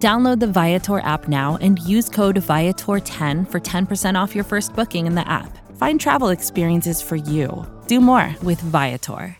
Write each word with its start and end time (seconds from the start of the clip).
Download 0.00 0.40
the 0.40 0.46
Viator 0.46 1.00
app 1.00 1.28
now 1.28 1.58
and 1.60 1.78
use 1.80 2.08
code 2.08 2.36
Viator10 2.36 3.50
for 3.50 3.60
10% 3.60 4.14
off 4.18 4.34
your 4.34 4.44
first 4.44 4.72
booking 4.74 5.06
in 5.06 5.14
the 5.14 5.28
app. 5.28 5.58
Find 5.76 6.00
travel 6.00 6.30
experiences 6.30 7.02
for 7.02 7.16
you. 7.16 7.66
Do 7.86 8.00
more 8.00 8.34
with 8.42 8.58
Viator. 8.62 9.36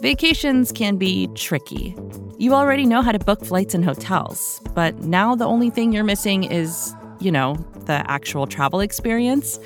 Vacations 0.00 0.70
can 0.70 0.98
be 0.98 1.26
tricky. 1.34 1.96
You 2.38 2.54
already 2.54 2.86
know 2.86 3.02
how 3.02 3.10
to 3.10 3.18
book 3.18 3.44
flights 3.44 3.74
and 3.74 3.84
hotels, 3.84 4.60
but 4.72 4.96
now 5.00 5.34
the 5.34 5.44
only 5.44 5.70
thing 5.70 5.92
you're 5.92 6.04
missing 6.04 6.44
is, 6.44 6.94
you 7.18 7.32
know, 7.32 7.56
the 7.86 8.08
actual 8.08 8.46
travel 8.46 8.78
experience. 8.78 9.58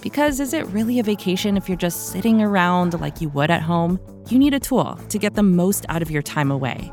Because 0.00 0.38
is 0.38 0.52
it 0.52 0.64
really 0.68 1.00
a 1.00 1.02
vacation 1.02 1.56
if 1.56 1.68
you're 1.68 1.76
just 1.76 2.10
sitting 2.12 2.40
around 2.40 3.00
like 3.00 3.20
you 3.20 3.30
would 3.30 3.50
at 3.50 3.62
home? 3.62 3.98
You 4.28 4.38
need 4.38 4.54
a 4.54 4.60
tool 4.60 4.94
to 5.08 5.18
get 5.18 5.34
the 5.34 5.42
most 5.42 5.84
out 5.88 6.02
of 6.02 6.10
your 6.12 6.22
time 6.22 6.52
away. 6.52 6.92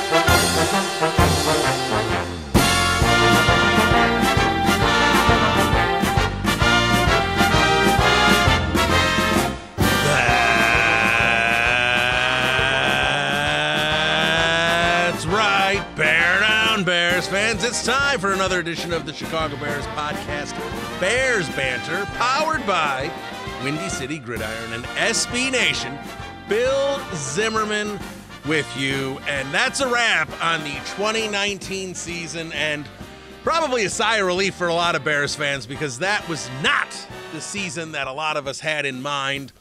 For 18.21 18.33
another 18.33 18.59
edition 18.59 18.93
of 18.93 19.07
the 19.07 19.13
Chicago 19.13 19.57
Bears 19.57 19.83
podcast, 19.87 20.51
Bears 20.99 21.49
Banter, 21.55 22.05
powered 22.17 22.63
by 22.67 23.11
Windy 23.63 23.89
City 23.89 24.19
Gridiron 24.19 24.73
and 24.73 24.83
SB 24.83 25.51
Nation. 25.51 25.97
Bill 26.47 27.01
Zimmerman 27.15 27.99
with 28.45 28.71
you, 28.77 29.19
and 29.27 29.51
that's 29.51 29.79
a 29.79 29.91
wrap 29.91 30.29
on 30.39 30.63
the 30.63 30.75
2019 30.95 31.95
season, 31.95 32.53
and 32.53 32.87
probably 33.43 33.85
a 33.85 33.89
sigh 33.89 34.17
of 34.17 34.27
relief 34.27 34.53
for 34.53 34.67
a 34.67 34.73
lot 34.75 34.95
of 34.95 35.03
Bears 35.03 35.33
fans 35.33 35.65
because 35.65 35.97
that 35.97 36.27
was 36.29 36.47
not 36.61 36.89
the 37.33 37.41
season 37.41 37.91
that 37.93 38.05
a 38.05 38.13
lot 38.13 38.37
of 38.37 38.45
us 38.45 38.59
had 38.59 38.85
in 38.85 39.01
mind 39.01 39.51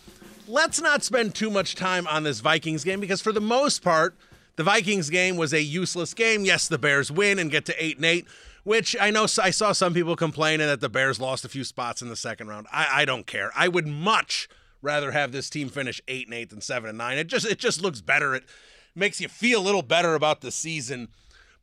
let's 0.47 0.83
not 0.83 1.03
spend 1.03 1.35
too 1.35 1.49
much 1.49 1.77
time 1.77 2.07
on 2.09 2.25
this 2.25 2.41
Vikings 2.41 2.85
game 2.85 3.01
because 3.01 3.23
for 3.23 3.33
the 3.33 3.41
most 3.41 3.83
part, 3.83 4.15
the 4.57 4.65
Vikings 4.65 5.09
game 5.09 5.37
was 5.37 5.55
a 5.55 5.63
useless 5.63 6.13
game. 6.13 6.45
Yes, 6.45 6.69
the 6.69 6.77
Bears 6.77 7.11
win 7.11 7.39
and 7.39 7.51
get 7.51 7.65
to 7.67 7.83
8 7.83 7.97
and 7.97 8.05
8, 8.05 8.27
which 8.71 8.95
I 9.01 9.11
know 9.11 9.25
I 9.43 9.51
saw 9.51 9.73
some 9.73 9.95
people 9.95 10.15
complaining 10.15 10.69
that 10.69 10.81
the 10.81 10.89
Bears 10.89 11.19
lost 11.19 11.45
a 11.45 11.49
few 11.49 11.65
spots 11.65 12.03
in 12.03 12.09
the 12.09 12.15
second 12.15 12.47
round. 12.47 12.69
I, 12.73 13.01
I 13.01 13.05
don't 13.05 13.27
care. 13.27 13.51
I 13.57 13.67
would 13.67 13.89
much 13.89 14.49
rather 14.81 15.11
have 15.11 15.33
this 15.33 15.51
team 15.51 15.69
finish 15.69 16.01
8 16.07 16.29
and 16.29 16.35
8 16.35 16.51
than 16.51 16.61
7 16.61 16.89
and 16.89 16.97
9. 16.97 17.19
It 17.19 17.27
just 17.27 17.45
it 17.45 17.59
just 17.59 17.83
looks 17.83 18.01
better. 18.01 18.33
It 18.33 18.45
makes 18.95 19.21
you 19.21 19.27
feel 19.27 19.61
a 19.61 19.67
little 19.67 19.83
better 19.83 20.15
about 20.15 20.41
the 20.41 20.53
season. 20.53 21.09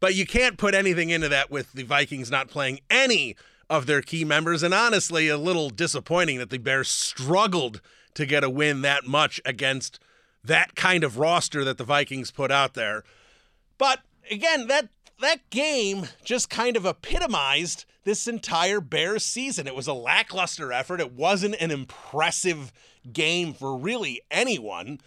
But 0.02 0.16
you 0.16 0.26
can't 0.26 0.58
put 0.58 0.76
anything 0.76 1.10
into 1.10 1.30
that 1.30 1.50
with 1.50 1.72
the 1.72 1.84
Vikings 1.84 2.30
not 2.30 2.50
playing 2.50 2.82
any 2.90 3.38
of 3.70 3.86
their 3.86 4.02
key 4.02 4.26
members 4.26 4.62
and 4.62 4.74
honestly 4.74 5.30
a 5.30 5.38
little 5.38 5.70
disappointing 5.70 6.40
that 6.40 6.50
the 6.50 6.58
Bears 6.58 6.90
struggled 6.90 7.80
to 8.16 8.26
get 8.26 8.44
a 8.44 8.50
win 8.50 8.82
that 8.82 9.08
much 9.08 9.40
against 9.46 9.98
that 10.44 10.76
kind 10.76 11.06
of 11.06 11.18
roster 11.18 11.64
that 11.64 11.78
the 11.78 11.86
Vikings 11.86 12.32
put 12.32 12.52
out 12.52 12.74
there. 12.74 13.06
But 13.78 14.02
again, 14.30 14.68
that 14.68 14.90
that 15.22 15.50
game 15.50 16.08
just 16.24 16.50
kind 16.50 16.78
of 16.78 16.86
epitomized 16.86 17.86
this 18.04 18.28
entire 18.28 18.80
Bears 18.80 19.26
season. 19.26 19.68
It 19.68 19.76
was 19.76 19.88
a 19.88 19.94
lackluster 19.94 20.72
effort. 20.72 21.00
It 21.00 21.14
wasn't 21.14 21.56
an 21.60 21.72
impressive 21.72 22.72
game 23.12 23.54
for 23.54 23.78
really 23.78 24.22
anyone. 24.30 25.00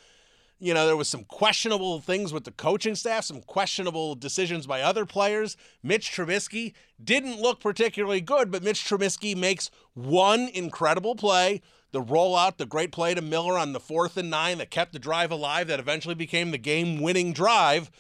You 0.59 0.75
know, 0.75 0.87
there 0.87 0.97
was 0.97 1.09
some 1.09 1.25
questionable 1.25 2.00
things 2.00 2.32
with 2.32 2.44
the 2.44 2.50
coaching 2.50 2.94
staff, 2.94 3.25
some 3.25 3.41
questionable 3.41 4.15
decisions 4.15 4.66
by 4.66 4.82
other 4.82 5.06
players. 5.06 5.56
Mitch 5.82 6.10
Trubisky 6.10 6.75
didn't 7.03 7.41
look 7.41 7.60
particularly 7.60 8.20
good, 8.20 8.50
but 8.50 8.62
Mitch 8.62 8.84
Trubisky 8.84 9.34
makes 9.34 9.70
one 9.94 10.49
incredible 10.53 11.15
play 11.15 11.62
the 11.93 12.03
rollout, 12.03 12.56
the 12.56 12.66
great 12.66 12.93
play 12.93 13.15
to 13.15 13.22
Miller 13.22 13.59
on 13.59 13.72
the 13.72 13.81
fourth 13.81 14.16
and 14.16 14.31
nine 14.31 14.59
that 14.59 14.70
kept 14.70 14.93
the 14.93 14.99
drive 14.99 15.32
alive, 15.32 15.66
that 15.66 15.81
eventually 15.81 16.15
became 16.15 16.50
the 16.50 16.59
game 16.59 17.00
winning 17.00 17.32
drive. 17.32 17.91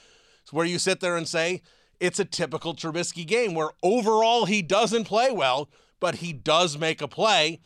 It's 0.42 0.52
where 0.52 0.66
you 0.66 0.78
sit 0.78 1.00
there 1.00 1.16
and 1.16 1.26
say, 1.26 1.62
it's 2.00 2.18
a 2.18 2.24
typical 2.24 2.74
Trubisky 2.74 3.26
game 3.26 3.54
where 3.54 3.70
overall 3.82 4.46
he 4.46 4.62
doesn't 4.62 5.04
play 5.04 5.30
well, 5.30 5.68
but 6.00 6.16
he 6.16 6.32
does 6.32 6.78
make 6.78 7.00
a 7.02 7.08
play. 7.08 7.60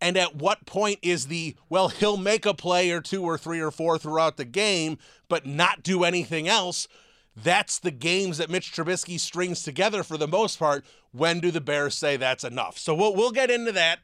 And 0.00 0.16
at 0.16 0.36
what 0.36 0.66
point 0.66 1.00
is 1.02 1.26
the, 1.26 1.56
well, 1.68 1.88
he'll 1.88 2.16
make 2.16 2.46
a 2.46 2.54
play 2.54 2.90
or 2.90 3.00
two 3.00 3.24
or 3.24 3.36
three 3.36 3.60
or 3.60 3.70
four 3.70 3.98
throughout 3.98 4.36
the 4.36 4.44
game, 4.44 4.98
but 5.28 5.46
not 5.46 5.82
do 5.82 6.04
anything 6.04 6.46
else? 6.46 6.86
That's 7.34 7.78
the 7.78 7.90
games 7.90 8.38
that 8.38 8.50
Mitch 8.50 8.72
Trubisky 8.72 9.18
strings 9.18 9.62
together 9.62 10.02
for 10.02 10.16
the 10.16 10.28
most 10.28 10.58
part. 10.58 10.84
When 11.12 11.40
do 11.40 11.50
the 11.50 11.60
Bears 11.60 11.94
say 11.94 12.16
that's 12.16 12.44
enough? 12.44 12.78
So 12.78 12.94
we'll, 12.94 13.14
we'll 13.14 13.32
get 13.32 13.50
into 13.50 13.72
that. 13.72 14.00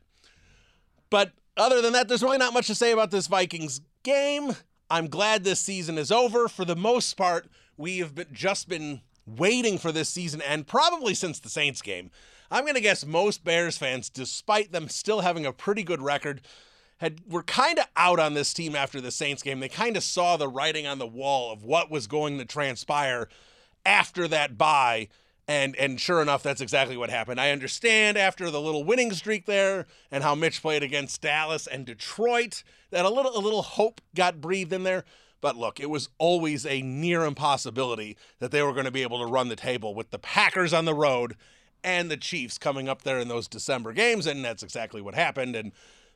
But 1.10 1.32
other 1.56 1.80
than 1.80 1.92
that, 1.92 2.08
there's 2.08 2.22
really 2.22 2.38
not 2.38 2.54
much 2.54 2.66
to 2.68 2.74
say 2.74 2.90
about 2.90 3.10
this 3.10 3.26
Vikings 3.26 3.80
game. 4.02 4.56
I'm 4.90 5.08
glad 5.08 5.44
this 5.44 5.60
season 5.60 5.98
is 5.98 6.10
over. 6.10 6.48
For 6.48 6.64
the 6.64 6.76
most 6.76 7.16
part, 7.16 7.46
we 7.76 7.98
have 7.98 8.14
been, 8.14 8.26
just 8.32 8.68
been 8.68 9.00
waiting 9.26 9.78
for 9.78 9.92
this 9.92 10.08
season 10.08 10.40
and 10.42 10.66
probably 10.66 11.14
since 11.14 11.38
the 11.38 11.48
Saints 11.48 11.82
game. 11.82 12.10
I'm 12.50 12.64
going 12.64 12.74
to 12.74 12.80
guess 12.80 13.06
most 13.06 13.44
Bears 13.44 13.78
fans, 13.78 14.08
despite 14.08 14.72
them 14.72 14.88
still 14.88 15.20
having 15.20 15.46
a 15.46 15.52
pretty 15.52 15.82
good 15.82 16.02
record, 16.02 16.42
had 16.98 17.20
were 17.28 17.42
kind 17.42 17.78
of 17.78 17.86
out 17.96 18.20
on 18.20 18.34
this 18.34 18.52
team 18.52 18.76
after 18.76 19.00
the 19.00 19.10
Saints 19.10 19.42
game. 19.42 19.60
They 19.60 19.68
kind 19.68 19.96
of 19.96 20.02
saw 20.02 20.36
the 20.36 20.48
writing 20.48 20.86
on 20.86 20.98
the 20.98 21.06
wall 21.06 21.52
of 21.52 21.64
what 21.64 21.90
was 21.90 22.06
going 22.06 22.38
to 22.38 22.44
transpire 22.44 23.28
after 23.84 24.28
that 24.28 24.56
bye 24.56 25.08
and 25.46 25.76
and 25.76 26.00
sure 26.00 26.22
enough, 26.22 26.42
that's 26.42 26.60
exactly 26.60 26.96
what 26.96 27.10
happened. 27.10 27.40
I 27.40 27.50
understand 27.50 28.16
after 28.16 28.50
the 28.50 28.60
little 28.60 28.84
winning 28.84 29.12
streak 29.12 29.46
there 29.46 29.86
and 30.10 30.24
how 30.24 30.34
Mitch 30.34 30.62
played 30.62 30.82
against 30.82 31.20
Dallas 31.20 31.66
and 31.66 31.84
Detroit 31.84 32.62
that 32.90 33.04
a 33.04 33.10
little 33.10 33.36
a 33.36 33.40
little 33.40 33.62
hope 33.62 34.00
got 34.14 34.40
breathed 34.40 34.72
in 34.72 34.84
there. 34.84 35.04
But 35.44 35.58
look, 35.58 35.78
it 35.78 35.90
was 35.90 36.08
always 36.16 36.64
a 36.64 36.80
near 36.80 37.22
impossibility 37.22 38.16
that 38.38 38.50
they 38.50 38.62
were 38.62 38.72
going 38.72 38.86
to 38.86 38.90
be 38.90 39.02
able 39.02 39.18
to 39.18 39.30
run 39.30 39.50
the 39.50 39.56
table 39.56 39.94
with 39.94 40.10
the 40.10 40.18
Packers 40.18 40.72
on 40.72 40.86
the 40.86 40.94
road 40.94 41.36
and 41.82 42.10
the 42.10 42.16
Chiefs 42.16 42.56
coming 42.56 42.88
up 42.88 43.02
there 43.02 43.18
in 43.18 43.28
those 43.28 43.46
December 43.46 43.92
games, 43.92 44.26
and 44.26 44.42
that's 44.42 44.62
exactly 44.62 45.02
what 45.02 45.14
happened. 45.14 45.54
And 45.54 45.72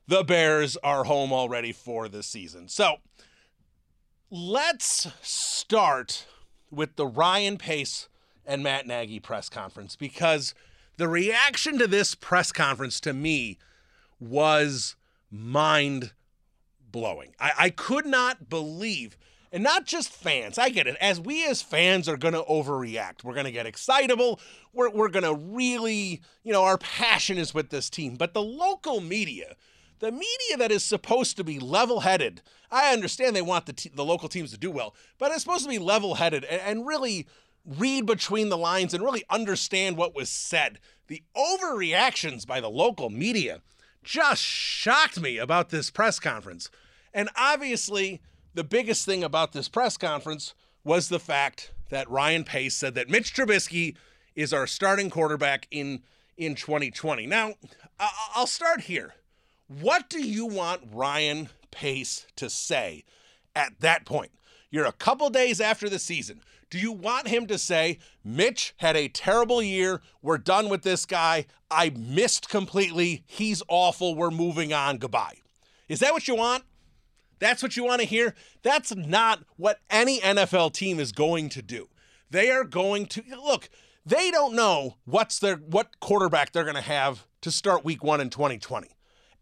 the 0.06 0.24
Bears 0.24 0.78
are 0.78 1.04
home 1.04 1.30
already 1.30 1.72
for 1.72 2.08
this 2.08 2.26
season. 2.26 2.68
So 2.68 3.00
let's 4.30 5.08
start 5.20 6.26
with 6.70 6.96
the 6.96 7.06
Ryan 7.06 7.58
Pace 7.58 8.08
and 8.46 8.62
Matt 8.62 8.86
Nagy 8.86 9.20
press 9.20 9.50
conference 9.50 9.94
because 9.94 10.54
the 10.96 11.06
reaction 11.06 11.76
to 11.76 11.86
this 11.86 12.14
press 12.14 12.50
conference 12.50 12.98
to 13.00 13.12
me 13.12 13.58
was 14.18 14.96
mind 15.30 16.12
blowing. 16.90 17.34
I, 17.38 17.52
I 17.58 17.70
could 17.70 18.06
not 18.06 18.48
believe 18.48 19.16
and 19.52 19.62
not 19.62 19.86
just 19.86 20.10
fans. 20.10 20.58
I 20.58 20.68
get 20.68 20.86
it. 20.86 20.96
As 21.00 21.20
we 21.20 21.46
as 21.46 21.62
fans 21.62 22.08
are 22.08 22.16
going 22.16 22.34
to 22.34 22.42
overreact, 22.42 23.24
we're 23.24 23.34
going 23.34 23.46
to 23.46 23.52
get 23.52 23.66
excitable. 23.66 24.40
We're, 24.72 24.90
we're 24.90 25.08
going 25.08 25.24
to 25.24 25.34
really, 25.34 26.20
you 26.42 26.52
know, 26.52 26.64
our 26.64 26.78
passion 26.78 27.38
is 27.38 27.54
with 27.54 27.70
this 27.70 27.88
team. 27.88 28.16
But 28.16 28.34
the 28.34 28.42
local 28.42 29.00
media, 29.00 29.56
the 30.00 30.12
media 30.12 30.56
that 30.58 30.70
is 30.70 30.84
supposed 30.84 31.36
to 31.36 31.44
be 31.44 31.58
level 31.58 32.00
headed, 32.00 32.42
I 32.70 32.92
understand 32.92 33.34
they 33.34 33.42
want 33.42 33.66
the, 33.66 33.72
te- 33.72 33.90
the 33.94 34.04
local 34.04 34.28
teams 34.28 34.50
to 34.52 34.58
do 34.58 34.70
well, 34.70 34.94
but 35.18 35.30
it's 35.30 35.42
supposed 35.42 35.64
to 35.64 35.70
be 35.70 35.78
level 35.78 36.16
headed 36.16 36.44
and, 36.44 36.60
and 36.60 36.86
really 36.86 37.26
read 37.64 38.06
between 38.06 38.48
the 38.48 38.58
lines 38.58 38.94
and 38.94 39.02
really 39.02 39.24
understand 39.30 39.96
what 39.96 40.14
was 40.14 40.28
said. 40.28 40.78
The 41.06 41.22
overreactions 41.34 42.46
by 42.46 42.60
the 42.60 42.70
local 42.70 43.08
media 43.08 43.60
just 44.08 44.42
shocked 44.42 45.20
me 45.20 45.36
about 45.36 45.68
this 45.68 45.90
press 45.90 46.18
conference. 46.18 46.70
And 47.12 47.28
obviously, 47.36 48.22
the 48.54 48.64
biggest 48.64 49.04
thing 49.04 49.22
about 49.22 49.52
this 49.52 49.68
press 49.68 49.98
conference 49.98 50.54
was 50.82 51.10
the 51.10 51.20
fact 51.20 51.72
that 51.90 52.08
Ryan 52.08 52.42
Pace 52.42 52.74
said 52.74 52.94
that 52.94 53.10
Mitch 53.10 53.34
Trubisky 53.34 53.96
is 54.34 54.54
our 54.54 54.66
starting 54.66 55.10
quarterback 55.10 55.68
in 55.70 56.02
in 56.38 56.54
2020. 56.54 57.26
Now, 57.26 57.54
I'll 58.34 58.46
start 58.46 58.82
here. 58.82 59.14
What 59.66 60.08
do 60.08 60.22
you 60.22 60.46
want 60.46 60.88
Ryan 60.90 61.50
Pace 61.70 62.26
to 62.36 62.48
say 62.48 63.04
at 63.54 63.80
that 63.80 64.06
point? 64.06 64.30
You're 64.70 64.86
a 64.86 64.92
couple 64.92 65.28
days 65.28 65.60
after 65.60 65.88
the 65.90 65.98
season. 65.98 66.40
Do 66.70 66.78
you 66.78 66.92
want 66.92 67.28
him 67.28 67.46
to 67.46 67.58
say, 67.58 67.98
Mitch 68.22 68.74
had 68.78 68.96
a 68.96 69.08
terrible 69.08 69.62
year. 69.62 70.02
We're 70.20 70.38
done 70.38 70.68
with 70.68 70.82
this 70.82 71.06
guy. 71.06 71.46
I 71.70 71.90
missed 71.90 72.48
completely. 72.48 73.24
He's 73.26 73.62
awful. 73.68 74.14
We're 74.14 74.30
moving 74.30 74.72
on. 74.72 74.98
Goodbye. 74.98 75.38
Is 75.88 76.00
that 76.00 76.12
what 76.12 76.28
you 76.28 76.34
want? 76.34 76.64
That's 77.38 77.62
what 77.62 77.76
you 77.76 77.84
want 77.84 78.00
to 78.00 78.06
hear? 78.06 78.34
That's 78.62 78.94
not 78.94 79.44
what 79.56 79.78
any 79.88 80.20
NFL 80.20 80.72
team 80.72 81.00
is 81.00 81.12
going 81.12 81.48
to 81.50 81.62
do. 81.62 81.88
They 82.30 82.50
are 82.50 82.64
going 82.64 83.06
to 83.06 83.22
look, 83.42 83.70
they 84.04 84.30
don't 84.30 84.54
know 84.54 84.96
what's 85.04 85.38
their 85.38 85.56
what 85.56 86.00
quarterback 86.00 86.52
they're 86.52 86.64
going 86.64 86.74
to 86.74 86.82
have 86.82 87.26
to 87.42 87.50
start 87.50 87.84
week 87.84 88.02
1 88.02 88.20
in 88.20 88.28
2020. 88.28 88.88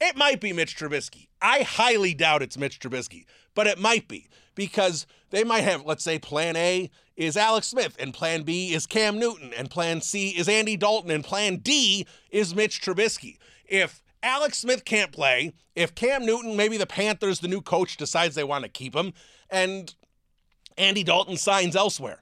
It 0.00 0.16
might 0.16 0.40
be 0.40 0.52
Mitch 0.52 0.76
Trubisky. 0.76 1.28
I 1.40 1.62
highly 1.62 2.14
doubt 2.14 2.42
it's 2.42 2.58
Mitch 2.58 2.78
Trubisky, 2.78 3.24
but 3.54 3.66
it 3.66 3.78
might 3.78 4.08
be 4.08 4.28
because 4.54 5.06
they 5.30 5.42
might 5.42 5.64
have, 5.64 5.84
let's 5.84 6.04
say, 6.04 6.18
plan 6.18 6.54
A 6.56 6.90
is 7.16 7.36
Alex 7.36 7.68
Smith, 7.68 7.96
and 7.98 8.12
plan 8.12 8.42
B 8.42 8.72
is 8.74 8.86
Cam 8.86 9.18
Newton, 9.18 9.52
and 9.56 9.70
plan 9.70 10.00
C 10.00 10.30
is 10.30 10.48
Andy 10.48 10.76
Dalton, 10.76 11.10
and 11.10 11.24
plan 11.24 11.56
D 11.56 12.06
is 12.30 12.54
Mitch 12.54 12.80
Trubisky. 12.80 13.38
If 13.64 14.02
Alex 14.22 14.58
Smith 14.58 14.84
can't 14.84 15.12
play, 15.12 15.52
if 15.74 15.94
Cam 15.94 16.26
Newton, 16.26 16.56
maybe 16.56 16.76
the 16.76 16.86
Panthers, 16.86 17.40
the 17.40 17.48
new 17.48 17.60
coach, 17.60 17.96
decides 17.96 18.34
they 18.34 18.44
want 18.44 18.64
to 18.64 18.70
keep 18.70 18.94
him, 18.94 19.12
and 19.50 19.94
Andy 20.76 21.02
Dalton 21.02 21.36
signs 21.36 21.76
elsewhere. 21.76 22.20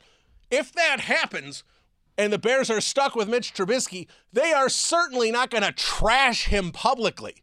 If 0.50 0.72
that 0.72 1.00
happens, 1.00 1.64
and 2.16 2.32
the 2.32 2.38
Bears 2.38 2.70
are 2.70 2.80
stuck 2.80 3.16
with 3.16 3.28
Mitch 3.28 3.52
Trubisky, 3.52 4.06
they 4.32 4.52
are 4.52 4.68
certainly 4.68 5.30
not 5.30 5.50
going 5.50 5.64
to 5.64 5.72
trash 5.72 6.46
him 6.46 6.70
publicly. 6.70 7.42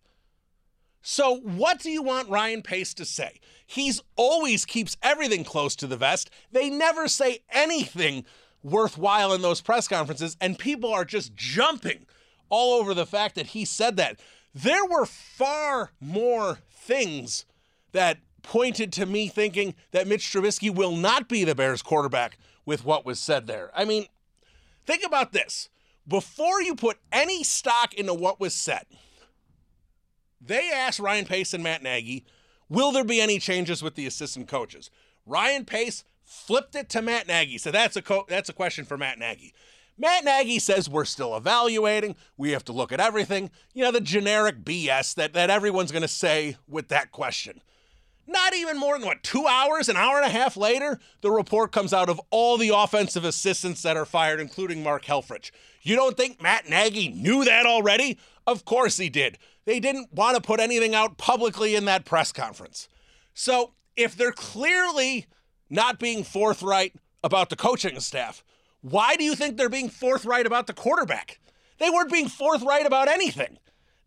So, 1.01 1.38
what 1.38 1.80
do 1.80 1.89
you 1.89 2.03
want 2.03 2.30
Ryan 2.30 2.62
Pace 2.62 2.94
to 2.95 3.06
say? 3.06 3.39
He's 3.65 4.01
always 4.15 4.65
keeps 4.65 4.98
everything 5.01 5.44
close 5.44 5.75
to 5.77 5.88
the 5.88 5.98
vest. 5.98 6.30
They 6.51 6.69
never 6.69 7.07
say 7.07 7.39
anything 7.50 8.25
worthwhile 8.63 9.33
in 9.33 9.42
those 9.42 9.62
press 9.62 9.88
conferences, 9.88 10.38
and 10.39 10.59
people 10.59 10.94
are 10.94 11.06
just 11.06 11.36
jumping 11.36 12.06
all 12.50 12.80
over 12.80 12.94
the 12.94 13.06
fact 13.06 13.36
that 13.36 13.48
he 13.48 13.65
said 13.65 13.98
that. 13.98 14.19
There 14.53 14.86
were 14.86 15.06
far 15.06 15.92
more 16.00 16.59
things 16.69 17.45
that 17.94 18.19
pointed 18.44 18.92
to 18.94 19.06
me 19.06 19.27
thinking 19.27 19.75
that 19.92 20.07
Mitch 20.07 20.25
Trubisky 20.25 20.74
will 20.74 20.95
not 20.95 21.30
be 21.30 21.44
the 21.44 21.56
Bears 21.56 21.81
quarterback 21.81 22.38
with 22.65 22.83
what 22.83 23.06
was 23.06 23.19
said 23.19 23.47
there. 23.47 23.71
I 23.74 23.86
mean, 23.86 24.06
think 24.86 25.04
about 25.06 25.31
this. 25.31 25.69
Before 26.07 26.62
you 26.62 26.75
put 26.75 26.97
any 27.12 27.44
stock 27.44 27.94
into 27.94 28.13
what 28.13 28.39
was 28.39 28.54
said, 28.54 28.86
they 30.44 30.72
asked 30.72 31.00
Ryan 31.00 31.26
Pace 31.26 31.54
and 31.54 31.64
Matt 31.64 31.84
Nagy, 31.84 32.26
will 32.70 32.92
there 32.92 33.04
be 33.04 33.22
any 33.22 33.40
changes 33.40 33.84
with 33.84 33.96
the 33.96 34.08
assistant 34.08 34.48
coaches? 34.48 34.90
Ryan 35.26 35.66
Pace 35.66 36.04
flipped 36.24 36.76
it 36.76 36.90
to 36.90 37.02
Matt 37.02 37.28
Nagy. 37.28 37.58
So 37.58 37.72
that's 37.72 37.96
a 37.96 38.02
co- 38.02 38.26
that's 38.28 38.50
a 38.50 38.54
question 38.54 38.86
for 38.86 38.98
Matt 38.98 39.20
Nagy. 39.20 39.54
Matt 39.98 40.24
Nagy 40.24 40.58
says 40.58 40.90
we're 40.90 41.06
still 41.06 41.36
evaluating. 41.36 42.16
We 42.38 42.52
have 42.52 42.66
to 42.66 42.74
look 42.74 42.92
at 42.92 43.00
everything. 43.00 43.52
You 43.74 43.84
know, 43.84 43.92
the 43.92 44.02
generic 44.02 44.64
BS 44.64 45.14
that, 45.16 45.34
that 45.34 45.50
everyone's 45.50 45.92
going 45.92 46.02
to 46.02 46.08
say 46.08 46.56
with 46.68 46.88
that 46.88 47.12
question. 47.12 47.62
Not 48.26 48.56
even 48.56 48.80
more 48.80 48.98
than 48.98 49.06
what, 49.06 49.24
two 49.24 49.46
hours, 49.46 49.90
an 49.90 49.98
hour 49.98 50.18
and 50.18 50.26
a 50.26 50.30
half 50.30 50.56
later, 50.56 51.00
the 51.20 51.30
report 51.30 51.72
comes 51.72 51.92
out 51.92 52.08
of 52.08 52.22
all 52.30 52.58
the 52.58 52.72
offensive 52.74 53.26
assistants 53.26 53.82
that 53.82 53.98
are 53.98 54.06
fired, 54.06 54.40
including 54.40 54.82
Mark 54.82 55.04
Helfrich. 55.04 55.52
You 55.82 55.96
don't 55.96 56.16
think 56.16 56.42
Matt 56.42 56.70
Nagy 56.70 57.10
knew 57.10 57.44
that 57.44 57.66
already? 57.66 58.18
Of 58.48 58.66
course 58.66 58.98
he 58.98 59.10
did. 59.10 59.38
They 59.66 59.80
didn't 59.80 60.14
want 60.14 60.36
to 60.36 60.42
put 60.42 60.60
anything 60.60 60.96
out 60.96 61.18
publicly 61.18 61.76
in 61.76 61.86
that 61.86 62.06
press 62.06 62.32
conference. 62.32 62.88
So 63.34 63.74
if 63.96 64.16
they're 64.16 64.32
clearly 64.32 65.28
not 65.70 66.00
being 66.00 66.24
forthright 66.24 66.96
about 67.24 67.50
the 67.50 67.56
coaching 67.56 68.00
staff, 68.00 68.44
why 68.82 69.16
do 69.16 69.24
you 69.24 69.36
think 69.36 69.58
they're 69.58 69.70
being 69.70 69.90
forthright 69.90 70.48
about 70.48 70.68
the 70.68 70.74
quarterback? 70.74 71.40
They 71.78 71.90
weren't 71.90 72.12
being 72.12 72.28
forthright 72.28 72.86
about 72.86 73.08
anything. 73.08 73.58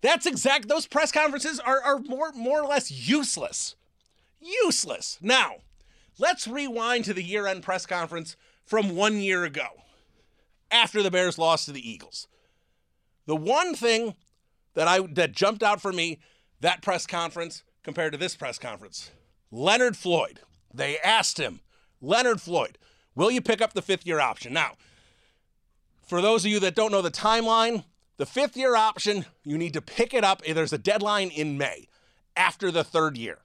That's 0.01 0.27
exact. 0.27 0.69
Those 0.69 0.87
press 0.87 1.13
conferences 1.13 1.61
are, 1.61 1.81
are 1.81 1.99
more 2.01 2.33
more 2.33 2.61
or 2.63 2.67
less 2.67 2.91
useless. 2.91 3.77
Useless. 4.41 5.19
Now, 5.23 5.57
let's 6.19 6.47
rewind 6.47 7.05
to 7.07 7.15
the 7.15 7.23
year-end 7.23 7.63
press 7.63 7.87
conference 7.87 8.37
from 8.67 8.95
one 8.95 9.19
year 9.19 9.45
ago, 9.45 9.67
after 10.71 11.03
the 11.03 11.11
Bears 11.11 11.39
lost 11.39 11.67
to 11.67 11.73
the 11.73 11.89
Eagles. 11.89 12.29
The 13.27 13.37
one 13.37 13.75
thing 13.75 14.15
that 14.75 14.88
I 14.88 15.00
that 15.12 15.32
jumped 15.32 15.62
out 15.62 15.81
for 15.81 15.93
me 15.93 16.21
that 16.61 16.82
press 16.82 17.06
conference 17.06 17.62
compared 17.82 18.12
to 18.12 18.19
this 18.19 18.37
press 18.37 18.59
conference, 18.59 19.11
Leonard 19.50 19.97
Floyd. 19.97 20.41
They 20.73 20.99
asked 20.99 21.38
him, 21.38 21.61
Leonard 22.00 22.41
Floyd, 22.41 22.79
Will 23.15 23.31
you 23.31 23.41
pick 23.41 23.62
up 23.62 23.73
the 23.73 23.82
fifth 23.82 24.06
year 24.06 24.21
option? 24.21 24.53
Now, 24.53 24.73
for 26.06 26.21
those 26.21 26.44
of 26.44 26.50
you 26.50 26.61
that 26.61 26.75
don't 26.75 26.93
know 26.93 27.03
the 27.03 27.11
timeline, 27.11 27.85
the 28.17 28.26
fifth 28.26 28.56
year 28.56 28.76
option, 28.76 29.26
you 29.44 29.56
need 29.56 29.73
to 29.75 29.81
pick 29.81 30.15
it 30.15 30.25
up. 30.25 30.43
There's 30.44 30.73
a 30.73 30.79
deadline 30.79 31.31
in 31.31 31.56
May 31.56 31.88
after 32.37 32.71
the 32.71 32.85
third 32.85 33.17
year. 33.17 33.38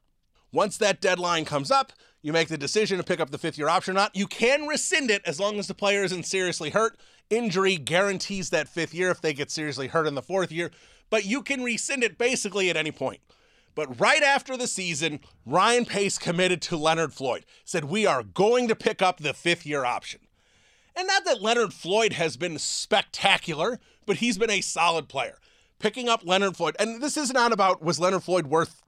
Once 0.52 0.78
that 0.78 1.00
deadline 1.00 1.46
comes 1.46 1.70
up, 1.70 1.94
you 2.22 2.34
make 2.34 2.48
the 2.48 2.58
decision 2.58 2.98
to 2.98 3.04
pick 3.04 3.20
up 3.20 3.30
the 3.30 3.38
fifth 3.38 3.58
year 3.58 3.70
option 3.70 3.94
or 3.94 4.00
not. 4.00 4.16
You 4.16 4.28
can 4.28 4.68
rescind 4.68 5.12
it 5.12 5.22
as 5.26 5.40
long 5.40 5.60
as 5.60 5.68
the 5.68 5.74
player 5.74 6.04
isn't 6.04 6.26
seriously 6.26 6.71
hurt. 6.71 7.00
Injury 7.30 7.78
guarantees 7.78 8.50
that 8.50 8.68
fifth 8.68 8.94
year 8.94 9.12
if 9.12 9.21
they 9.21 9.33
get 9.33 9.52
seriously 9.52 9.88
hurt 9.88 10.07
in 10.07 10.16
the 10.16 10.21
fourth 10.21 10.52
year, 10.52 10.71
but 11.09 11.25
you 11.25 11.42
can 11.42 11.63
rescind 11.63 12.04
it 12.04 12.18
basically 12.18 12.69
at 12.69 12.78
any 12.78 12.92
point. 12.92 13.21
But 13.75 13.99
right 13.99 14.23
after 14.23 14.57
the 14.57 14.68
season, 14.68 15.19
Ryan 15.45 15.85
Pace 15.85 16.18
committed 16.18 16.61
to 16.63 16.78
Leonard 16.78 17.13
Floyd, 17.13 17.45
said, 17.63 17.85
We 17.85 18.06
are 18.06 18.23
going 18.23 18.68
to 18.68 18.75
pick 18.75 19.01
up 19.01 19.19
the 19.19 19.33
fifth 19.33 19.66
year 19.66 19.85
option. 19.85 20.21
And 20.95 21.07
not 21.07 21.23
that 21.25 21.42
Leonard 21.42 21.73
Floyd 21.73 22.13
has 22.13 22.35
been 22.35 22.59
spectacular, 22.59 23.80
but 24.06 24.18
he's 24.18 24.37
been 24.37 24.49
a 24.49 24.61
solid 24.61 25.07
player. 25.07 25.37
Picking 25.80 26.09
up 26.09 26.25
Leonard 26.25 26.57
Floyd, 26.57 26.75
and 26.78 27.01
this 27.01 27.16
is 27.16 27.31
not 27.31 27.45
on 27.45 27.54
about 27.54 27.81
was 27.81 27.99
Leonard 27.99 28.23
Floyd 28.23 28.47
worth 28.47 28.81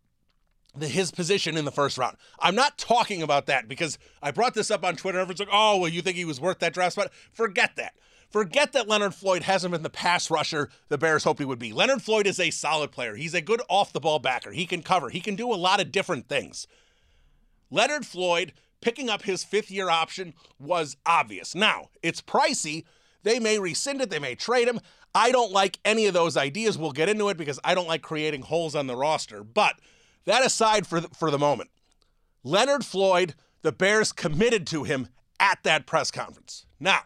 the, 0.76 0.88
his 0.90 1.12
position 1.12 1.56
in 1.56 1.64
the 1.64 1.72
first 1.72 1.98
round. 1.98 2.18
I'm 2.40 2.56
not 2.56 2.78
talking 2.78 3.22
about 3.22 3.46
that 3.46 3.68
because 3.68 3.98
I 4.22 4.32
brought 4.32 4.56
this 4.56 4.72
up 4.72 4.84
on 4.84 4.98
Twitter. 4.98 5.20
Everyone's 5.20 5.40
like, 5.40 5.50
oh, 5.52 5.78
well, 5.78 5.90
you 5.90 6.02
think 6.02 6.18
he 6.18 6.26
was 6.26 6.42
worth 6.42 6.60
that 6.60 6.74
draft 6.74 6.94
spot? 6.94 7.12
Forget 7.32 7.78
that. 7.78 7.94
Forget 8.32 8.72
that 8.72 8.88
Leonard 8.88 9.14
Floyd 9.14 9.44
hasn't 9.44 9.74
been 9.74 9.84
the 9.84 9.90
pass 9.90 10.32
rusher 10.32 10.70
the 10.88 10.98
Bears 10.98 11.26
hoped 11.26 11.40
he 11.40 11.46
would 11.46 11.60
be. 11.60 11.74
Leonard 11.74 12.02
Floyd 12.02 12.26
is 12.26 12.40
a 12.40 12.50
solid 12.50 12.92
player. 12.92 13.16
He's 13.16 13.34
a 13.34 13.42
good 13.42 13.62
off 13.70 13.92
the 13.92 14.00
ball 14.00 14.20
backer. 14.20 14.52
He 14.52 14.66
can 14.66 14.82
cover, 14.82 15.10
he 15.10 15.20
can 15.20 15.36
do 15.36 15.52
a 15.52 15.56
lot 15.56 15.82
of 15.82 15.92
different 15.92 16.28
things. 16.28 16.66
Leonard 17.70 18.06
Floyd 18.06 18.54
picking 18.82 19.10
up 19.10 19.24
his 19.24 19.44
fifth 19.44 19.70
year 19.70 19.90
option 19.90 20.34
was 20.60 20.98
obvious. 21.06 21.54
Now, 21.54 21.90
it's 22.02 22.22
pricey. 22.22 22.86
They 23.24 23.40
may 23.40 23.60
rescind 23.60 24.02
it, 24.02 24.10
they 24.10 24.20
may 24.20 24.36
trade 24.36 24.68
him. 24.68 24.80
I 25.14 25.32
don't 25.32 25.52
like 25.52 25.78
any 25.84 26.06
of 26.08 26.14
those 26.14 26.38
ideas. 26.38 26.78
We'll 26.78 26.92
get 26.92 27.10
into 27.10 27.30
it 27.30 27.38
because 27.38 27.60
I 27.64 27.76
don't 27.76 27.88
like 27.88 28.02
creating 28.02 28.44
holes 28.44 28.76
on 28.76 28.88
the 28.88 28.96
roster. 28.96 29.44
But 29.44 29.76
that 30.26 30.46
aside 30.46 30.88
for 30.88 31.02
the, 31.02 31.10
for 31.10 31.30
the 31.30 31.38
moment, 31.38 31.70
Leonard 32.44 32.86
Floyd, 32.86 33.36
the 33.62 33.72
Bears 33.72 34.12
committed 34.12 34.66
to 34.68 34.84
him 34.84 35.10
at 35.40 35.60
that 35.64 35.86
press 35.86 36.12
conference. 36.12 36.66
Now, 36.80 37.02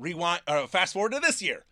rewind, 0.00 0.42
uh, 0.46 0.66
fast 0.66 0.94
forward 0.94 1.12
to 1.12 1.20
this 1.20 1.42
year. 1.42 1.64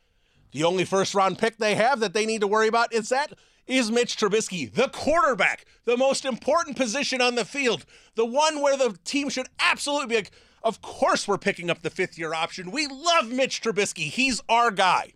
The 0.52 0.64
only 0.64 0.85
first 0.85 1.14
round 1.14 1.38
pick 1.38 1.58
they 1.58 1.75
have 1.75 2.00
that 2.00 2.14
they 2.14 2.26
need 2.26 2.40
to 2.40 2.47
worry 2.47 2.68
about 2.68 2.92
is 2.92 3.08
that 3.08 3.32
is 3.66 3.90
Mitch 3.90 4.16
Trubisky, 4.16 4.73
the 4.73 4.88
quarterback, 4.88 5.66
the 5.85 5.97
most 5.97 6.25
important 6.25 6.76
position 6.76 7.20
on 7.20 7.35
the 7.35 7.44
field, 7.44 7.85
the 8.14 8.25
one 8.25 8.62
where 8.62 8.76
the 8.76 8.99
team 9.04 9.28
should 9.28 9.49
absolutely 9.58 10.06
be 10.06 10.14
like, 10.16 10.30
of 10.62 10.80
course 10.80 11.28
we're 11.28 11.38
picking 11.38 11.70
up 11.70 11.82
the 11.82 11.90
fifth 11.90 12.18
year 12.18 12.32
option. 12.32 12.70
We 12.70 12.87
love 12.87 13.30
Mitch 13.30 13.61
Trubisky. 13.62 14.11
He's 14.11 14.42
our 14.49 14.70
guy. 14.70 15.12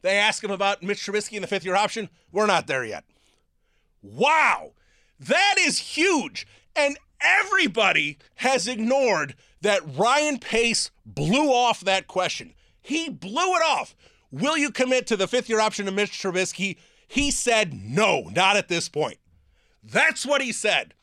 They 0.00 0.16
ask 0.16 0.42
him 0.42 0.50
about 0.50 0.82
Mitch 0.82 1.06
Trubisky 1.06 1.34
in 1.34 1.42
the 1.42 1.48
fifth 1.48 1.64
year 1.64 1.76
option. 1.76 2.08
We're 2.32 2.46
not 2.46 2.66
there 2.66 2.84
yet. 2.84 3.04
Wow. 4.02 4.72
That 5.20 5.56
is 5.60 5.78
huge. 5.78 6.46
And 6.74 6.96
everybody 7.22 8.18
has 8.36 8.66
ignored 8.66 9.34
that 9.60 9.82
Ryan 9.96 10.38
Pace 10.38 10.90
blew 11.06 11.52
off 11.52 11.80
that 11.80 12.06
question. 12.06 12.54
He 12.80 13.08
blew 13.08 13.54
it 13.54 13.62
off. 13.64 13.94
Will 14.30 14.56
you 14.56 14.70
commit 14.70 15.06
to 15.08 15.16
the 15.16 15.28
fifth 15.28 15.48
year 15.48 15.60
option 15.60 15.86
to 15.86 15.92
Mitch 15.92 16.12
Trubisky? 16.12 16.76
He 17.06 17.30
said 17.30 17.74
no, 17.74 18.30
not 18.34 18.56
at 18.56 18.68
this 18.68 18.88
point. 18.88 19.18
That's 19.82 20.24
what 20.24 20.42
he 20.42 20.52
said. 20.52 20.94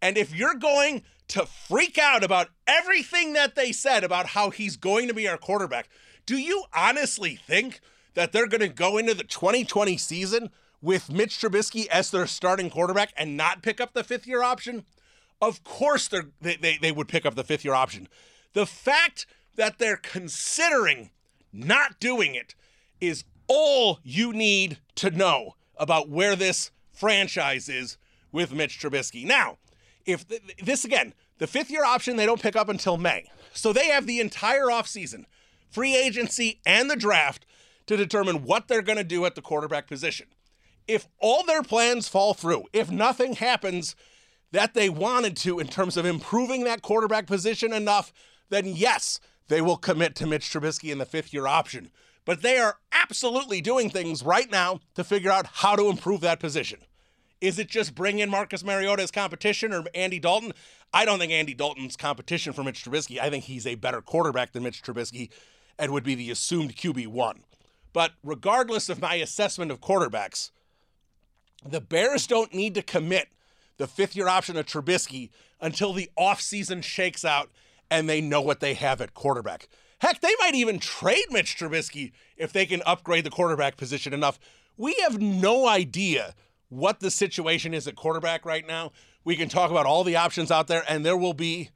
And 0.00 0.18
if 0.18 0.34
you're 0.34 0.54
going 0.54 1.02
to 1.28 1.46
freak 1.46 1.96
out 1.96 2.24
about 2.24 2.48
everything 2.66 3.32
that 3.34 3.54
they 3.54 3.72
said 3.72 4.04
about 4.04 4.26
how 4.26 4.50
he's 4.50 4.76
going 4.76 5.08
to 5.08 5.14
be 5.14 5.28
our 5.28 5.38
quarterback, 5.38 5.88
do 6.26 6.36
you 6.36 6.64
honestly 6.74 7.36
think 7.36 7.80
that 8.14 8.32
they're 8.32 8.48
going 8.48 8.60
to 8.60 8.68
go 8.68 8.98
into 8.98 9.14
the 9.14 9.24
2020 9.24 9.96
season 9.96 10.50
with 10.80 11.10
Mitch 11.12 11.38
Trubisky 11.38 11.86
as 11.86 12.10
their 12.10 12.26
starting 12.26 12.68
quarterback 12.68 13.12
and 13.16 13.36
not 13.36 13.62
pick 13.62 13.80
up 13.80 13.92
the 13.92 14.04
fifth 14.04 14.26
year 14.26 14.42
option? 14.42 14.84
Of 15.42 15.64
course 15.64 16.08
they 16.08 16.56
they, 16.56 16.78
they 16.80 16.92
would 16.92 17.08
pick 17.08 17.26
up 17.26 17.34
the 17.34 17.44
fifth 17.44 17.64
year 17.64 17.74
option. 17.74 18.08
The 18.52 18.64
fact 18.64 19.26
that 19.56 19.78
they're 19.78 19.96
considering 19.96 21.10
not 21.52 21.98
doing 21.98 22.34
it 22.36 22.54
is 23.00 23.24
all 23.48 23.98
you 24.04 24.32
need 24.32 24.78
to 24.94 25.10
know 25.10 25.56
about 25.76 26.08
where 26.08 26.36
this 26.36 26.70
franchise 26.92 27.68
is 27.68 27.98
with 28.30 28.54
Mitch 28.54 28.78
Trubisky. 28.80 29.26
Now, 29.26 29.58
if 30.06 30.26
th- 30.28 30.42
this 30.62 30.84
again, 30.84 31.12
the 31.38 31.48
fifth 31.48 31.70
year 31.70 31.84
option 31.84 32.16
they 32.16 32.26
don't 32.26 32.40
pick 32.40 32.54
up 32.54 32.68
until 32.68 32.96
May. 32.96 33.28
So 33.52 33.72
they 33.72 33.88
have 33.88 34.06
the 34.06 34.20
entire 34.20 34.66
offseason, 34.66 35.24
free 35.68 35.96
agency, 35.96 36.60
and 36.64 36.88
the 36.88 36.96
draft 36.96 37.44
to 37.86 37.96
determine 37.96 38.44
what 38.44 38.68
they're 38.68 38.80
going 38.80 38.98
to 38.98 39.04
do 39.04 39.26
at 39.26 39.34
the 39.34 39.42
quarterback 39.42 39.88
position. 39.88 40.28
If 40.86 41.08
all 41.18 41.44
their 41.44 41.62
plans 41.62 42.08
fall 42.08 42.32
through, 42.32 42.64
if 42.72 42.90
nothing 42.90 43.34
happens 43.34 43.96
that 44.52 44.74
they 44.74 44.88
wanted 44.88 45.36
to 45.38 45.58
in 45.58 45.66
terms 45.66 45.96
of 45.96 46.06
improving 46.06 46.64
that 46.64 46.82
quarterback 46.82 47.26
position 47.26 47.72
enough, 47.72 48.12
then 48.50 48.66
yes, 48.66 49.18
they 49.48 49.60
will 49.60 49.76
commit 49.76 50.14
to 50.16 50.26
Mitch 50.26 50.48
Trubisky 50.48 50.92
in 50.92 50.98
the 50.98 51.06
fifth 51.06 51.32
year 51.32 51.46
option. 51.46 51.90
But 52.24 52.42
they 52.42 52.58
are 52.58 52.76
absolutely 52.92 53.60
doing 53.60 53.90
things 53.90 54.22
right 54.22 54.50
now 54.50 54.80
to 54.94 55.02
figure 55.02 55.30
out 55.30 55.46
how 55.54 55.74
to 55.74 55.88
improve 55.88 56.20
that 56.20 56.38
position. 56.38 56.78
Is 57.40 57.58
it 57.58 57.68
just 57.68 57.96
bring 57.96 58.20
in 58.20 58.30
Marcus 58.30 58.62
Mariota 58.62 59.02
as 59.02 59.10
competition 59.10 59.72
or 59.72 59.84
Andy 59.94 60.20
Dalton? 60.20 60.52
I 60.94 61.04
don't 61.04 61.18
think 61.18 61.32
Andy 61.32 61.54
Dalton's 61.54 61.96
competition 61.96 62.52
for 62.52 62.62
Mitch 62.62 62.84
Trubisky. 62.84 63.18
I 63.18 63.30
think 63.30 63.44
he's 63.44 63.66
a 63.66 63.74
better 63.74 64.00
quarterback 64.00 64.52
than 64.52 64.62
Mitch 64.62 64.82
Trubisky 64.82 65.30
and 65.76 65.90
would 65.92 66.04
be 66.04 66.14
the 66.14 66.30
assumed 66.30 66.76
QB1. 66.76 67.38
But 67.92 68.12
regardless 68.22 68.88
of 68.88 69.00
my 69.00 69.16
assessment 69.16 69.72
of 69.72 69.80
quarterbacks, 69.80 70.52
the 71.68 71.80
Bears 71.80 72.28
don't 72.28 72.54
need 72.54 72.74
to 72.76 72.82
commit 72.82 73.28
the 73.82 73.88
fifth 73.88 74.14
year 74.14 74.28
option 74.28 74.56
of 74.56 74.64
Trubisky 74.64 75.30
until 75.60 75.92
the 75.92 76.08
offseason 76.16 76.84
shakes 76.84 77.24
out 77.24 77.50
and 77.90 78.08
they 78.08 78.20
know 78.20 78.40
what 78.40 78.60
they 78.60 78.74
have 78.74 79.00
at 79.00 79.12
quarterback. 79.12 79.68
Heck, 79.98 80.20
they 80.20 80.32
might 80.38 80.54
even 80.54 80.78
trade 80.78 81.24
Mitch 81.30 81.56
Trubisky 81.56 82.12
if 82.36 82.52
they 82.52 82.64
can 82.64 82.80
upgrade 82.86 83.24
the 83.24 83.30
quarterback 83.30 83.76
position 83.76 84.14
enough. 84.14 84.38
We 84.76 84.94
have 85.02 85.20
no 85.20 85.66
idea 85.66 86.36
what 86.68 87.00
the 87.00 87.10
situation 87.10 87.74
is 87.74 87.88
at 87.88 87.96
quarterback 87.96 88.46
right 88.46 88.64
now. 88.64 88.92
We 89.24 89.34
can 89.34 89.48
talk 89.48 89.72
about 89.72 89.84
all 89.86 90.04
the 90.04 90.14
options 90.14 90.52
out 90.52 90.68
there, 90.68 90.84
and 90.88 91.04
there 91.04 91.16
will 91.16 91.34
be 91.34 91.70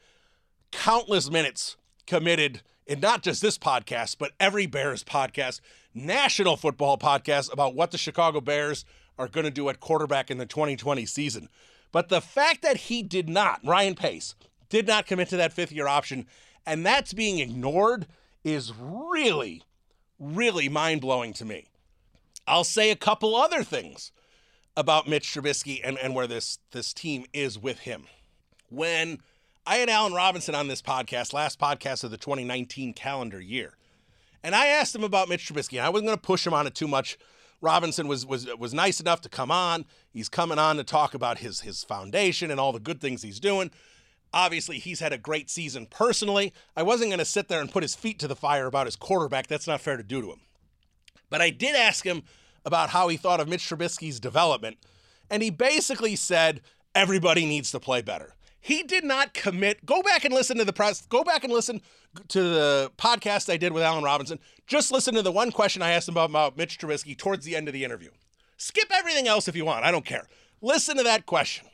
countless 0.71 1.29
minutes 1.29 1.77
committed 2.07 2.63
in 2.87 3.01
not 3.01 3.25
just 3.25 3.43
this 3.43 3.59
podcast, 3.59 4.17
but 4.19 4.31
every 4.39 4.67
Bears 4.67 5.03
podcast, 5.03 5.61
national 5.93 6.57
football 6.57 6.99
podcast 6.99 7.53
about 7.53 7.75
what 7.75 7.91
the 7.91 7.99
Chicago 7.99 8.41
Bears 8.41 8.85
are 9.19 9.27
going 9.27 9.45
to 9.45 9.51
do 9.51 9.69
at 9.69 9.81
quarterback 9.81 10.31
in 10.31 10.39
the 10.39 10.47
2020 10.47 11.05
season. 11.05 11.49
But 11.97 12.11
the 12.11 12.21
fact 12.21 12.61
that 12.61 12.77
he 12.77 13.03
did 13.03 13.27
not, 13.27 13.59
Ryan 13.65 13.95
Pace, 13.95 14.35
did 14.69 14.87
not 14.87 15.07
commit 15.07 15.31
to 15.31 15.39
that 15.39 15.55
fifth 15.55 15.73
year 15.73 15.89
option, 15.89 16.27
and 16.67 16.85
that's 16.85 17.15
being 17.15 17.39
ignored 17.39 18.07
is 18.45 18.71
really, 18.79 19.63
really 20.19 20.69
mind 20.69 21.01
blowing 21.01 21.33
to 21.33 21.47
me. 21.47 21.71
I'll 22.47 22.65
say 22.65 22.91
a 22.91 22.97
couple 22.97 23.35
other 23.35 23.65
things 23.65 24.13
about 24.77 25.09
Mitch 25.09 25.33
Trubisky 25.33 25.81
and, 25.83 25.99
and 25.99 26.15
where 26.15 26.27
this, 26.27 26.59
this 26.73 26.93
team 26.93 27.25
is 27.33 27.59
with 27.59 27.79
him. 27.79 28.05
When 28.69 29.21
I 29.67 29.77
had 29.77 29.89
Allen 29.89 30.13
Robinson 30.13 30.55
on 30.55 30.69
this 30.69 30.83
podcast, 30.83 31.33
last 31.33 31.59
podcast 31.59 32.05
of 32.05 32.11
the 32.11 32.19
2019 32.19 32.93
calendar 32.93 33.41
year, 33.41 33.73
and 34.43 34.55
I 34.55 34.67
asked 34.67 34.95
him 34.95 35.03
about 35.03 35.31
Mitch 35.31 35.51
Trubisky, 35.51 35.79
and 35.79 35.87
I 35.87 35.89
wasn't 35.89 36.09
going 36.09 36.19
to 36.19 36.23
push 36.23 36.47
him 36.47 36.53
on 36.53 36.67
it 36.67 36.75
too 36.75 36.89
much. 36.89 37.17
Robinson 37.67 38.07
was 38.07 38.25
was 38.25 38.47
was 38.57 38.73
nice 38.73 39.01
enough 39.01 39.21
to 39.23 39.29
come 39.29 39.51
on. 39.51 39.87
He's 40.13 40.29
coming 40.29 40.57
on 40.59 40.77
to 40.77 40.85
talk 40.85 41.15
about 41.15 41.39
his 41.39 41.63
his 41.63 41.83
foundation 41.83 42.53
and 42.53 42.61
all 42.61 42.73
the 42.73 42.79
good 42.79 43.01
things 43.01 43.23
he's 43.23 43.41
doing. 43.41 43.73
Obviously, 44.33 44.79
he's 44.79 45.01
had 45.01 45.13
a 45.13 45.19
great 45.19 45.51
season 45.51 45.87
personally. 45.87 46.53
I 46.77 46.85
wasn't 46.85 47.11
going 47.11 47.19
to 47.19 47.25
sit 47.25 47.49
there 47.49 47.61
and 47.61 47.71
put 47.71 47.83
his 47.83 47.97
feet 47.97 48.21
to 48.21 48.29
the 48.29 48.37
fire 48.37 48.67
about 48.67 48.87
his 48.87 48.95
quarterback. 48.95 49.49
That's 49.49 49.67
not 49.67 49.81
fair 49.81 49.97
to 49.97 50.05
do 50.05 50.21
to 50.21 50.31
him. 50.31 50.41
But 51.29 51.41
I 51.41 51.51
did 51.51 51.75
ask 51.75 52.05
him 52.07 52.23
about 52.65 52.91
how 52.91 53.09
he 53.09 53.17
thought 53.17 53.41
of 53.41 53.49
Mitch 53.49 53.69
Trubisky's 53.69 54.21
development, 54.21 54.77
and 55.29 55.43
he 55.43 55.51
basically 55.51 56.15
said 56.15 56.61
everybody 56.95 57.47
needs 57.47 57.73
to 57.73 57.81
play 57.81 58.01
better. 58.01 58.36
He 58.67 58.83
did 58.83 59.05
not 59.05 59.33
commit. 59.33 59.87
Go 59.87 60.03
back 60.03 60.25
and 60.25 60.35
listen 60.35 60.59
to 60.59 60.65
the 60.65 60.73
press. 60.73 61.07
Go 61.07 61.23
back 61.23 61.45
and 61.45 61.53
listen 61.53 61.81
to 62.27 62.43
the 62.43 62.91
podcast 62.99 63.49
I 63.49 63.57
did 63.57 63.73
with 63.73 63.85
Allen 63.85 64.03
Robinson. 64.03 64.41
Just 64.67 64.91
listen 64.91 65.15
to 65.15 65.23
the 65.23 65.31
one 65.31 65.53
question 65.53 65.83
I 65.83 65.93
asked 65.93 66.09
him 66.09 66.15
about, 66.15 66.31
about 66.31 66.57
Mitch 66.57 66.77
Trubisky 66.77 67.17
towards 67.17 67.45
the 67.45 67.55
end 67.55 67.69
of 67.69 67.75
the 67.75 67.85
interview. 67.85 68.11
Skip 68.57 68.91
everything 68.93 69.29
else 69.29 69.47
if 69.47 69.55
you 69.55 69.65
want. 69.65 69.85
I 69.85 69.93
don't 69.93 70.05
care. 70.05 70.27
Listen 70.61 70.97
to 70.97 71.05
that 71.05 71.27
question. 71.27 71.69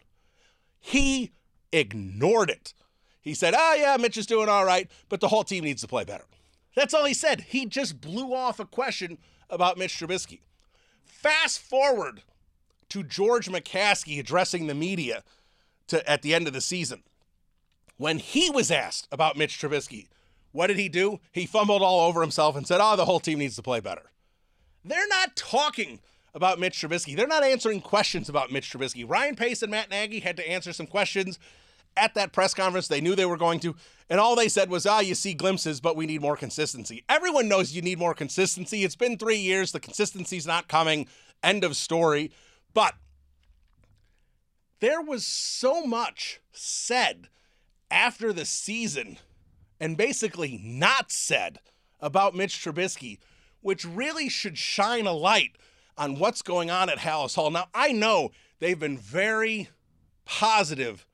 He 0.80 1.32
ignored 1.72 2.50
it. 2.50 2.75
He 3.22 3.32
said, 3.32 3.54
"Oh 3.56 3.75
yeah, 3.75 3.96
Mitch 3.96 4.18
is 4.18 4.26
doing 4.26 4.50
all 4.50 4.66
right, 4.66 4.90
but 5.08 5.20
the 5.20 5.28
whole 5.28 5.44
team 5.44 5.64
needs 5.64 5.80
to 5.80 5.88
play 5.88 6.04
better." 6.04 6.26
That's 6.76 6.92
all 6.92 7.06
he 7.06 7.14
said. 7.14 7.40
He 7.40 7.64
just 7.64 8.02
blew 8.02 8.34
off 8.34 8.61
a 8.61 8.66
question 8.66 9.16
about 9.49 9.78
Mitch 9.78 9.99
Trubisky. 9.99 10.40
Fast 11.06 11.58
forward 11.58 12.22
to 12.90 13.02
George 13.02 13.49
McCaskey 13.49 14.20
addressing 14.20 14.66
the 14.66 14.75
media 14.75 15.25
to, 15.92 16.11
at 16.11 16.22
the 16.22 16.34
end 16.34 16.46
of 16.46 16.52
the 16.52 16.61
season. 16.61 17.02
When 17.96 18.18
he 18.18 18.50
was 18.50 18.70
asked 18.70 19.06
about 19.12 19.37
Mitch 19.37 19.61
Trubisky, 19.61 20.08
what 20.50 20.66
did 20.66 20.78
he 20.78 20.88
do? 20.88 21.20
He 21.30 21.46
fumbled 21.46 21.82
all 21.82 22.00
over 22.00 22.20
himself 22.20 22.56
and 22.56 22.66
said, 22.66 22.80
Oh, 22.82 22.96
the 22.96 23.04
whole 23.04 23.20
team 23.20 23.38
needs 23.38 23.56
to 23.56 23.62
play 23.62 23.80
better. 23.80 24.11
They're 24.84 25.08
not 25.08 25.37
talking 25.37 26.00
about 26.34 26.58
Mitch 26.58 26.80
Trubisky. 26.80 27.16
They're 27.16 27.26
not 27.26 27.44
answering 27.44 27.80
questions 27.80 28.28
about 28.28 28.50
Mitch 28.50 28.72
Trubisky. 28.72 29.08
Ryan 29.08 29.37
Pace 29.37 29.62
and 29.62 29.70
Matt 29.70 29.90
Nagy 29.90 30.20
had 30.20 30.37
to 30.38 30.49
answer 30.49 30.72
some 30.72 30.87
questions 30.87 31.38
at 31.96 32.14
that 32.14 32.32
press 32.32 32.54
conference. 32.54 32.88
They 32.88 33.00
knew 33.00 33.14
they 33.14 33.26
were 33.26 33.37
going 33.37 33.61
to. 33.61 33.76
And 34.08 34.18
all 34.18 34.34
they 34.34 34.49
said 34.49 34.70
was, 34.70 34.87
ah, 34.87 35.00
you 35.00 35.14
see 35.14 35.34
glimpses, 35.34 35.80
but 35.80 35.96
we 35.96 36.06
need 36.06 36.22
more 36.22 36.37
consistency. 36.37 37.04
Everyone 37.08 37.49
knows 37.49 37.72
you 37.72 37.82
need 37.82 37.99
more 37.99 38.14
consistency. 38.14 38.84
It's 38.84 38.96
been 38.96 39.18
three 39.18 39.37
years. 39.37 39.72
The 39.72 39.80
consistency's 39.80 40.46
not 40.46 40.68
coming. 40.68 41.06
End 41.42 41.64
of 41.64 41.76
story. 41.76 42.30
But 42.75 42.94
there 44.82 45.00
was 45.00 45.24
so 45.24 45.86
much 45.86 46.40
said 46.50 47.28
after 47.88 48.32
the 48.32 48.44
season 48.44 49.16
and 49.78 49.96
basically 49.96 50.60
not 50.60 51.12
said 51.12 51.60
about 52.00 52.34
Mitch 52.34 52.54
Trubisky, 52.54 53.18
which 53.60 53.84
really 53.84 54.28
should 54.28 54.58
shine 54.58 55.06
a 55.06 55.12
light 55.12 55.52
on 55.96 56.18
what's 56.18 56.42
going 56.42 56.68
on 56.68 56.90
at 56.90 56.98
Halas 56.98 57.36
Hall. 57.36 57.52
Now, 57.52 57.68
I 57.72 57.92
know 57.92 58.32
they've 58.58 58.78
been 58.78 58.98
very 58.98 59.68
positive 60.24 61.06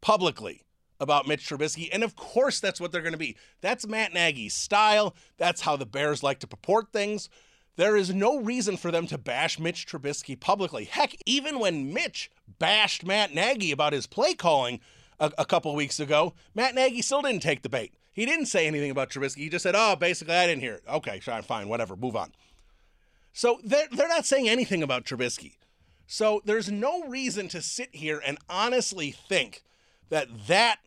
publicly 0.00 0.64
about 0.98 1.28
Mitch 1.28 1.48
Trubisky, 1.48 1.88
and 1.92 2.02
of 2.02 2.16
course 2.16 2.58
that's 2.58 2.80
what 2.80 2.90
they're 2.90 3.02
going 3.02 3.12
to 3.12 3.18
be. 3.18 3.36
That's 3.60 3.86
Matt 3.86 4.12
Nagy's 4.12 4.52
style. 4.52 5.14
That's 5.38 5.60
how 5.60 5.76
the 5.76 5.86
Bears 5.86 6.24
like 6.24 6.40
to 6.40 6.48
purport 6.48 6.92
things. 6.92 7.28
There 7.76 7.96
is 7.96 8.14
no 8.14 8.38
reason 8.38 8.76
for 8.76 8.90
them 8.90 9.06
to 9.08 9.18
bash 9.18 9.58
Mitch 9.58 9.86
Trubisky 9.86 10.38
publicly. 10.38 10.84
Heck, 10.84 11.16
even 11.26 11.58
when 11.58 11.92
Mitch 11.92 12.30
bashed 12.58 13.04
Matt 13.04 13.34
Nagy 13.34 13.72
about 13.72 13.92
his 13.92 14.06
play 14.06 14.34
calling 14.34 14.80
a, 15.18 15.32
a 15.38 15.44
couple 15.44 15.74
weeks 15.74 15.98
ago, 15.98 16.34
Matt 16.54 16.74
Nagy 16.74 17.02
still 17.02 17.22
didn't 17.22 17.42
take 17.42 17.62
the 17.62 17.68
bait. 17.68 17.94
He 18.12 18.26
didn't 18.26 18.46
say 18.46 18.66
anything 18.66 18.92
about 18.92 19.10
Trubisky. 19.10 19.38
He 19.38 19.48
just 19.48 19.64
said, 19.64 19.74
"Oh, 19.76 19.96
basically, 19.96 20.34
I 20.34 20.46
didn't 20.46 20.62
hear 20.62 20.74
it." 20.74 20.84
Okay, 20.88 21.18
fine, 21.18 21.42
fine, 21.42 21.68
whatever, 21.68 21.96
move 21.96 22.14
on. 22.14 22.32
So 23.32 23.58
they're, 23.64 23.88
they're 23.90 24.08
not 24.08 24.24
saying 24.24 24.48
anything 24.48 24.82
about 24.82 25.04
Trubisky. 25.04 25.54
So 26.06 26.40
there's 26.44 26.70
no 26.70 27.04
reason 27.08 27.48
to 27.48 27.60
sit 27.60 27.92
here 27.92 28.22
and 28.24 28.38
honestly 28.48 29.10
think 29.10 29.64
that 30.10 30.28
that 30.46 30.78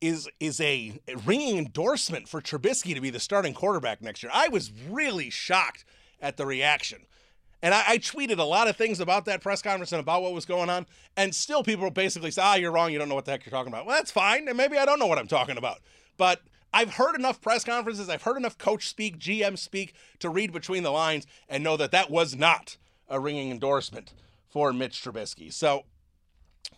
is 0.00 0.28
is 0.38 0.60
a 0.60 1.00
ringing 1.24 1.58
endorsement 1.58 2.28
for 2.28 2.40
Trubisky 2.40 2.94
to 2.94 3.00
be 3.00 3.10
the 3.10 3.18
starting 3.18 3.52
quarterback 3.52 4.00
next 4.00 4.22
year. 4.22 4.30
I 4.32 4.48
was 4.48 4.70
really 4.88 5.28
shocked 5.28 5.84
at 6.20 6.36
the 6.36 6.46
reaction. 6.46 7.06
And 7.62 7.74
I, 7.74 7.84
I, 7.86 7.98
tweeted 7.98 8.38
a 8.38 8.44
lot 8.44 8.68
of 8.68 8.76
things 8.76 9.00
about 9.00 9.26
that 9.26 9.42
press 9.42 9.60
conference 9.60 9.92
and 9.92 10.00
about 10.00 10.22
what 10.22 10.32
was 10.32 10.46
going 10.46 10.70
on. 10.70 10.86
And 11.16 11.34
still, 11.34 11.62
people 11.62 11.90
basically 11.90 12.30
say, 12.30 12.40
ah, 12.42 12.54
you're 12.54 12.72
wrong. 12.72 12.90
You 12.90 12.98
don't 12.98 13.10
know 13.10 13.14
what 13.14 13.26
the 13.26 13.32
heck 13.32 13.44
you're 13.44 13.50
talking 13.50 13.70
about. 13.70 13.84
Well, 13.84 13.96
that's 13.96 14.10
fine. 14.10 14.48
And 14.48 14.56
maybe 14.56 14.78
I 14.78 14.86
don't 14.86 14.98
know 14.98 15.06
what 15.06 15.18
I'm 15.18 15.28
talking 15.28 15.58
about. 15.58 15.80
But 16.16 16.40
I've 16.72 16.94
heard 16.94 17.16
enough 17.16 17.40
press 17.42 17.64
conferences, 17.64 18.08
I've 18.08 18.22
heard 18.22 18.38
enough 18.38 18.56
coach 18.56 18.88
speak, 18.88 19.18
GM 19.18 19.58
speak 19.58 19.94
to 20.20 20.30
read 20.30 20.52
between 20.52 20.84
the 20.84 20.90
lines 20.90 21.26
and 21.48 21.62
know 21.62 21.76
that 21.76 21.90
that 21.90 22.10
was 22.10 22.34
not 22.34 22.78
a 23.08 23.20
ringing 23.20 23.50
endorsement 23.50 24.14
for 24.48 24.72
Mitch 24.72 25.02
Trubisky. 25.02 25.52
So 25.52 25.84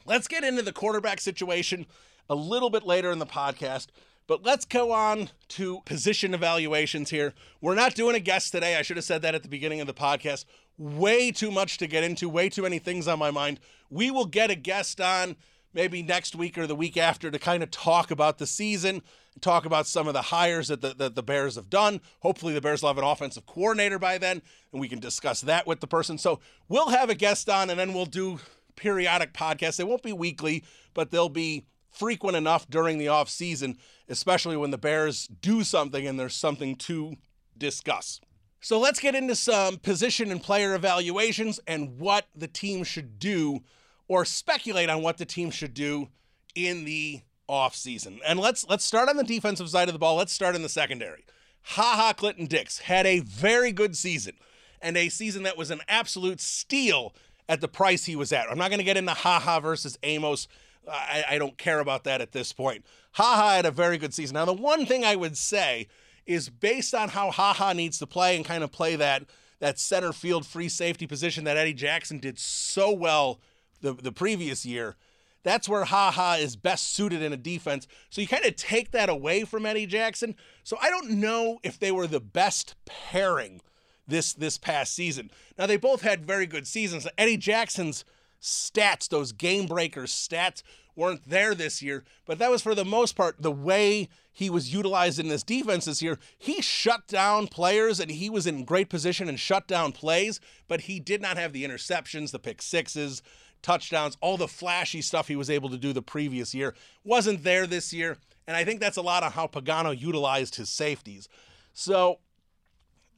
Let's 0.05 0.27
get 0.27 0.45
into 0.45 0.63
the 0.63 0.73
quarterback 0.73 1.21
situation 1.21 1.87
a 2.29 2.35
little 2.35 2.71
bit 2.71 2.85
later 2.85 3.11
in 3.11 3.19
the 3.19 3.27
podcast. 3.27 3.89
But 4.27 4.45
let's 4.45 4.65
go 4.65 4.93
on 4.93 5.31
to 5.49 5.81
position 5.85 6.33
evaluations 6.33 7.11
here. 7.11 7.35
We're 7.61 7.75
not 7.75 7.95
doing 7.95 8.15
a 8.15 8.21
guest 8.21 8.53
today. 8.53 8.77
I 8.77 8.83
should 8.83 8.97
have 8.97 9.05
said 9.05 9.23
that 9.23 9.35
at 9.35 9.43
the 9.43 9.49
beginning 9.49 9.81
of 9.81 9.87
the 9.87 9.95
podcast. 9.95 10.45
Way 10.79 11.33
too 11.33 11.51
much 11.51 11.79
to 11.79 11.87
get 11.87 12.05
into, 12.05 12.29
way 12.29 12.49
too 12.49 12.63
many 12.63 12.79
things 12.79 13.09
on 13.09 13.19
my 13.19 13.31
mind. 13.31 13.61
We 13.91 14.11
will 14.11 14.27
get 14.27 14.51
a 14.51 14.55
guest 14.55 15.01
on 15.01 15.37
maybe 15.75 16.03
next 16.03 16.37
week 16.37 16.57
or 16.57 16.67
the 16.67 16.75
week 16.75 16.97
after 16.97 17.31
to 17.31 17.39
kind 17.39 17.63
of 17.63 17.71
talk 17.71 18.11
about 18.11 18.39
the 18.39 18.47
season, 18.47 19.03
talk 19.41 19.65
about 19.65 19.87
some 19.87 20.07
of 20.07 20.15
the 20.15 20.23
hires 20.23 20.69
that 20.69 20.81
the, 20.81 20.95
that 20.95 21.15
the 21.15 21.23
Bears 21.23 21.57
have 21.57 21.71
done. 21.71 22.01
Hopefully, 22.21 22.55
the 22.55 22.61
Bears 22.61 22.83
will 22.83 22.91
have 22.91 22.99
an 22.99 23.05
offensive 23.05 23.47
coordinator 23.47 23.99
by 23.99 24.19
then, 24.19 24.43
and 24.73 24.81
we 24.81 24.89
can 24.89 25.01
discuss 25.01 25.41
that 25.43 25.67
with 25.67 25.81
the 25.81 25.87
person. 25.87 26.19
So 26.19 26.41
we'll 26.69 26.91
have 26.91 27.11
a 27.11 27.15
guest 27.15 27.49
on, 27.49 27.71
and 27.71 27.79
then 27.79 27.93
we'll 27.93 28.07
do 28.07 28.39
periodic 28.77 29.33
podcasts. 29.33 29.77
They 29.77 29.85
won't 29.85 30.03
be 30.03 30.13
weekly, 30.13 30.65
but 30.95 31.11
they'll 31.11 31.29
be 31.29 31.65
frequent 31.93 32.37
enough 32.37 32.69
during 32.69 32.99
the 32.99 33.09
off 33.09 33.29
season, 33.29 33.79
especially 34.09 34.57
when 34.57 34.71
the 34.71 34.79
Bears 34.79 35.27
do 35.27 35.63
something 35.63 36.07
and 36.07 36.19
there's 36.19 36.35
something 36.35 36.75
to 36.77 37.17
discuss. 37.57 38.21
So 38.61 38.79
let's 38.79 39.01
get 39.01 39.15
into 39.15 39.35
some 39.35 39.77
position 39.77 40.31
and 40.31 40.43
player 40.43 40.75
evaluations 40.75 41.61
and 41.67 41.99
what 41.99 42.27
the 42.35 42.49
team 42.49 42.85
should 42.85 43.19
do 43.19 43.61
or 44.09 44.25
speculate 44.25 44.89
on 44.89 45.03
what 45.03 45.19
the 45.19 45.25
team 45.25 45.51
should 45.51 45.75
do 45.75 46.09
in 46.55 46.85
the 46.85 47.23
offseason. 47.49 48.19
And 48.27 48.39
let's 48.39 48.67
let's 48.69 48.85
start 48.85 49.09
on 49.09 49.17
the 49.17 49.25
defensive 49.25 49.69
side 49.69 49.89
of 49.89 49.93
the 49.93 49.99
ball. 49.99 50.17
Let's 50.17 50.33
start 50.33 50.55
in 50.55 50.63
the 50.63 50.69
secondary. 50.69 51.25
Ha 51.63 51.95
Ha 51.97 52.13
Clinton-Dix 52.13 52.79
had 52.81 53.07
a 53.07 53.21
very 53.21 53.73
good 53.73 53.97
season 53.97 54.35
and 54.81 54.97
a 54.97 55.09
season 55.09 55.43
that 55.45 55.59
was 55.59 55.71
an 55.71 55.81
absolute 55.89 56.41
steal 56.41 57.15
at 57.49 57.61
the 57.61 57.69
price 57.69 58.05
he 58.05 58.17
was 58.17 58.33
at. 58.33 58.51
I'm 58.51 58.59
not 58.59 58.71
going 58.71 58.79
to 58.79 58.85
get 58.85 58.97
into 58.97 59.13
Ha 59.13 59.39
ha 59.41 59.61
versus 59.61 59.99
Amos 60.03 60.49
I, 60.91 61.25
I 61.31 61.39
don't 61.39 61.59
care 61.59 61.81
about 61.81 62.05
that 62.05 62.21
at 62.21 62.33
this 62.33 62.53
point. 62.53 62.85
Haha 63.13 63.57
had 63.57 63.67
a 63.67 63.71
very 63.71 63.99
good 63.99 64.15
season. 64.15 64.35
Now, 64.35 64.45
the 64.45 64.53
one 64.53 64.87
thing 64.87 65.05
I 65.05 65.17
would 65.17 65.37
say 65.37 65.89
is 66.27 66.49
based 66.49 66.95
on 66.95 67.11
how 67.11 67.31
Haha 67.31 67.73
needs 67.73 67.99
to 67.99 68.07
play 68.07 68.37
and 68.37 68.45
kind 68.45 68.65
of 68.65 68.73
play 68.73 68.97
that 68.97 69.25
that 69.61 69.79
center 69.79 70.13
field 70.13 70.45
free 70.45 70.69
safety 70.69 71.07
position 71.07 71.45
that 71.45 71.57
Eddie 71.57 71.73
Jackson 71.73 72.19
did 72.19 72.37
so 72.37 72.91
well 72.91 73.41
the, 73.81 73.93
the 73.93 74.11
previous 74.11 74.67
year. 74.67 74.97
That's 75.45 75.69
where 75.69 75.85
Haha 75.85 76.35
is 76.35 76.57
best 76.57 76.93
suited 76.93 77.23
in 77.23 77.33
a 77.33 77.37
defense. 77.37 77.87
So 78.11 78.21
you 78.21 78.27
kind 78.27 78.45
of 78.45 78.57
take 78.57 78.91
that 78.91 79.09
away 79.09 79.45
from 79.45 79.65
Eddie 79.65 79.87
Jackson. 79.87 80.35
So 80.65 80.77
I 80.83 80.91
don't 80.91 81.11
know 81.11 81.59
if 81.63 81.79
they 81.79 81.93
were 81.93 82.09
the 82.09 82.21
best 82.21 82.75
pairing 82.87 83.61
this 84.07 84.33
this 84.33 84.59
past 84.59 84.95
season. 84.95 85.31
Now 85.57 85.67
they 85.67 85.77
both 85.77 86.03
had 86.03 86.27
very 86.27 86.47
good 86.47 86.67
seasons. 86.67 87.07
Eddie 87.17 87.37
Jackson's 87.37 88.05
stats, 88.43 89.09
those 89.09 89.33
game 89.33 89.67
breakers 89.67 90.13
stats 90.13 90.63
weren't 90.95 91.29
there 91.29 91.55
this 91.55 91.81
year, 91.81 92.05
but 92.27 92.39
that 92.39 92.51
was 92.51 92.61
for 92.61 92.75
the 92.75 92.85
most 92.85 93.17
part 93.17 93.41
the 93.41 93.51
way 93.51 94.09
he 94.31 94.51
was 94.51 94.75
utilized 94.75 95.19
in 95.19 95.29
this 95.29 95.43
defense 95.43 95.85
this 95.87 96.03
year. 96.03 96.19
He 96.37 96.61
shut 96.61 97.07
down 97.07 97.47
players 97.47 98.01
and 98.01 98.11
he 98.11 98.29
was 98.29 98.47
in 98.47 98.65
great 98.65 98.91
position 98.91 99.29
and 99.29 99.39
shut 99.39 99.67
down 99.67 99.93
plays, 99.93 100.41
but 100.69 100.83
he 100.83 101.01
did 101.01 101.23
not 101.23 101.39
have 101.39 101.53
the 101.53 101.65
interceptions, 101.65 102.31
the 102.31 102.39
pick 102.39 102.61
sixes, 102.61 103.23
touchdowns, 103.63 104.17
all 104.21 104.37
the 104.37 104.49
flashy 104.49 105.01
stuff 105.01 105.29
he 105.29 105.37
was 105.37 105.49
able 105.49 105.71
to 105.71 105.79
do 105.79 105.93
the 105.93 106.03
previous 106.03 106.55
year. 106.55 106.75
Wasn't 107.05 107.45
there 107.45 107.67
this 107.67 107.93
year. 107.93 108.19
And 108.47 108.57
I 108.57 108.65
think 108.65 108.81
that's 108.81 108.97
a 108.97 109.03
lot 109.03 109.23
of 109.23 109.35
how 109.35 109.47
Pagano 109.47 109.99
utilized 109.99 110.57
his 110.57 110.69
safeties. 110.69 111.29
So, 111.73 112.19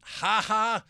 haha, 0.03 0.81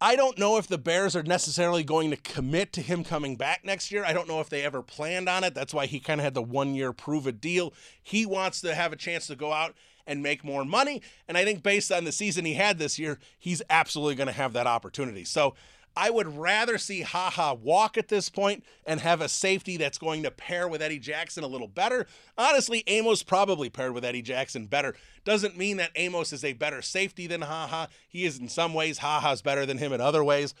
I 0.00 0.14
don't 0.14 0.38
know 0.38 0.58
if 0.58 0.68
the 0.68 0.78
Bears 0.78 1.16
are 1.16 1.24
necessarily 1.24 1.82
going 1.82 2.10
to 2.10 2.16
commit 2.16 2.72
to 2.74 2.82
him 2.82 3.02
coming 3.02 3.34
back 3.34 3.64
next 3.64 3.90
year. 3.90 4.04
I 4.04 4.12
don't 4.12 4.28
know 4.28 4.40
if 4.40 4.48
they 4.48 4.62
ever 4.62 4.80
planned 4.80 5.28
on 5.28 5.42
it. 5.42 5.54
That's 5.54 5.74
why 5.74 5.86
he 5.86 5.98
kind 5.98 6.20
of 6.20 6.24
had 6.24 6.34
the 6.34 6.42
one 6.42 6.74
year 6.74 6.92
prove 6.92 7.26
a 7.26 7.32
deal. 7.32 7.72
He 8.00 8.24
wants 8.24 8.60
to 8.60 8.76
have 8.76 8.92
a 8.92 8.96
chance 8.96 9.26
to 9.26 9.34
go 9.34 9.52
out 9.52 9.74
and 10.06 10.22
make 10.22 10.44
more 10.44 10.64
money. 10.64 11.02
And 11.26 11.36
I 11.36 11.44
think 11.44 11.64
based 11.64 11.90
on 11.90 12.04
the 12.04 12.12
season 12.12 12.44
he 12.44 12.54
had 12.54 12.78
this 12.78 12.96
year, 12.98 13.18
he's 13.38 13.60
absolutely 13.68 14.14
going 14.14 14.28
to 14.28 14.32
have 14.32 14.52
that 14.52 14.68
opportunity. 14.68 15.24
So 15.24 15.54
I 15.98 16.10
would 16.10 16.38
rather 16.38 16.78
see 16.78 17.00
Haha 17.00 17.54
walk 17.54 17.98
at 17.98 18.06
this 18.06 18.28
point 18.28 18.62
and 18.86 19.00
have 19.00 19.20
a 19.20 19.28
safety 19.28 19.76
that's 19.76 19.98
going 19.98 20.22
to 20.22 20.30
pair 20.30 20.68
with 20.68 20.80
Eddie 20.80 21.00
Jackson 21.00 21.42
a 21.42 21.48
little 21.48 21.66
better. 21.66 22.06
Honestly, 22.38 22.84
Amos 22.86 23.24
probably 23.24 23.68
paired 23.68 23.94
with 23.94 24.04
Eddie 24.04 24.22
Jackson 24.22 24.66
better. 24.66 24.94
Doesn't 25.24 25.58
mean 25.58 25.76
that 25.78 25.90
Amos 25.96 26.32
is 26.32 26.44
a 26.44 26.52
better 26.52 26.82
safety 26.82 27.26
than 27.26 27.40
Haha. 27.40 27.86
He 28.08 28.24
is 28.24 28.38
in 28.38 28.48
some 28.48 28.74
ways. 28.74 28.98
Haha's 28.98 29.42
better 29.42 29.66
than 29.66 29.78
him 29.78 29.92
in 29.92 30.00
other 30.00 30.22
ways. 30.22 30.54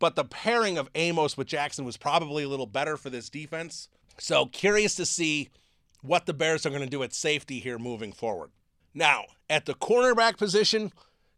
But 0.00 0.16
the 0.16 0.24
pairing 0.24 0.78
of 0.78 0.90
Amos 0.96 1.36
with 1.36 1.46
Jackson 1.46 1.84
was 1.84 1.96
probably 1.96 2.42
a 2.42 2.48
little 2.48 2.66
better 2.66 2.96
for 2.96 3.08
this 3.08 3.30
defense. 3.30 3.88
So 4.18 4.46
curious 4.46 4.96
to 4.96 5.06
see 5.06 5.50
what 6.00 6.26
the 6.26 6.34
Bears 6.34 6.66
are 6.66 6.70
going 6.70 6.82
to 6.82 6.88
do 6.88 7.04
at 7.04 7.14
safety 7.14 7.60
here 7.60 7.78
moving 7.78 8.10
forward. 8.10 8.50
Now, 8.92 9.26
at 9.48 9.66
the 9.66 9.74
cornerback 9.74 10.38
position, 10.38 10.90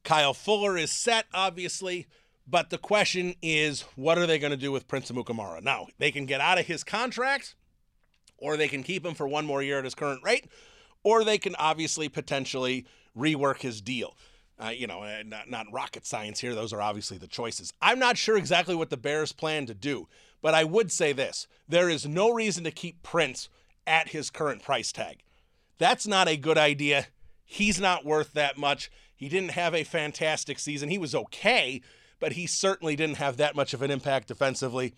Kyle 0.02 0.32
Fuller 0.32 0.78
is 0.78 0.90
set, 0.90 1.26
obviously. 1.34 2.06
But 2.46 2.70
the 2.70 2.78
question 2.78 3.34
is, 3.42 3.82
what 3.96 4.18
are 4.18 4.26
they 4.26 4.38
going 4.38 4.50
to 4.50 4.56
do 4.56 4.70
with 4.70 4.86
Prince 4.86 5.10
Amukamara? 5.10 5.62
Now, 5.62 5.86
they 5.98 6.10
can 6.10 6.26
get 6.26 6.40
out 6.40 6.58
of 6.58 6.66
his 6.66 6.84
contract, 6.84 7.54
or 8.36 8.56
they 8.56 8.68
can 8.68 8.82
keep 8.82 9.04
him 9.04 9.14
for 9.14 9.26
one 9.26 9.46
more 9.46 9.62
year 9.62 9.78
at 9.78 9.84
his 9.84 9.94
current 9.94 10.22
rate, 10.22 10.46
or 11.02 11.24
they 11.24 11.38
can 11.38 11.54
obviously 11.56 12.08
potentially 12.08 12.86
rework 13.16 13.62
his 13.62 13.80
deal. 13.80 14.16
Uh, 14.62 14.68
you 14.68 14.86
know, 14.86 15.02
uh, 15.02 15.22
not, 15.24 15.50
not 15.50 15.66
rocket 15.72 16.06
science 16.06 16.40
here. 16.40 16.54
Those 16.54 16.72
are 16.72 16.82
obviously 16.82 17.18
the 17.18 17.26
choices. 17.26 17.72
I'm 17.82 17.98
not 17.98 18.16
sure 18.16 18.36
exactly 18.36 18.74
what 18.74 18.90
the 18.90 18.96
Bears 18.96 19.32
plan 19.32 19.66
to 19.66 19.74
do, 19.74 20.06
but 20.42 20.54
I 20.54 20.64
would 20.64 20.92
say 20.92 21.12
this 21.12 21.48
there 21.68 21.88
is 21.88 22.06
no 22.06 22.30
reason 22.30 22.62
to 22.64 22.70
keep 22.70 23.02
Prince 23.02 23.48
at 23.86 24.10
his 24.10 24.30
current 24.30 24.62
price 24.62 24.92
tag. 24.92 25.24
That's 25.78 26.06
not 26.06 26.28
a 26.28 26.36
good 26.36 26.58
idea. 26.58 27.08
He's 27.44 27.80
not 27.80 28.04
worth 28.04 28.32
that 28.34 28.56
much. 28.56 28.90
He 29.16 29.28
didn't 29.28 29.52
have 29.52 29.74
a 29.74 29.84
fantastic 29.84 30.58
season. 30.58 30.88
He 30.88 30.98
was 30.98 31.14
okay, 31.14 31.80
but 32.24 32.32
he 32.32 32.46
certainly 32.46 32.96
didn't 32.96 33.18
have 33.18 33.36
that 33.36 33.54
much 33.54 33.74
of 33.74 33.82
an 33.82 33.90
impact 33.90 34.28
defensively. 34.28 34.94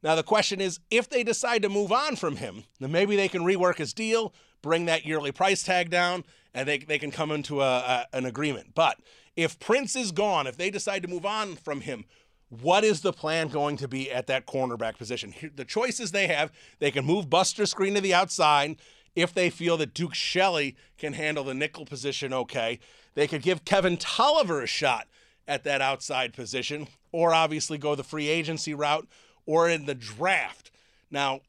Now, 0.00 0.14
the 0.14 0.22
question 0.22 0.60
is 0.60 0.78
if 0.92 1.08
they 1.10 1.24
decide 1.24 1.62
to 1.62 1.68
move 1.68 1.90
on 1.90 2.14
from 2.14 2.36
him, 2.36 2.62
then 2.78 2.92
maybe 2.92 3.16
they 3.16 3.26
can 3.26 3.42
rework 3.42 3.78
his 3.78 3.92
deal, 3.92 4.32
bring 4.62 4.84
that 4.84 5.04
yearly 5.04 5.32
price 5.32 5.64
tag 5.64 5.90
down, 5.90 6.22
and 6.54 6.68
they, 6.68 6.78
they 6.78 7.00
can 7.00 7.10
come 7.10 7.32
into 7.32 7.62
a, 7.62 7.78
a, 7.78 8.06
an 8.12 8.26
agreement. 8.26 8.76
But 8.76 9.00
if 9.34 9.58
Prince 9.58 9.96
is 9.96 10.12
gone, 10.12 10.46
if 10.46 10.56
they 10.56 10.70
decide 10.70 11.02
to 11.02 11.08
move 11.08 11.26
on 11.26 11.56
from 11.56 11.80
him, 11.80 12.04
what 12.48 12.84
is 12.84 13.00
the 13.00 13.12
plan 13.12 13.48
going 13.48 13.76
to 13.78 13.88
be 13.88 14.08
at 14.12 14.28
that 14.28 14.46
cornerback 14.46 14.96
position? 14.96 15.34
The 15.56 15.64
choices 15.64 16.12
they 16.12 16.28
have 16.28 16.52
they 16.78 16.92
can 16.92 17.04
move 17.04 17.28
Buster 17.28 17.64
Skrine 17.64 17.96
to 17.96 18.00
the 18.00 18.14
outside 18.14 18.76
if 19.16 19.34
they 19.34 19.50
feel 19.50 19.76
that 19.78 19.94
Duke 19.94 20.14
Shelley 20.14 20.76
can 20.96 21.14
handle 21.14 21.42
the 21.42 21.54
nickel 21.54 21.86
position 21.86 22.32
okay. 22.32 22.78
They 23.14 23.26
could 23.26 23.42
give 23.42 23.64
Kevin 23.64 23.96
Tolliver 23.96 24.62
a 24.62 24.68
shot 24.68 25.08
at 25.46 25.64
that 25.64 25.80
outside 25.80 26.32
position, 26.32 26.88
or 27.10 27.34
obviously 27.34 27.78
go 27.78 27.94
the 27.94 28.04
free 28.04 28.28
agency 28.28 28.74
route 28.74 29.06
or 29.46 29.68
in 29.68 29.86
the 29.86 29.94
draft. 29.94 30.70
Now, 31.10 31.40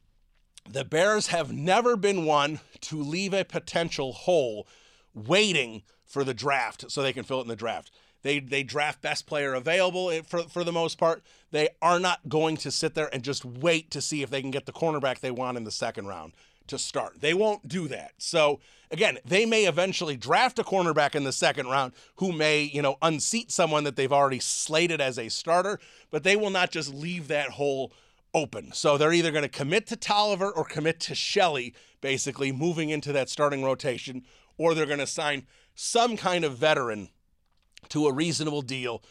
the 0.69 0.85
Bears 0.85 1.27
have 1.27 1.51
never 1.51 1.95
been 1.95 2.25
one 2.25 2.59
to 2.81 3.01
leave 3.01 3.33
a 3.33 3.43
potential 3.43 4.13
hole 4.13 4.67
waiting 5.13 5.83
for 6.05 6.23
the 6.23 6.33
draft 6.33 6.89
so 6.89 7.01
they 7.01 7.13
can 7.13 7.23
fill 7.23 7.39
it 7.39 7.43
in 7.43 7.47
the 7.47 7.55
draft. 7.55 7.91
They, 8.21 8.39
they 8.39 8.63
draft 8.63 9.01
best 9.01 9.27
player 9.27 9.53
available 9.53 10.09
eh, 10.09 10.21
for, 10.25 10.43
for 10.43 10.63
the 10.63 10.71
most 10.71 10.97
part. 10.97 11.21
They 11.51 11.69
are 11.81 11.99
not 11.99 12.29
going 12.29 12.57
to 12.57 12.71
sit 12.71 12.95
there 12.95 13.13
and 13.13 13.21
just 13.21 13.43
wait 13.43 13.91
to 13.91 14.01
see 14.01 14.21
if 14.21 14.29
they 14.29 14.41
can 14.41 14.51
get 14.51 14.65
the 14.65 14.71
cornerback 14.71 15.19
they 15.19 15.31
want 15.31 15.57
in 15.57 15.65
the 15.65 15.71
second 15.71 16.07
round 16.07 16.33
to 16.67 16.77
start. 16.77 17.21
They 17.21 17.33
won't 17.33 17.67
do 17.67 17.87
that. 17.89 18.13
So 18.17 18.59
again, 18.91 19.17
they 19.25 19.45
may 19.45 19.65
eventually 19.65 20.15
draft 20.15 20.59
a 20.59 20.63
cornerback 20.63 21.15
in 21.15 21.23
the 21.23 21.31
second 21.31 21.67
round 21.67 21.93
who 22.15 22.31
may, 22.31 22.63
you 22.63 22.81
know, 22.81 22.97
unseat 23.01 23.51
someone 23.51 23.83
that 23.83 23.95
they've 23.95 24.11
already 24.11 24.39
slated 24.39 25.01
as 25.01 25.19
a 25.19 25.29
starter, 25.29 25.79
but 26.11 26.23
they 26.23 26.35
will 26.35 26.49
not 26.49 26.71
just 26.71 26.93
leave 26.93 27.27
that 27.27 27.51
hole 27.51 27.91
open. 28.33 28.71
So 28.71 28.97
they're 28.97 29.13
either 29.13 29.31
going 29.31 29.43
to 29.43 29.49
commit 29.49 29.87
to 29.87 29.95
Tolliver 29.95 30.49
or 30.49 30.63
commit 30.63 30.99
to 31.01 31.15
Shelley, 31.15 31.73
basically 32.01 32.51
moving 32.51 32.89
into 32.89 33.11
that 33.13 33.29
starting 33.29 33.63
rotation, 33.63 34.23
or 34.57 34.73
they're 34.73 34.85
going 34.85 34.99
to 34.99 35.07
sign 35.07 35.45
some 35.75 36.17
kind 36.17 36.43
of 36.43 36.57
veteran 36.57 37.09
to 37.89 38.07
a 38.07 38.13
reasonable 38.13 38.61
deal 38.61 39.03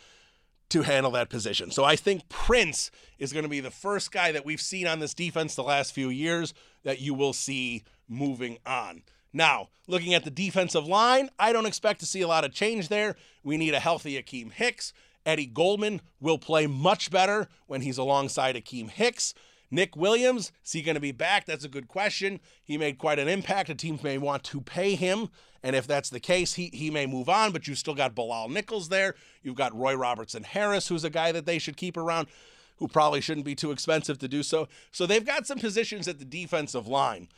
to 0.73 0.83
handle 0.83 1.13
that 1.13 1.29
position. 1.29 1.71
So 1.71 1.85
I 1.85 1.97
think 1.97 2.31
Prince 2.31 2.91
is 3.19 3.33
going 3.33 3.43
to 3.43 3.49
be 3.49 3.61
the 3.61 3.71
first 3.71 4.11
guy 4.11 4.33
that 4.33 4.47
we've 4.47 4.61
seen 4.61 4.87
on 4.87 5.01
this 5.01 5.13
defense 5.13 5.55
the 5.55 5.63
last 5.63 5.93
few 5.93 6.09
years 6.09 6.55
that 6.83 6.99
you 6.99 7.13
will 7.13 7.35
see 7.35 7.85
moving 8.09 8.57
on. 8.65 9.03
Now, 9.35 9.69
looking 9.87 10.15
at 10.15 10.25
the 10.25 10.31
defensive 10.31 10.87
line, 10.87 11.29
I 11.39 11.53
don't 11.53 11.67
expect 11.67 12.01
to 12.01 12.07
see 12.07 12.23
a 12.23 12.29
lot 12.29 12.45
of 12.45 12.55
change 12.55 12.89
there. 12.89 13.17
We 13.43 13.59
need 13.59 13.75
a 13.75 13.81
healthy 13.81 14.21
Akiem 14.21 14.51
Hicks. 14.51 14.95
Eddie 15.27 15.47
Goldman 15.47 16.01
will 16.21 16.39
play 16.39 16.67
much 16.67 17.11
better 17.11 17.49
when 17.67 17.83
he's 17.83 17.99
alongside 17.99 18.57
Akiem 18.57 18.89
Hicks. 18.89 19.35
Nick 19.73 19.97
Williams, 19.97 20.53
is 20.65 20.73
he 20.73 20.83
going 20.83 20.97
to 20.97 21.01
be 21.01 21.13
back? 21.13 21.47
That's 21.47 21.65
a 21.65 21.69
good 21.69 21.89
question. 21.89 22.41
He 22.63 22.77
made 22.77 22.99
quite 22.99 23.19
an 23.19 23.27
impact. 23.27 23.71
A 23.71 23.75
team 23.75 23.99
may 24.03 24.19
want 24.19 24.45
to 24.45 24.61
pay 24.61 24.95
him. 24.95 25.31
And 25.63 25.75
if 25.75 25.87
that's 25.87 26.11
the 26.11 26.21
case, 26.21 26.55
he, 26.55 26.71
he 26.75 26.91
may 26.91 27.07
move 27.07 27.29
on, 27.29 27.53
but 27.53 27.67
you've 27.67 27.79
still 27.79 27.95
got 27.95 28.15
Bilal 28.15 28.51
Nichols 28.51 28.91
there. 28.91 29.15
You've 29.43 29.57
got 29.57 29.75
Roy 29.75 29.95
Robertson 29.95 30.43
Harris, 30.43 30.89
who's 30.89 31.05
a 31.05 31.11
guy 31.11 31.33
that 31.33 31.47
they 31.47 31.59
should 31.59 31.79
keep 31.79 31.97
around. 31.97 32.29
who 32.77 32.89
probably 32.89 33.21
shouldn't 33.21 33.47
be 33.47 33.55
too 33.55 33.71
expensive 33.71 34.19
to 34.19 34.29
do 34.29 34.43
so. 34.43 34.69
So 34.91 35.07
they've 35.07 35.25
got 35.25 35.47
some 35.47 35.59
positions 35.59 36.09
at 36.09 36.19
the 36.19 36.25
defensive 36.25 36.89
line. 36.89 37.29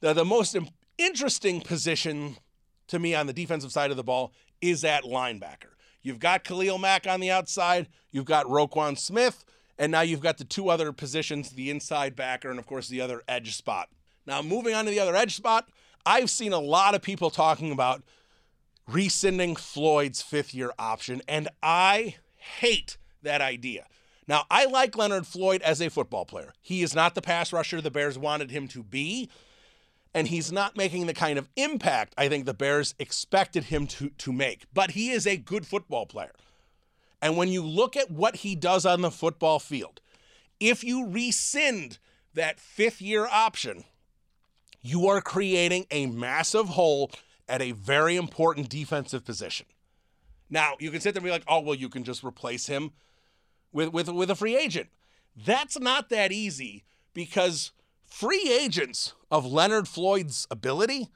Now, 0.00 0.12
the 0.12 0.24
most 0.24 0.56
interesting 0.98 1.60
position 1.60 2.36
to 2.86 2.98
me 2.98 3.14
on 3.14 3.26
the 3.26 3.32
defensive 3.32 3.72
side 3.72 3.90
of 3.90 3.96
the 3.96 4.04
ball 4.04 4.32
is 4.60 4.84
at 4.84 5.02
linebacker. 5.02 5.72
You've 6.00 6.20
got 6.20 6.44
Khalil 6.44 6.78
Mack 6.78 7.06
on 7.06 7.20
the 7.20 7.30
outside, 7.30 7.88
you've 8.10 8.24
got 8.24 8.46
Roquan 8.46 8.96
Smith, 8.96 9.44
and 9.78 9.90
now 9.90 10.02
you've 10.02 10.20
got 10.20 10.38
the 10.38 10.44
two 10.44 10.68
other 10.68 10.92
positions 10.92 11.50
the 11.50 11.70
inside 11.70 12.16
backer 12.16 12.50
and, 12.50 12.58
of 12.58 12.66
course, 12.66 12.88
the 12.88 13.00
other 13.00 13.22
edge 13.28 13.56
spot. 13.56 13.88
Now, 14.26 14.42
moving 14.42 14.74
on 14.74 14.84
to 14.84 14.90
the 14.90 15.00
other 15.00 15.16
edge 15.16 15.34
spot, 15.34 15.68
I've 16.06 16.30
seen 16.30 16.52
a 16.52 16.58
lot 16.58 16.94
of 16.94 17.02
people 17.02 17.30
talking 17.30 17.72
about 17.72 18.02
rescinding 18.88 19.56
Floyd's 19.56 20.22
fifth 20.22 20.54
year 20.54 20.72
option, 20.78 21.22
and 21.26 21.48
I 21.62 22.16
hate 22.36 22.96
that 23.22 23.40
idea. 23.40 23.86
Now, 24.26 24.44
I 24.50 24.66
like 24.66 24.96
Leonard 24.96 25.26
Floyd 25.26 25.62
as 25.62 25.80
a 25.80 25.90
football 25.90 26.24
player. 26.24 26.54
He 26.62 26.82
is 26.82 26.94
not 26.94 27.14
the 27.14 27.22
pass 27.22 27.52
rusher 27.52 27.80
the 27.80 27.90
Bears 27.90 28.18
wanted 28.18 28.50
him 28.50 28.68
to 28.68 28.82
be, 28.82 29.28
and 30.14 30.28
he's 30.28 30.52
not 30.52 30.76
making 30.76 31.06
the 31.06 31.14
kind 31.14 31.38
of 31.38 31.48
impact 31.56 32.14
I 32.16 32.28
think 32.28 32.46
the 32.46 32.54
Bears 32.54 32.94
expected 32.98 33.64
him 33.64 33.86
to, 33.88 34.10
to 34.10 34.32
make. 34.32 34.64
But 34.72 34.92
he 34.92 35.10
is 35.10 35.26
a 35.26 35.36
good 35.36 35.66
football 35.66 36.06
player. 36.06 36.32
And 37.24 37.38
when 37.38 37.48
you 37.48 37.62
look 37.62 37.96
at 37.96 38.10
what 38.10 38.36
he 38.36 38.54
does 38.54 38.84
on 38.84 39.00
the 39.00 39.10
football 39.10 39.58
field, 39.58 40.02
if 40.60 40.84
you 40.84 41.08
rescind 41.08 41.98
that 42.34 42.60
fifth 42.60 43.00
year 43.00 43.26
option, 43.26 43.84
you 44.82 45.06
are 45.08 45.22
creating 45.22 45.86
a 45.90 46.04
massive 46.04 46.68
hole 46.68 47.10
at 47.48 47.62
a 47.62 47.72
very 47.72 48.16
important 48.16 48.68
defensive 48.68 49.24
position. 49.24 49.64
Now, 50.50 50.74
you 50.78 50.90
can 50.90 51.00
sit 51.00 51.14
there 51.14 51.20
and 51.20 51.24
be 51.24 51.30
like, 51.30 51.44
oh, 51.48 51.60
well, 51.60 51.74
you 51.74 51.88
can 51.88 52.04
just 52.04 52.22
replace 52.22 52.66
him 52.66 52.92
with, 53.72 53.88
with, 53.94 54.10
with 54.10 54.30
a 54.30 54.34
free 54.34 54.54
agent. 54.54 54.90
That's 55.34 55.80
not 55.80 56.10
that 56.10 56.30
easy 56.30 56.84
because 57.14 57.72
free 58.04 58.50
agents 58.52 59.14
of 59.30 59.46
Leonard 59.46 59.88
Floyd's 59.88 60.46
ability 60.50 61.08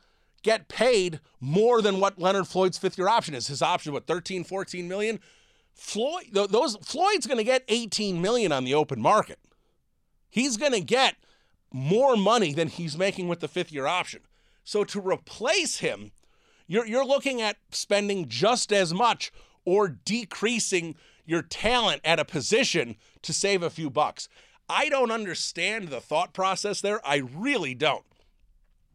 get 0.42 0.68
paid 0.68 1.20
more 1.38 1.82
than 1.82 2.00
what 2.00 2.18
Leonard 2.18 2.48
Floyd's 2.48 2.78
fifth 2.78 2.96
year 2.96 3.08
option 3.08 3.34
is. 3.34 3.48
His 3.48 3.60
option, 3.60 3.92
what, 3.92 4.06
13, 4.06 4.44
14 4.44 4.88
million? 4.88 5.20
Floyd, 5.78 6.24
those 6.32 6.76
Floyd's 6.82 7.26
going 7.26 7.38
to 7.38 7.44
get 7.44 7.62
18 7.68 8.20
million 8.20 8.50
on 8.50 8.64
the 8.64 8.74
open 8.74 9.00
market. 9.00 9.38
He's 10.28 10.56
going 10.56 10.72
to 10.72 10.80
get 10.80 11.14
more 11.72 12.16
money 12.16 12.52
than 12.52 12.68
he's 12.68 12.98
making 12.98 13.28
with 13.28 13.38
the 13.38 13.48
fifth 13.48 13.72
year 13.72 13.86
option. 13.86 14.22
So 14.64 14.82
to 14.84 15.00
replace 15.00 15.78
him, 15.78 16.10
you're, 16.66 16.84
you're 16.84 17.06
looking 17.06 17.40
at 17.40 17.58
spending 17.70 18.28
just 18.28 18.72
as 18.72 18.92
much 18.92 19.32
or 19.64 19.88
decreasing 19.88 20.96
your 21.24 21.42
talent 21.42 22.00
at 22.04 22.18
a 22.18 22.24
position 22.24 22.96
to 23.22 23.32
save 23.32 23.62
a 23.62 23.70
few 23.70 23.88
bucks. 23.88 24.28
I 24.68 24.88
don't 24.88 25.12
understand 25.12 25.88
the 25.88 26.00
thought 26.00 26.34
process 26.34 26.80
there. 26.80 27.00
I 27.06 27.18
really 27.18 27.74
don't. 27.74 28.04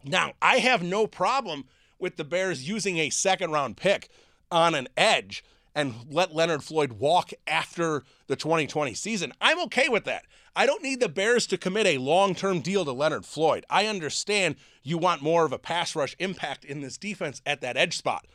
Now, 0.04 0.34
I 0.42 0.58
have 0.58 0.84
no 0.84 1.08
problem 1.08 1.66
with 1.98 2.18
the 2.18 2.26
Bears 2.26 2.68
using 2.68 2.98
a 2.98 3.10
second 3.10 3.52
round 3.52 3.78
pick 3.78 4.10
on 4.52 4.76
an 4.76 4.90
edge 4.98 5.44
and 5.76 5.94
let 6.10 6.36
Leonard 6.36 6.64
Floyd 6.64 6.94
walk 6.94 7.32
after 7.48 8.04
the 8.28 8.36
2020 8.36 8.94
season. 8.94 9.34
I'm 9.42 9.60
okay 9.64 9.90
with 9.90 10.06
that. 10.06 10.26
I 10.56 10.66
don't 10.66 10.84
need 10.84 11.00
the 11.00 11.10
Bears 11.10 11.48
to 11.48 11.58
commit 11.58 11.88
a 11.88 11.98
long 11.98 12.36
term 12.36 12.60
deal 12.60 12.86
to 12.86 12.92
Leonard 12.92 13.26
Floyd. 13.26 13.66
I 13.70 13.88
understand 13.88 14.56
you 14.84 14.98
want 14.98 15.22
more 15.22 15.46
of 15.46 15.52
a 15.52 15.58
pass 15.58 15.96
rush 15.96 16.16
impact 16.20 16.64
in 16.64 16.82
this 16.82 16.98
defense 16.98 17.42
at 17.46 17.62
that 17.62 17.78
edge 17.78 17.98
spot. 17.98 18.28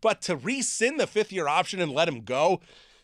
But 0.00 0.20
to 0.22 0.36
rescind 0.36 0.98
the 0.98 1.06
fifth 1.06 1.32
year 1.32 1.46
option 1.46 1.80
and 1.80 1.92
let 1.92 2.08
him 2.08 2.22
go, 2.22 2.60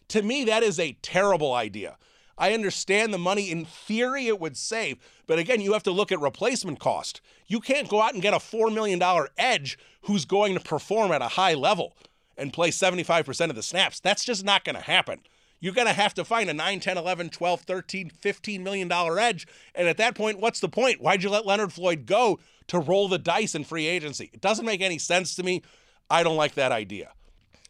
to 0.09 0.22
me, 0.22 0.44
that 0.44 0.62
is 0.62 0.81
a 0.81 0.96
terrible 1.03 1.53
idea. 1.53 1.96
I 2.38 2.53
understand 2.53 3.14
the 3.14 3.18
money 3.18 3.51
in 3.51 3.64
theory 3.64 4.27
it 4.27 4.38
would 4.38 4.59
save, 4.59 4.99
but 5.27 5.38
again, 5.38 5.62
you 5.62 5.72
have 5.72 5.83
to 5.85 5.90
look 5.90 6.12
at 6.12 6.20
replacement 6.20 6.79
cost. 6.81 7.22
You 7.46 7.61
can't 7.61 7.88
go 7.88 8.03
out 8.03 8.12
and 8.12 8.22
get 8.22 8.35
a 8.35 8.38
$4 8.38 8.72
million 8.75 9.01
edge 9.38 9.79
who's 10.03 10.27
going 10.27 10.55
to 10.55 10.61
perform 10.61 11.12
at 11.12 11.22
a 11.22 11.29
high 11.29 11.55
level 11.55 11.96
and 12.37 12.53
play 12.53 12.70
75% 12.70 13.51
of 13.51 13.57
the 13.57 13.62
snaps. 13.62 14.01
That's 14.01 14.25
just 14.25 14.44
not 14.44 14.64
going 14.64 14.77
to 14.77 14.83
happen. 14.83 15.20
You're 15.61 15.75
going 15.75 15.87
to 15.87 15.92
have 15.92 16.14
to 16.14 16.25
find 16.25 16.51
a 16.51 16.55
9, 16.55 16.81
10, 16.81 16.99
11, 16.99 17.31
12, 17.31 17.61
13, 17.62 18.11
15 18.11 18.62
million 18.62 18.88
dollar 18.88 19.18
edge. 19.18 19.46
And 19.75 19.88
at 19.88 19.96
that 19.96 20.14
point, 20.14 20.38
what's 20.38 20.61
the 20.61 20.68
point? 20.68 21.01
Why'd 21.01 21.22
you 21.22 21.31
let 21.31 21.46
Leonard 21.46 21.72
Floyd 21.72 22.07
go 22.07 22.38
to 22.68 22.79
roll 22.79 23.09
the 23.09 23.18
dice 23.18 23.55
in 23.55 23.64
free 23.64 23.87
agency? 23.87 24.31
It 24.33 24.40
doesn't 24.40 24.66
make 24.66 24.83
any 24.83 24.99
sense 24.99 25.35
to 25.37 25.42
me. 25.42 25.62
I 26.11 26.22
don't 26.22 26.37
like 26.37 26.55
that 26.55 26.72
idea. 26.72 27.12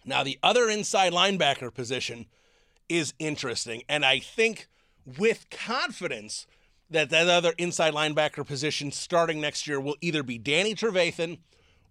Now, 0.05 0.23
the 0.23 0.39
other 0.43 0.69
inside 0.69 1.13
linebacker 1.13 1.73
position 1.73 2.27
is 2.89 3.15
interesting. 3.19 3.83
And 3.89 4.05
I 4.05 4.19
think 4.19 4.69
with 5.19 5.49
confidence 5.51 6.47
that 6.91 7.11
that 7.11 7.29
other 7.29 7.53
inside 7.59 7.95
linebacker 7.95 8.47
position 8.47 8.93
starting 8.93 9.41
next 9.41 9.67
year 9.67 9.81
will 9.81 9.97
either 10.01 10.23
be 10.23 10.39
Danny 10.39 10.75
Trevathan 10.75 11.39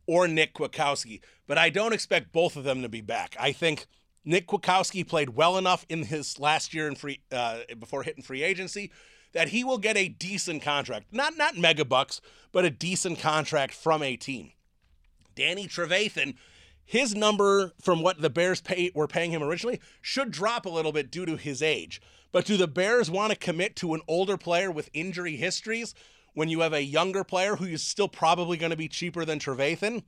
or 0.08 0.28
Nick 0.28 0.54
Kwiatkowski. 0.54 1.22
But 1.48 1.58
I 1.58 1.70
don't 1.70 1.94
expect 1.94 2.32
both 2.32 2.56
of 2.56 2.64
them 2.64 2.82
to 2.82 2.90
be 2.90 3.02
back. 3.02 3.36
I 3.40 3.52
think 3.52 3.88
Nick 4.24 4.48
Kwiatkowski 4.48 5.08
played 5.08 5.30
well 5.30 5.58
enough 5.58 5.86
in 5.90 6.04
his 6.04 6.40
last 6.40 6.74
year 6.74 6.88
in 6.88 6.96
free 6.96 7.22
uh, 7.32 7.60
before 7.80 8.04
hitting 8.04 8.24
free 8.24 8.44
agency 8.44 8.92
that 9.34 9.50
he 9.50 9.64
will 9.64 9.78
get 9.78 9.98
a 9.98 10.08
decent 10.08 10.64
contract. 10.64 11.08
Not 11.12 11.38
not 11.38 11.58
mega 11.58 11.86
bucks, 11.86 12.22
but 12.52 12.66
a 12.66 12.70
decent 12.70 13.20
contract 13.20 13.74
from 13.74 14.02
a 14.02 14.16
team. 14.16 14.52
Danny 15.36 15.68
Trevathan, 15.68 16.36
his 16.86 17.14
number 17.14 17.74
from 17.82 18.02
what 18.02 18.22
the 18.22 18.30
Bears 18.30 18.62
pay, 18.62 18.92
were 18.96 19.08
paying 19.08 19.32
him 19.32 19.44
originally 19.44 19.82
should 20.02 20.32
drop 20.32 20.66
a 20.66 20.70
little 20.70 20.94
bit 20.94 21.12
due 21.12 21.26
to 21.26 21.36
his 21.36 21.62
age. 21.62 22.02
But 22.32 22.46
do 22.46 22.58
the 22.58 22.68
Bears 22.68 23.12
want 23.12 23.32
to 23.32 23.38
commit 23.38 23.76
to 23.78 23.94
an 23.94 24.02
older 24.08 24.38
player 24.38 24.72
with 24.72 24.90
injury 24.94 25.36
histories 25.36 25.94
when 26.36 26.50
you 26.50 26.60
have 26.60 26.74
a 26.74 26.84
younger 26.84 27.24
player 27.24 27.56
who 27.56 27.66
is 27.66 27.82
still 27.82 28.08
probably 28.08 28.58
going 28.58 28.70
to 28.70 28.78
be 28.78 28.88
cheaper 28.88 29.26
than 29.26 29.40
Trevathan? 29.40 30.04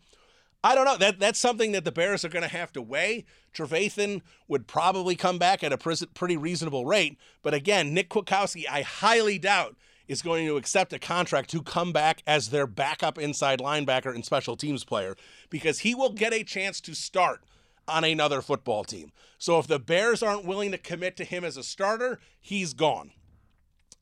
I 0.64 0.76
don't 0.76 0.86
know. 0.86 0.98
That 0.98 1.20
that's 1.20 1.40
something 1.40 1.72
that 1.72 1.86
the 1.86 1.92
Bears 1.92 2.24
are 2.24 2.30
going 2.30 2.44
to 2.44 2.50
have 2.50 2.72
to 2.74 2.82
weigh. 2.82 3.26
Trevathan 3.56 4.22
would 4.48 4.68
probably 4.68 5.16
come 5.16 5.40
back 5.40 5.64
at 5.64 5.74
a 5.74 5.78
pretty 5.78 6.38
reasonable 6.38 6.86
rate, 6.86 7.18
but 7.42 7.54
again, 7.54 7.94
Nick 7.94 8.10
Kwiatkowski, 8.10 8.66
I 8.70 8.84
highly 8.84 9.40
doubt 9.40 9.76
is 10.08 10.22
going 10.22 10.48
to 10.48 10.58
accept 10.58 10.94
a 10.94 11.00
contract 11.00 11.50
to 11.50 11.62
come 11.62 11.92
back 11.92 12.24
as 12.26 12.50
their 12.50 12.68
backup 12.68 13.18
inside 13.18 13.60
linebacker 13.60 14.14
and 14.14 14.24
special 14.24 14.56
teams 14.56 14.84
player 14.84 15.16
because 15.50 15.80
he 15.80 15.94
will 15.94 16.12
get 16.12 16.34
a 16.34 16.44
chance 16.44 16.80
to 16.82 16.94
start 16.94 17.44
on 17.88 18.04
another 18.04 18.42
football 18.42 18.84
team. 18.84 19.12
So 19.38 19.60
if 19.60 19.68
the 19.68 19.80
Bears 19.80 20.24
aren't 20.24 20.46
willing 20.46 20.72
to 20.72 20.78
commit 20.78 21.18
to 21.18 21.24
him 21.24 21.44
as 21.44 21.58
a 21.58 21.64
starter, 21.64 22.20
he's 22.40 22.74
gone. 22.74 23.12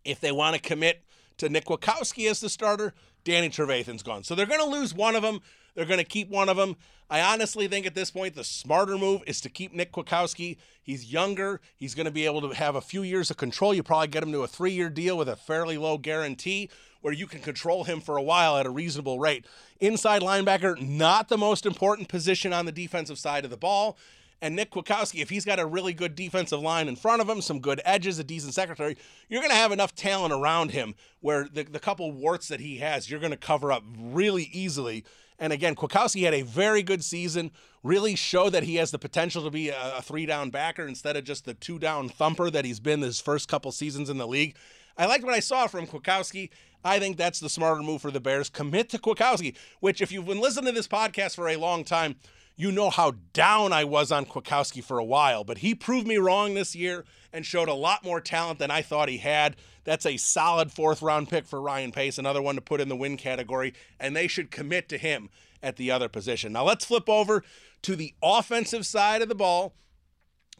If 0.04 0.20
they 0.20 0.32
want 0.32 0.56
to 0.56 0.62
commit 0.62 1.04
to 1.38 1.50
Nick 1.50 1.66
Kwiatkowski 1.66 2.30
as 2.30 2.40
the 2.40 2.50
starter, 2.50 2.94
Danny 3.24 3.50
Trevathan's 3.50 4.04
gone. 4.04 4.24
So 4.24 4.36
they're 4.36 4.46
going 4.46 4.60
to 4.60 4.66
lose 4.66 4.94
one 4.94 5.16
of 5.16 5.22
them. 5.22 5.42
They're 5.76 5.86
going 5.86 6.00
to 6.00 6.06
keep 6.06 6.30
one 6.30 6.50
of 6.50 6.58
them. 6.58 6.76
I 7.10 7.22
honestly 7.22 7.68
think 7.68 7.86
at 7.86 7.94
this 7.94 8.10
point, 8.10 8.36
the 8.36 8.44
smarter 8.44 8.98
move 8.98 9.22
is 9.28 9.40
to 9.42 9.50
keep 9.50 9.74
Nick 9.74 9.92
Kwiatkowski. 9.92 10.58
He's 10.82 11.12
younger. 11.12 11.62
He's 11.76 11.94
going 11.94 12.06
to 12.06 12.12
be 12.12 12.26
able 12.26 12.42
to 12.42 12.56
have 12.56 12.76
a 12.76 12.82
few 12.82 13.04
years 13.04 13.30
of 13.30 13.38
control. 13.38 13.74
You 13.74 13.84
probably 13.84 14.08
get 14.08 14.24
him 14.24 14.32
to 14.32 14.44
a 14.44 14.48
three 14.48 14.72
year 14.72 14.90
deal 14.90 15.18
with 15.18 15.30
a 15.30 15.36
fairly 15.36 15.78
low 15.78 15.98
guarantee 15.98 16.70
where 17.02 17.14
you 17.14 17.28
can 17.28 17.42
control 17.42 17.84
him 17.84 18.02
for 18.02 18.18
a 18.18 18.24
while 18.24 18.58
at 18.58 18.66
a 18.66 18.72
reasonable 18.72 19.20
rate. 19.20 19.46
Inside 19.80 20.24
linebacker, 20.24 20.82
not 20.82 21.30
the 21.30 21.38
most 21.38 21.68
important 21.68 22.08
position 22.08 22.52
on 22.52 22.66
the 22.66 22.72
defensive 22.72 23.20
side 23.20 23.44
of 23.44 23.52
the 23.52 23.58
ball. 23.58 23.98
And 24.42 24.56
Nick 24.56 24.72
Kwiatkowski, 24.72 25.22
if 25.22 25.30
he's 25.30 25.46
got 25.46 25.60
a 25.60 25.66
really 25.66 25.94
good 25.94 26.16
defensive 26.16 26.60
line 26.60 26.88
in 26.88 26.96
front 26.96 27.22
of 27.22 27.30
him, 27.30 27.42
some 27.42 27.60
good 27.60 27.82
edges, 27.86 28.20
a 28.20 28.24
decent 28.24 28.54
secondary, 28.54 28.98
you're 29.30 29.42
going 29.42 29.52
to 29.52 29.56
have 29.56 29.72
enough 29.72 29.96
talent 29.96 30.34
around 30.34 30.72
him 30.72 30.96
where 31.22 31.48
the, 31.52 31.64
the 31.64 31.80
couple 31.80 32.12
warts 32.12 32.48
that 32.50 32.60
he 32.60 32.78
has, 32.78 33.10
you're 33.10 33.20
going 33.20 33.32
to 33.32 33.38
cover 33.38 33.72
up 33.72 33.84
really 33.98 34.50
easily 34.52 35.04
and 35.38 35.52
again, 35.52 35.76
Kwiatkowski 35.76 36.24
had 36.24 36.34
a 36.34 36.44
very 36.44 36.82
good 36.82 37.04
season, 37.04 37.52
really 37.84 38.16
showed 38.16 38.52
that 38.52 38.64
he 38.64 38.76
has 38.76 38.92
the 38.92 39.00
potential 39.00 39.44
to 39.44 39.52
be 39.52 39.70
a, 39.70 39.98
a 39.98 40.02
three 40.02 40.26
down 40.26 40.50
backer 40.50 40.88
instead 40.88 41.18
of 41.18 41.24
just 41.24 41.46
the 41.46 41.54
two 41.54 41.78
down 41.78 42.10
thumper 42.10 42.50
that 42.50 42.66
he's 42.66 42.80
been 42.80 43.02
his 43.02 43.20
first 43.20 43.48
couple 43.48 43.72
seasons 43.72 44.10
in 44.10 44.18
the 44.18 44.28
league. 44.28 44.56
I 44.98 45.08
liked 45.08 45.26
what 45.26 45.34
I 45.34 45.42
saw 45.42 45.68
from 45.68 45.88
Kwiatkowski. 45.88 46.50
I 46.86 47.00
think 47.00 47.18
that's 47.18 47.40
the 47.40 47.50
smarter 47.50 47.82
move 47.82 48.02
for 48.02 48.12
the 48.12 48.22
Bears. 48.22 48.50
Commit 48.50 48.90
to 48.90 48.98
Kwiatkowski, 48.98 49.56
which, 49.82 50.02
if 50.02 50.12
you've 50.12 50.26
been 50.26 50.40
listening 50.40 50.68
to 50.68 50.72
this 50.72 50.88
podcast 50.88 51.36
for 51.36 51.50
a 51.50 51.58
long 51.58 51.84
time, 51.84 52.16
you 52.56 52.72
know 52.72 52.90
how 52.90 53.16
down 53.34 53.74
I 53.74 53.84
was 53.84 54.12
on 54.12 54.26
Kwiatkowski 54.26 54.84
for 54.84 54.98
a 54.98 55.04
while, 55.04 55.44
but 55.44 55.60
he 55.60 55.76
proved 55.76 56.08
me 56.08 56.18
wrong 56.18 56.54
this 56.54 56.76
year 56.76 57.04
and 57.34 57.46
showed 57.46 57.68
a 57.68 57.74
lot 57.74 58.04
more 58.04 58.22
talent 58.22 58.60
than 58.60 58.72
I 58.72 58.82
thought 58.82 59.10
he 59.10 59.18
had. 59.18 59.58
That's 59.84 60.06
a 60.06 60.18
solid 60.18 60.72
fourth 60.72 61.02
round 61.02 61.30
pick 61.30 61.46
for 61.46 61.62
Ryan 61.62 61.92
Pace, 61.92 62.18
another 62.18 62.42
one 62.42 62.56
to 62.56 62.62
put 62.62 62.82
in 62.82 62.90
the 62.90 62.96
win 62.96 63.18
category, 63.18 63.74
and 64.00 64.16
they 64.16 64.28
should 64.28 64.52
commit 64.52 64.88
to 64.90 64.98
him 64.98 65.30
at 65.62 65.76
the 65.76 65.92
other 65.92 66.08
position. 66.08 66.54
Now 66.54 66.64
let's 66.64 66.86
flip 66.86 67.10
over 67.10 67.44
to 67.82 67.96
the 67.96 68.14
offensive 68.24 68.86
side 68.86 69.22
of 69.22 69.30
the 69.30 69.36
ball. 69.36 69.74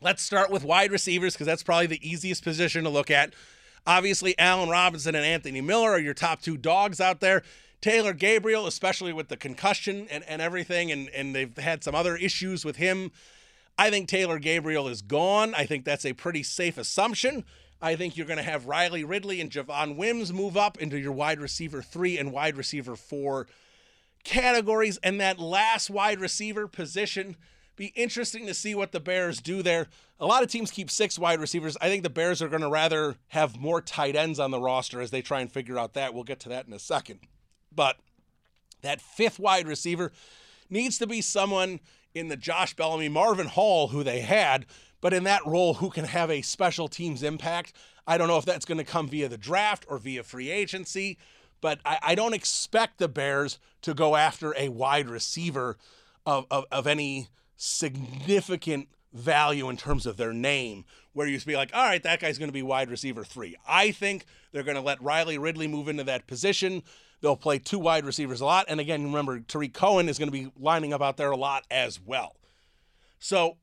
Let's 0.02 0.22
start 0.22 0.52
with 0.52 0.64
wide 0.64 0.92
receivers 0.92 1.34
because 1.34 1.48
that's 1.48 1.64
probably 1.64 1.88
the 1.88 2.08
easiest 2.08 2.44
position 2.44 2.84
to 2.84 2.90
look 2.90 3.10
at. 3.10 3.34
Obviously, 3.88 4.38
Allen 4.38 4.70
Robinson 4.70 5.16
and 5.16 5.26
Anthony 5.26 5.62
Miller 5.62 5.92
are 5.92 6.00
your 6.00 6.14
top 6.14 6.42
two 6.42 6.58
dogs 6.58 7.00
out 7.00 7.22
there. 7.22 7.44
Taylor 7.86 8.14
Gabriel, 8.14 8.66
especially 8.66 9.14
with 9.14 9.28
the 9.28 9.38
concussion 9.38 10.08
and, 10.10 10.24
and 10.24 10.42
everything, 10.42 10.92
and, 10.92 11.08
and 11.10 11.36
they've 11.36 11.56
had 11.56 11.84
some 11.84 11.94
other 11.94 12.16
issues 12.16 12.66
with 12.66 12.78
him. 12.78 13.12
I 13.78 13.92
think 13.92 14.08
Taylor 14.08 14.40
Gabriel 14.40 14.88
is 14.88 15.04
gone. 15.04 15.54
I 15.54 15.68
think 15.68 15.86
that's 15.86 16.04
a 16.04 16.14
pretty 16.14 16.42
safe 16.42 16.80
assumption. 16.80 17.46
I 17.80 17.96
think 17.96 18.18
you're 18.18 18.26
going 18.26 18.38
to 18.38 18.44
have 18.44 18.66
Riley 18.66 19.04
Ridley 19.04 19.40
and 19.40 19.52
Javon 19.52 19.98
Wims 19.98 20.34
move 20.34 20.58
up 20.58 20.80
into 20.80 20.98
your 20.98 21.12
wide 21.12 21.40
receiver 21.40 21.84
three 21.84 22.18
and 22.18 22.32
wide 22.32 22.58
receiver 22.58 22.96
four 22.96 23.46
categories. 24.24 24.98
And 25.04 25.22
that 25.22 25.38
last 25.38 25.92
wide 25.92 26.20
receiver 26.20 26.68
position, 26.68 27.36
be 27.76 27.94
interesting 27.96 28.48
to 28.48 28.56
see 28.56 28.74
what 28.74 28.94
the 28.94 29.00
Bears 29.00 29.40
do 29.42 29.62
there. 29.62 29.90
A 30.20 30.26
lot 30.26 30.42
of 30.42 30.50
teams 30.50 30.72
keep 30.72 30.90
six 30.90 31.20
wide 31.20 31.40
receivers. 31.40 31.78
I 31.80 31.90
think 31.90 32.02
the 32.02 32.10
Bears 32.10 32.42
are 32.42 32.50
going 32.50 32.64
to 32.64 32.68
rather 32.68 33.18
have 33.28 33.60
more 33.60 33.80
tight 33.80 34.16
ends 34.16 34.40
on 34.40 34.50
the 34.50 34.60
roster 34.60 35.02
as 35.02 35.12
they 35.12 35.22
try 35.22 35.42
and 35.42 35.52
figure 35.52 35.78
out 35.78 35.94
that. 35.94 36.16
We'll 36.16 36.24
get 36.24 36.40
to 36.40 36.50
that 36.50 36.66
in 36.66 36.74
a 36.74 36.80
second. 36.80 37.20
But 37.76 37.98
that 38.82 39.02
fifth 39.02 39.40
wide 39.40 39.68
receiver 39.68 40.12
needs 40.70 40.98
to 41.00 41.08
be 41.08 41.22
someone 41.22 41.80
in 42.14 42.30
the 42.30 42.38
Josh 42.38 42.76
Bellamy, 42.76 43.10
Marvin 43.10 43.48
Hall, 43.48 43.90
who 43.90 44.04
they 44.04 44.22
had, 44.22 44.66
but 45.02 45.14
in 45.14 45.26
that 45.26 45.46
role, 45.46 45.76
who 45.76 45.90
can 45.90 46.06
have 46.06 46.32
a 46.32 46.42
special 46.42 46.88
teams 46.88 47.22
impact. 47.22 47.74
I 48.08 48.18
don't 48.18 48.28
know 48.28 48.38
if 48.38 48.46
that's 48.46 48.66
going 48.66 48.78
to 48.78 48.84
come 48.84 49.10
via 49.10 49.28
the 49.28 49.38
draft 49.38 49.86
or 49.90 49.98
via 49.98 50.24
free 50.24 50.50
agency, 50.50 51.18
but 51.62 51.80
I, 51.84 52.00
I 52.02 52.16
don't 52.16 52.34
expect 52.34 53.00
the 53.00 53.08
Bears 53.08 53.60
to 53.82 53.94
go 53.94 54.16
after 54.16 54.56
a 54.56 54.70
wide 54.70 55.10
receiver 55.10 55.78
of, 56.26 56.46
of, 56.50 56.66
of 56.72 56.88
any 56.88 57.28
significant 57.58 58.88
value 59.14 59.70
in 59.70 59.78
terms 59.78 60.06
of 60.06 60.18
their 60.18 60.34
name, 60.34 60.86
where 61.14 61.28
you 61.28 61.38
would 61.38 61.46
be 61.46 61.56
like, 61.56 61.72
all 61.74 61.86
right, 61.86 62.04
that 62.04 62.20
guy's 62.20 62.38
going 62.38 62.50
to 62.50 62.54
be 62.54 62.64
wide 62.64 62.90
receiver 62.90 63.24
three. 63.24 63.56
I 63.68 63.92
think 63.92 64.26
they're 64.52 64.64
going 64.64 64.76
to 64.76 64.82
let 64.82 65.02
Riley 65.02 65.38
Ridley 65.38 65.68
move 65.68 65.88
into 65.88 66.04
that 66.04 66.28
position. 66.28 66.84
They'll 67.22 67.36
play 67.36 67.60
two 67.60 67.80
wide 67.80 68.06
receivers 68.06 68.42
a 68.42 68.46
lot. 68.46 68.66
And 68.68 68.80
again, 68.80 69.04
remember, 69.04 69.40
Tarik 69.40 69.74
Cohen 69.74 70.10
is 70.10 70.20
going 70.20 70.32
to 70.32 70.32
be 70.32 70.52
lining 70.60 70.94
up 70.94 71.02
out 71.02 71.18
there 71.18 71.32
a 71.32 71.38
lot 71.38 71.64
as 71.72 72.00
well. 72.00 72.36
So 73.20 73.58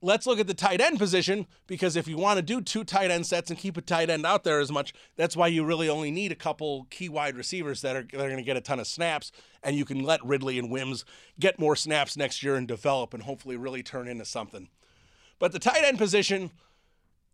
let's 0.00 0.26
look 0.26 0.38
at 0.38 0.46
the 0.46 0.54
tight 0.54 0.80
end 0.80 0.98
position 0.98 1.46
because 1.66 1.96
if 1.96 2.06
you 2.06 2.16
want 2.16 2.38
to 2.38 2.42
do 2.42 2.60
two 2.60 2.84
tight 2.84 3.10
end 3.10 3.26
sets 3.26 3.50
and 3.50 3.58
keep 3.58 3.76
a 3.76 3.80
tight 3.80 4.10
end 4.10 4.24
out 4.24 4.44
there 4.44 4.60
as 4.60 4.70
much, 4.70 4.92
that's 5.16 5.36
why 5.36 5.46
you 5.48 5.64
really 5.64 5.88
only 5.88 6.10
need 6.10 6.32
a 6.32 6.36
couple 6.36 6.86
key 6.90 7.08
wide 7.08 7.36
receivers 7.36 7.82
that 7.82 7.96
are, 7.96 8.06
that 8.12 8.20
are 8.20 8.28
going 8.28 8.36
to 8.36 8.42
get 8.42 8.56
a 8.56 8.60
ton 8.60 8.80
of 8.80 8.86
snaps. 8.86 9.32
And 9.62 9.76
you 9.76 9.84
can 9.84 10.04
let 10.04 10.24
Ridley 10.24 10.58
and 10.58 10.70
Wims 10.70 11.04
get 11.38 11.58
more 11.58 11.76
snaps 11.76 12.16
next 12.16 12.42
year 12.42 12.54
and 12.54 12.68
develop 12.68 13.12
and 13.12 13.24
hopefully 13.24 13.56
really 13.56 13.82
turn 13.82 14.08
into 14.08 14.24
something. 14.24 14.68
But 15.38 15.52
the 15.52 15.58
tight 15.58 15.84
end 15.84 15.98
position, 15.98 16.50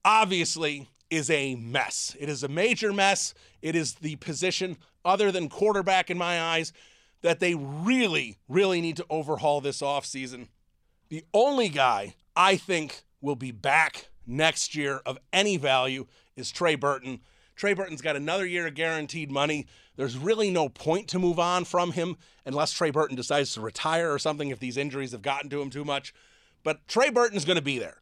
obviously, 0.05 0.89
is 1.11 1.31
a 1.31 1.55
mess. 1.57 2.17
It 2.19 2.29
is 2.29 2.43
a 2.43 2.49
major 2.49 2.93
mess. 2.93 3.35
It 3.63 3.75
is 3.75 3.95
the 3.95 4.17
position, 4.17 4.77
other 5.05 5.31
than 5.31 5.49
quarterback 5.49 6.11
in 6.11 6.19
my 6.19 6.41
eyes, 6.41 6.73
that 7.23 7.41
they 7.41 7.55
really, 7.55 8.39
really 8.49 8.81
need 8.81 8.97
to 8.97 9.07
overhaul 9.09 9.61
this 9.61 9.81
offseason. 9.81 10.49
The 11.09 11.25
only 11.33 11.69
guy 11.69 12.15
I 12.37 12.57
think 12.57 13.03
will 13.21 13.37
be 13.37 13.51
back 13.51 14.09
next 14.27 14.75
year 14.75 15.01
of 15.07 15.19
any 15.33 15.57
value 15.57 16.07
is 16.37 16.51
Trey 16.51 16.75
Burton. 16.75 17.21
Trey 17.57 17.75
Burton's 17.75 18.03
got 18.03 18.17
another 18.17 18.47
year 18.47 18.67
of 18.67 18.75
guaranteed 18.75 19.31
money. 19.31 19.67
There's 19.97 20.19
really 20.19 20.51
no 20.51 20.69
point 20.69 21.09
to 21.09 21.19
move 21.19 21.39
on 21.39 21.65
from 21.65 21.93
him 21.93 22.17
unless 22.45 22.73
Trey 22.73 22.91
Burton 22.91 23.17
decides 23.17 23.55
to 23.55 23.61
retire 23.61 24.13
or 24.13 24.19
something 24.19 24.51
if 24.51 24.59
these 24.59 24.77
injuries 24.77 25.13
have 25.13 25.23
gotten 25.23 25.49
to 25.51 25.63
him 25.63 25.71
too 25.71 25.85
much. 25.85 26.13
But 26.65 26.87
Trey 26.89 27.11
Burton's 27.11 27.45
going 27.45 27.57
to 27.57 27.63
be 27.63 27.79
there. 27.79 27.99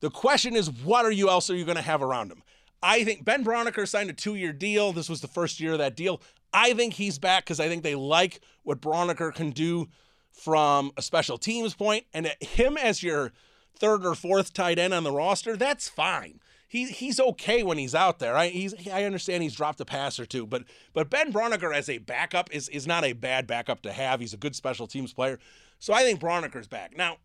The 0.00 0.10
question 0.10 0.56
is, 0.56 0.70
what 0.70 1.04
are 1.04 1.10
you 1.10 1.28
else 1.28 1.50
are 1.50 1.56
you 1.56 1.64
going 1.64 1.76
to 1.76 1.82
have 1.82 2.02
around 2.02 2.32
him? 2.32 2.42
I 2.82 3.04
think 3.04 3.24
Ben 3.24 3.44
Braunecker 3.44 3.86
signed 3.86 4.10
a 4.10 4.14
two-year 4.14 4.52
deal. 4.52 4.92
This 4.92 5.08
was 5.08 5.20
the 5.20 5.28
first 5.28 5.60
year 5.60 5.72
of 5.72 5.78
that 5.78 5.96
deal. 5.96 6.22
I 6.52 6.72
think 6.72 6.94
he's 6.94 7.18
back 7.18 7.44
because 7.44 7.60
I 7.60 7.68
think 7.68 7.82
they 7.82 7.94
like 7.94 8.40
what 8.62 8.80
Braunecker 8.80 9.34
can 9.34 9.50
do 9.50 9.88
from 10.32 10.92
a 10.96 11.02
special 11.02 11.38
teams 11.38 11.74
point, 11.74 12.06
and 12.14 12.34
him 12.40 12.76
as 12.76 13.02
your 13.02 13.32
third 13.76 14.06
or 14.06 14.14
fourth 14.14 14.52
tight 14.52 14.78
end 14.78 14.94
on 14.94 15.04
the 15.04 15.12
roster, 15.12 15.56
that's 15.56 15.88
fine. 15.88 16.40
He, 16.68 16.84
he's 16.84 17.18
okay 17.18 17.62
when 17.64 17.78
he's 17.78 17.96
out 17.96 18.20
there. 18.20 18.36
I 18.36 18.48
he's 18.48 18.74
I 18.88 19.02
understand 19.02 19.42
he's 19.42 19.56
dropped 19.56 19.80
a 19.80 19.84
pass 19.84 20.20
or 20.20 20.26
two, 20.26 20.46
but 20.46 20.62
but 20.92 21.10
Ben 21.10 21.32
Braunecker 21.32 21.74
as 21.74 21.88
a 21.88 21.98
backup 21.98 22.48
is 22.52 22.68
is 22.68 22.86
not 22.86 23.04
a 23.04 23.12
bad 23.12 23.48
backup 23.48 23.82
to 23.82 23.92
have. 23.92 24.20
He's 24.20 24.34
a 24.34 24.36
good 24.36 24.54
special 24.54 24.86
teams 24.86 25.12
player, 25.12 25.40
so 25.80 25.92
I 25.92 26.02
think 26.02 26.20
Braunecker's 26.20 26.68
back. 26.68 26.96
Now, 26.96 27.16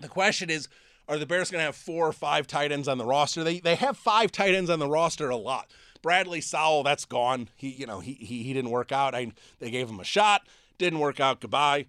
the 0.00 0.08
question 0.08 0.50
is, 0.50 0.68
are 1.08 1.18
the 1.18 1.26
Bears 1.26 1.50
going 1.50 1.60
to 1.60 1.66
have 1.66 1.76
four 1.76 2.06
or 2.06 2.12
five 2.12 2.46
tight 2.46 2.72
ends 2.72 2.88
on 2.88 2.98
the 2.98 3.04
roster? 3.04 3.42
They 3.44 3.60
they 3.60 3.74
have 3.76 3.96
five 3.96 4.32
tight 4.32 4.54
ends 4.54 4.70
on 4.70 4.78
the 4.78 4.88
roster 4.88 5.30
a 5.30 5.36
lot. 5.36 5.70
Bradley 6.02 6.40
Sowell, 6.40 6.82
that's 6.82 7.04
gone. 7.04 7.48
He 7.56 7.68
you 7.68 7.86
know 7.86 8.00
he 8.00 8.14
he, 8.14 8.42
he 8.42 8.52
didn't 8.52 8.70
work 8.70 8.92
out. 8.92 9.14
I 9.14 9.32
they 9.58 9.70
gave 9.70 9.88
him 9.88 10.00
a 10.00 10.04
shot, 10.04 10.42
didn't 10.78 10.98
work 10.98 11.20
out. 11.20 11.40
Goodbye. 11.40 11.86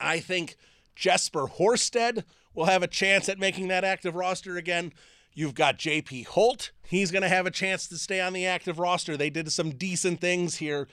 I 0.00 0.20
think 0.20 0.56
Jesper 0.94 1.46
Horsted 1.46 2.24
will 2.54 2.66
have 2.66 2.82
a 2.82 2.88
chance 2.88 3.28
at 3.28 3.38
making 3.38 3.68
that 3.68 3.84
active 3.84 4.14
roster 4.14 4.56
again. 4.56 4.92
You've 5.34 5.54
got 5.54 5.78
JP 5.78 6.26
Holtz. 6.26 6.72
He's 6.82 7.10
going 7.10 7.22
to 7.22 7.28
have 7.28 7.46
a 7.46 7.50
chance 7.50 7.86
to 7.88 7.98
stay 7.98 8.20
on 8.20 8.32
the 8.32 8.46
active 8.46 8.78
roster. 8.78 9.16
They 9.16 9.30
did 9.30 9.52
some 9.52 9.70
decent 9.70 10.20
things 10.20 10.56
here 10.56 10.88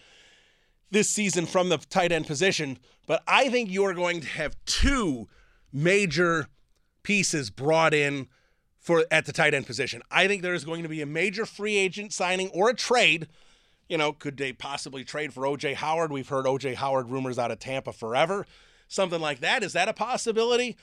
this 0.91 1.09
season 1.09 1.45
from 1.45 1.69
the 1.69 1.77
tight 1.77 2.11
end 2.11 2.27
position, 2.27 2.77
but 3.07 3.23
I 3.27 3.49
think 3.49 3.69
you 3.69 3.83
are 3.85 3.93
going 3.93 4.21
to 4.21 4.27
have 4.27 4.55
two 4.65 5.27
major 5.71 6.47
pieces 7.03 7.49
brought 7.49 7.93
in 7.93 8.27
for 8.79 9.05
at 9.09 9.25
the 9.25 9.31
tight 9.31 9.53
end 9.53 9.65
position. 9.65 10.01
I 10.11 10.27
think 10.27 10.41
there 10.41 10.53
is 10.53 10.65
going 10.65 10.83
to 10.83 10.89
be 10.89 11.01
a 11.01 11.05
major 11.05 11.45
free 11.45 11.77
agent 11.77 12.11
signing 12.11 12.49
or 12.49 12.69
a 12.69 12.73
trade. 12.73 13.27
You 13.87 13.97
know, 13.97 14.11
could 14.11 14.37
they 14.37 14.51
possibly 14.53 15.03
trade 15.03 15.33
for 15.33 15.43
OJ 15.43 15.75
Howard? 15.75 16.11
We've 16.11 16.27
heard 16.27 16.45
OJ 16.45 16.75
Howard 16.75 17.09
rumors 17.09 17.39
out 17.39 17.51
of 17.51 17.59
Tampa 17.59 17.93
forever. 17.93 18.45
Something 18.87 19.21
like 19.21 19.39
that. 19.39 19.63
Is 19.63 19.73
that 19.73 19.87
a 19.87 19.93
possibility? 19.93 20.75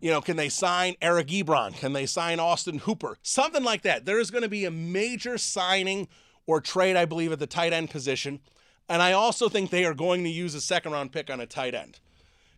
You 0.00 0.10
know, 0.10 0.20
can 0.20 0.36
they 0.36 0.48
sign 0.48 0.94
Eric 1.02 1.26
Ebron? 1.28 1.76
Can 1.76 1.92
they 1.92 2.06
sign 2.06 2.38
Austin 2.38 2.78
Hooper? 2.78 3.18
Something 3.22 3.64
like 3.64 3.82
that. 3.82 4.04
There 4.04 4.20
is 4.20 4.30
going 4.30 4.42
to 4.42 4.48
be 4.48 4.64
a 4.64 4.70
major 4.70 5.38
signing 5.38 6.06
or 6.46 6.60
trade, 6.60 6.96
I 6.96 7.04
believe, 7.04 7.32
at 7.32 7.40
the 7.40 7.48
tight 7.48 7.72
end 7.72 7.90
position. 7.90 8.40
And 8.88 9.02
I 9.02 9.12
also 9.12 9.48
think 9.48 9.70
they 9.70 9.84
are 9.84 9.94
going 9.94 10.22
to 10.22 10.30
use 10.30 10.54
a 10.54 10.60
second 10.60 10.92
round 10.92 11.10
pick 11.10 11.30
on 11.30 11.40
a 11.40 11.46
tight 11.46 11.74
end 11.74 11.98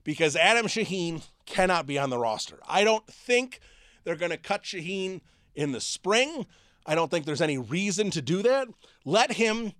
because 0.04 0.36
Adam 0.36 0.66
Shaheen 0.66 1.22
cannot 1.46 1.86
be 1.86 1.98
on 1.98 2.10
the 2.10 2.18
roster. 2.18 2.58
I 2.68 2.84
don't 2.84 3.06
think 3.06 3.60
they're 4.04 4.16
going 4.16 4.30
to 4.30 4.36
cut 4.36 4.62
Shaheen 4.62 5.20
in 5.54 5.72
the 5.72 5.80
spring. 5.80 6.46
I 6.86 6.94
don't 6.94 7.10
think 7.10 7.26
there's 7.26 7.42
any 7.42 7.58
reason 7.58 8.10
to 8.10 8.22
do 8.22 8.42
that. 8.42 8.68
Let 9.04 9.32
him 9.32 9.72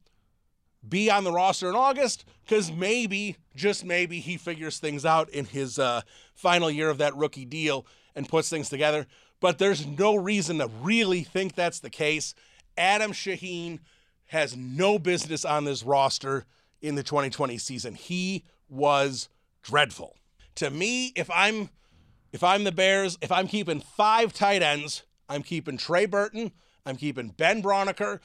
be 0.86 1.10
on 1.10 1.24
the 1.24 1.32
roster 1.32 1.68
in 1.68 1.74
August 1.74 2.24
because 2.44 2.72
maybe, 2.72 3.36
just 3.54 3.84
maybe, 3.84 4.20
he 4.20 4.36
figures 4.36 4.78
things 4.78 5.04
out 5.04 5.28
in 5.30 5.44
his 5.44 5.78
uh, 5.78 6.02
final 6.34 6.70
year 6.70 6.90
of 6.90 6.98
that 6.98 7.16
rookie 7.16 7.44
deal 7.44 7.86
and 8.14 8.28
puts 8.28 8.48
things 8.48 8.68
together. 8.68 9.06
But 9.40 9.58
there's 9.58 9.86
no 9.86 10.16
reason 10.16 10.58
to 10.58 10.68
really 10.82 11.22
think 11.22 11.54
that's 11.54 11.80
the 11.80 11.90
case. 11.90 12.34
Adam 12.76 13.12
Shaheen 13.12 13.80
has 14.26 14.56
no 14.56 14.98
business 14.98 15.44
on 15.44 15.64
this 15.64 15.82
roster 15.82 16.44
in 16.80 16.94
the 16.94 17.02
2020 17.02 17.58
season. 17.58 17.94
He 17.94 18.44
was 18.68 19.28
dreadful. 19.62 20.16
To 20.56 20.70
me, 20.70 21.12
if 21.16 21.30
I'm 21.32 21.70
if 22.32 22.44
I'm 22.44 22.64
the 22.64 22.72
Bears, 22.72 23.18
if 23.20 23.32
I'm 23.32 23.48
keeping 23.48 23.80
five 23.80 24.32
tight 24.32 24.62
ends, 24.62 25.02
I'm 25.28 25.42
keeping 25.42 25.76
Trey 25.76 26.06
Burton, 26.06 26.52
I'm 26.86 26.96
keeping 26.96 27.28
Ben 27.28 27.62
Braunecker, 27.62 28.20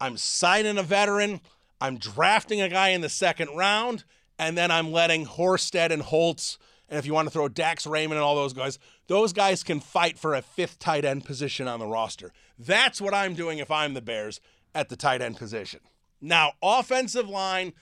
I'm 0.00 0.16
signing 0.16 0.78
a 0.78 0.82
veteran, 0.82 1.40
I'm 1.80 1.98
drafting 1.98 2.60
a 2.60 2.68
guy 2.68 2.88
in 2.88 3.02
the 3.02 3.08
second 3.08 3.54
round, 3.54 4.04
and 4.38 4.56
then 4.56 4.70
I'm 4.70 4.92
letting 4.92 5.26
Horsted 5.26 5.90
and 5.90 6.02
Holtz, 6.02 6.58
and 6.88 6.98
if 6.98 7.06
you 7.06 7.12
want 7.12 7.28
to 7.28 7.32
throw 7.32 7.48
Dax 7.48 7.86
Raymond 7.86 8.16
and 8.16 8.24
all 8.24 8.34
those 8.34 8.54
guys, 8.54 8.78
those 9.06 9.32
guys 9.32 9.62
can 9.62 9.80
fight 9.80 10.18
for 10.18 10.34
a 10.34 10.42
fifth 10.42 10.78
tight 10.78 11.04
end 11.04 11.24
position 11.24 11.68
on 11.68 11.80
the 11.80 11.86
roster. 11.86 12.32
That's 12.58 13.00
what 13.00 13.14
I'm 13.14 13.34
doing 13.34 13.58
if 13.58 13.70
I'm 13.70 13.94
the 13.94 14.00
Bears 14.00 14.40
at 14.74 14.88
the 14.88 14.96
tight 14.96 15.20
end 15.20 15.36
position. 15.36 15.80
Now, 16.20 16.52
offensive 16.62 17.28
line 17.28 17.72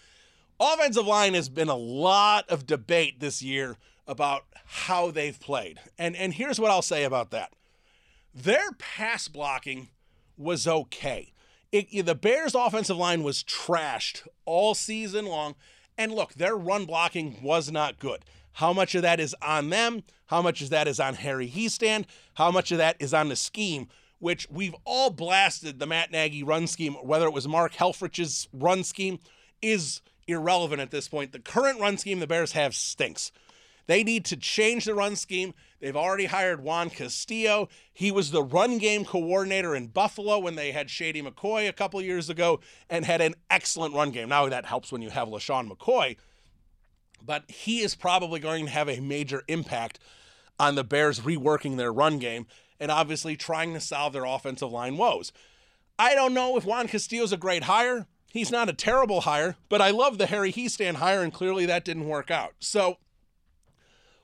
Offensive 0.60 1.06
line 1.06 1.34
has 1.34 1.48
been 1.48 1.68
a 1.68 1.76
lot 1.76 2.48
of 2.48 2.66
debate 2.66 3.20
this 3.20 3.42
year 3.42 3.76
about 4.06 4.44
how 4.64 5.10
they've 5.10 5.38
played. 5.38 5.78
And, 5.98 6.16
and 6.16 6.34
here's 6.34 6.58
what 6.58 6.70
I'll 6.70 6.82
say 6.82 7.04
about 7.04 7.30
that 7.30 7.52
their 8.34 8.72
pass 8.78 9.28
blocking 9.28 9.88
was 10.36 10.66
okay. 10.66 11.32
It, 11.72 12.06
the 12.06 12.14
Bears' 12.14 12.54
offensive 12.54 12.96
line 12.96 13.22
was 13.22 13.42
trashed 13.44 14.26
all 14.44 14.74
season 14.74 15.26
long. 15.26 15.54
And 15.96 16.12
look, 16.12 16.34
their 16.34 16.56
run 16.56 16.84
blocking 16.84 17.38
was 17.42 17.70
not 17.70 17.98
good. 17.98 18.24
How 18.52 18.72
much 18.72 18.94
of 18.94 19.02
that 19.02 19.20
is 19.20 19.34
on 19.42 19.70
them? 19.70 20.04
How 20.26 20.42
much 20.42 20.62
of 20.62 20.70
that 20.70 20.88
is 20.88 21.00
on 21.00 21.14
Harry 21.14 21.48
Hiestand? 21.48 22.06
How 22.34 22.50
much 22.50 22.70
of 22.70 22.78
that 22.78 22.96
is 23.00 23.12
on 23.12 23.28
the 23.28 23.36
scheme? 23.36 23.88
Which 24.20 24.48
we've 24.50 24.74
all 24.84 25.10
blasted 25.10 25.78
the 25.78 25.86
Matt 25.86 26.10
Nagy 26.10 26.42
run 26.42 26.66
scheme, 26.66 26.94
whether 26.94 27.26
it 27.26 27.32
was 27.32 27.48
Mark 27.48 27.74
Helfrich's 27.74 28.48
run 28.52 28.84
scheme, 28.84 29.18
is 29.62 30.00
irrelevant 30.28 30.80
at 30.80 30.90
this 30.90 31.08
point. 31.08 31.32
The 31.32 31.40
current 31.40 31.80
run 31.80 31.98
scheme 31.98 32.20
the 32.20 32.26
Bears 32.26 32.52
have 32.52 32.74
stinks. 32.74 33.32
They 33.88 34.04
need 34.04 34.26
to 34.26 34.36
change 34.36 34.84
the 34.84 34.94
run 34.94 35.16
scheme. 35.16 35.54
They've 35.80 35.96
already 35.96 36.26
hired 36.26 36.62
Juan 36.62 36.90
Castillo. 36.90 37.70
He 37.92 38.12
was 38.12 38.30
the 38.30 38.42
run 38.42 38.76
game 38.76 39.04
coordinator 39.06 39.74
in 39.74 39.86
Buffalo 39.86 40.38
when 40.38 40.56
they 40.56 40.72
had 40.72 40.90
Shady 40.90 41.22
McCoy 41.22 41.68
a 41.68 41.72
couple 41.72 42.00
years 42.02 42.28
ago 42.28 42.60
and 42.90 43.06
had 43.06 43.22
an 43.22 43.34
excellent 43.48 43.94
run 43.94 44.10
game. 44.10 44.28
Now 44.28 44.46
that 44.48 44.66
helps 44.66 44.92
when 44.92 45.00
you 45.00 45.08
have 45.08 45.28
LeSean 45.28 45.70
McCoy, 45.70 46.16
but 47.24 47.50
he 47.50 47.80
is 47.80 47.94
probably 47.94 48.40
going 48.40 48.66
to 48.66 48.70
have 48.70 48.90
a 48.90 49.00
major 49.00 49.42
impact 49.48 49.98
on 50.60 50.74
the 50.74 50.84
Bears 50.84 51.20
reworking 51.20 51.78
their 51.78 51.92
run 51.92 52.18
game 52.18 52.46
and 52.78 52.90
obviously 52.90 53.36
trying 53.36 53.72
to 53.72 53.80
solve 53.80 54.12
their 54.12 54.24
offensive 54.24 54.70
line 54.70 54.98
woes. 54.98 55.32
I 55.98 56.14
don't 56.14 56.34
know 56.34 56.58
if 56.58 56.64
Juan 56.64 56.88
Castillo's 56.88 57.32
a 57.32 57.38
great 57.38 57.64
hire. 57.64 58.06
He's 58.38 58.52
not 58.52 58.68
a 58.68 58.72
terrible 58.72 59.22
hire, 59.22 59.56
but 59.68 59.82
I 59.82 59.90
love 59.90 60.16
the 60.16 60.26
Harry 60.26 60.52
Hiestand 60.52 60.96
hire, 60.96 61.22
and 61.22 61.32
clearly 61.32 61.66
that 61.66 61.84
didn't 61.84 62.06
work 62.06 62.30
out. 62.30 62.52
So, 62.60 62.98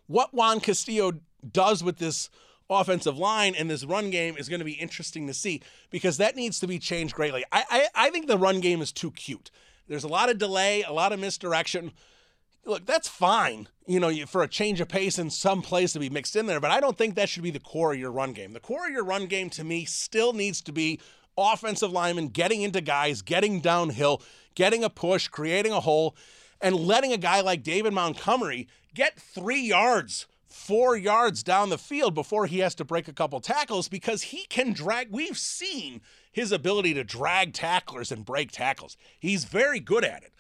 what 0.07 0.33
Juan 0.33 0.61
Castillo 0.61 1.15
does 1.51 1.83
with 1.83 1.99
this 1.99 2.31
offensive 2.71 3.19
line 3.19 3.57
and 3.57 3.69
this 3.69 3.85
run 3.85 4.11
game 4.11 4.37
is 4.39 4.49
going 4.49 4.61
to 4.61 4.65
be 4.65 4.75
interesting 4.75 5.27
to 5.27 5.35
see 5.35 5.61
because 5.91 6.17
that 6.19 6.37
needs 6.37 6.61
to 6.61 6.69
be 6.69 6.79
changed 6.79 7.17
greatly. 7.17 7.45
I, 7.51 7.65
I, 7.69 7.89
I 8.07 8.11
think 8.11 8.29
the 8.29 8.39
run 8.39 8.61
game 8.61 8.81
is 8.81 8.93
too 8.93 9.11
cute. 9.11 9.51
There's 9.89 10.05
a 10.05 10.09
lot 10.09 10.31
of 10.31 10.39
delay, 10.39 10.83
a 10.83 10.93
lot 10.93 11.13
of 11.13 11.19
misdirection. 11.19 11.91
Look, 12.65 12.87
that's 12.87 13.09
fine, 13.09 13.69
you 13.85 13.99
know, 13.99 14.15
for 14.27 14.45
a 14.45 14.49
change 14.49 14.81
of 14.81 14.87
pace 14.87 15.19
and 15.19 15.33
some 15.33 15.61
plays 15.61 15.93
to 15.95 15.99
be 15.99 16.09
mixed 16.09 16.37
in 16.37 16.47
there, 16.47 16.61
but 16.61 16.71
I 16.71 16.79
don't 16.79 16.97
think 16.97 17.17
that 17.17 17.29
should 17.29 17.43
be 17.43 17.51
the 17.51 17.59
core 17.59 17.95
of 17.95 17.99
your 17.99 18.13
run 18.13 18.33
game. 18.33 18.53
The 18.53 18.61
core 18.61 18.87
of 18.87 18.93
your 18.93 19.05
run 19.05 19.27
game 19.27 19.51
to 19.51 19.65
me 19.65 19.85
still 19.85 20.33
needs 20.33 20.61
to 20.63 20.73
be 20.73 21.01
offensive 21.37 21.93
linemen 21.93 22.29
getting 22.29 22.63
into 22.63 22.81
guys, 22.81 23.23
getting 23.23 23.61
downhill, 23.61 24.23
getting 24.55 24.85
a 24.85 24.91
push, 24.91 25.29
creating 25.29 25.73
a 25.73 25.81
hole, 25.81 26.17
and 26.61 26.77
letting 26.77 27.13
a 27.13 27.19
guy 27.19 27.41
like 27.41 27.63
David 27.63 27.93
Montgomery 27.93 28.69
get 28.95 29.19
three 29.19 29.63
yards 29.63 30.27
four 30.55 30.97
yards 30.97 31.43
down 31.43 31.69
the 31.69 31.77
field 31.77 32.15
before 32.15 32.47
he 32.47 32.61
has 32.61 32.77
to 32.77 32.85
break 32.85 33.09
a 33.09 33.13
couple 33.13 33.41
tackles 33.41 33.89
because 33.89 34.23
he 34.23 34.47
can 34.47 34.73
drag. 34.73 35.09
We've 35.11 35.37
seen 35.37 36.01
his 36.31 36.53
ability 36.53 36.95
to 36.95 37.03
drag 37.03 37.53
tacklers 37.53 38.13
and 38.13 38.25
break 38.25 38.53
tackles. 38.53 38.97
He's 39.19 39.45
very 39.45 39.81
good 39.81 40.05
at 40.05 40.23
it. 40.23 40.33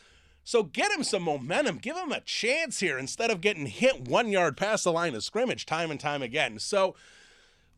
So 0.44 0.62
get 0.62 0.92
him 0.92 1.02
some 1.02 1.22
momentum. 1.22 1.78
Give 1.78 1.96
him 1.96 2.12
a 2.12 2.20
chance 2.20 2.78
here 2.78 2.96
instead 2.96 3.30
of 3.30 3.40
getting 3.40 3.66
hit 3.66 4.08
one 4.08 4.28
yard 4.28 4.56
past 4.56 4.84
the 4.84 4.92
line 4.92 5.14
of 5.14 5.24
scrimmage 5.24 5.66
time 5.66 5.90
and 5.90 5.98
time 5.98 6.22
again. 6.22 6.58
So 6.58 6.94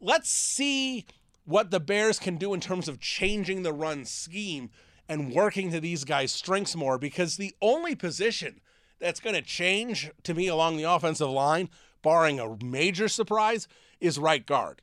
let's 0.00 0.28
see 0.28 1.06
what 1.46 1.70
the 1.70 1.80
Bears 1.80 2.18
can 2.18 2.36
do 2.36 2.52
in 2.52 2.60
terms 2.60 2.88
of 2.88 3.00
changing 3.00 3.62
the 3.62 3.72
run 3.72 4.04
scheme 4.04 4.70
and 5.08 5.32
working 5.32 5.70
to 5.70 5.80
these 5.80 6.04
guys' 6.04 6.32
strengths 6.32 6.76
more 6.76 6.98
because 6.98 7.36
the 7.36 7.54
only 7.62 7.94
position 7.94 8.60
that's 8.98 9.20
going 9.20 9.34
to 9.34 9.42
change 9.42 10.10
to 10.24 10.34
me 10.34 10.48
along 10.48 10.76
the 10.76 10.84
offensive 10.84 11.30
line 11.30 11.70
barring 12.06 12.38
a 12.38 12.56
major 12.64 13.08
surprise, 13.08 13.66
is 13.98 14.16
right 14.16 14.46
guard. 14.46 14.80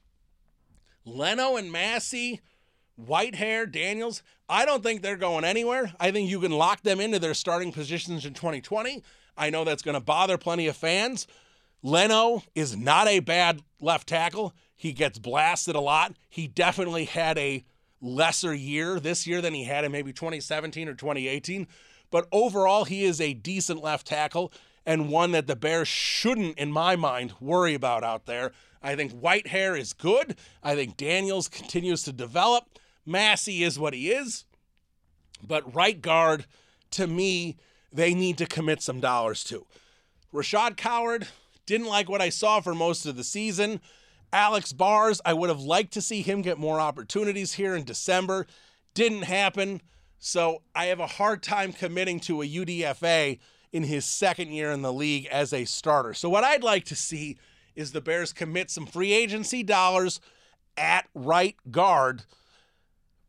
Leno 1.05 1.55
and 1.55 1.71
Massie, 1.71 2.41
Whitehair, 3.01 3.71
Daniels, 3.71 4.21
I 4.49 4.65
don't 4.65 4.83
think 4.83 5.01
they're 5.01 5.15
going 5.15 5.45
anywhere. 5.45 5.93
I 6.01 6.11
think 6.11 6.29
you 6.29 6.41
can 6.41 6.51
lock 6.51 6.81
them 6.81 6.99
into 6.99 7.19
their 7.19 7.33
starting 7.33 7.71
positions 7.71 8.25
in 8.25 8.33
2020. 8.33 9.01
I 9.37 9.49
know 9.49 9.63
that's 9.63 9.83
going 9.83 9.95
to 9.95 10.01
bother 10.01 10.37
plenty 10.37 10.67
of 10.67 10.75
fans. 10.75 11.25
Leno 11.81 12.43
is 12.55 12.75
not 12.75 13.07
a 13.07 13.21
bad 13.21 13.61
left 13.79 14.09
tackle. 14.09 14.53
He 14.83 14.91
gets 14.91 15.17
blasted 15.17 15.77
a 15.77 15.79
lot. 15.79 16.13
He 16.29 16.45
definitely 16.45 17.05
had 17.05 17.37
a 17.37 17.63
lesser 18.01 18.53
year 18.53 18.99
this 18.99 19.25
year 19.25 19.41
than 19.41 19.53
he 19.53 19.63
had 19.63 19.85
in 19.85 19.93
maybe 19.93 20.11
2017 20.11 20.89
or 20.89 20.93
2018. 20.93 21.67
But 22.11 22.27
overall, 22.33 22.83
he 22.83 23.05
is 23.05 23.21
a 23.21 23.33
decent 23.33 23.81
left 23.81 24.05
tackle 24.05 24.51
and 24.85 25.07
one 25.07 25.31
that 25.31 25.47
the 25.47 25.55
Bears 25.55 25.87
shouldn't, 25.87 26.57
in 26.57 26.69
my 26.69 26.97
mind, 26.97 27.33
worry 27.39 27.73
about 27.73 28.03
out 28.03 28.25
there. 28.25 28.51
I 28.81 28.97
think 28.97 29.13
Whitehair 29.13 29.79
is 29.79 29.93
good. 29.93 30.35
I 30.61 30.75
think 30.75 30.97
Daniels 30.97 31.47
continues 31.47 32.03
to 32.03 32.11
develop. 32.11 32.65
Massie 33.05 33.63
is 33.63 33.79
what 33.79 33.93
he 33.93 34.11
is. 34.11 34.43
But 35.41 35.73
right 35.73 36.01
guard, 36.01 36.45
to 36.91 37.07
me, 37.07 37.55
they 37.93 38.13
need 38.13 38.37
to 38.37 38.45
commit 38.45 38.81
some 38.81 38.99
dollars 38.99 39.45
to. 39.45 39.65
Rashad 40.33 40.75
Coward, 40.75 41.29
didn't 41.65 41.87
like 41.87 42.09
what 42.09 42.21
I 42.21 42.27
saw 42.27 42.59
for 42.59 42.75
most 42.75 43.05
of 43.05 43.15
the 43.15 43.23
season. 43.23 43.79
Alex 44.33 44.73
Bars, 44.73 45.21
I 45.23 45.33
would 45.33 45.49
have 45.49 45.61
liked 45.61 45.93
to 45.93 46.01
see 46.01 46.23
him 46.23 46.41
get 46.41 46.57
more 46.57 46.79
opportunities 46.79 47.53
here 47.53 47.75
in 47.75 47.85
December. 47.85 48.47
Didn't 48.95 49.23
happen. 49.23 49.81
So 50.17 50.63
I 50.73 50.85
have 50.85 50.99
a 50.99 51.07
hard 51.07 51.43
time 51.43 51.71
committing 51.71 52.19
to 52.21 52.41
a 52.41 52.47
UDFA 52.47 53.39
in 53.71 53.83
his 53.83 54.05
second 54.05 54.51
year 54.51 54.71
in 54.71 54.81
the 54.81 54.93
league 54.93 55.27
as 55.27 55.51
a 55.51 55.65
starter. 55.65 56.13
So, 56.13 56.29
what 56.29 56.43
I'd 56.43 56.63
like 56.63 56.85
to 56.85 56.95
see 56.95 57.37
is 57.75 57.91
the 57.91 58.01
Bears 58.01 58.31
commit 58.31 58.69
some 58.69 58.85
free 58.85 59.11
agency 59.11 59.63
dollars 59.63 60.21
at 60.77 61.07
right 61.13 61.57
guard, 61.69 62.23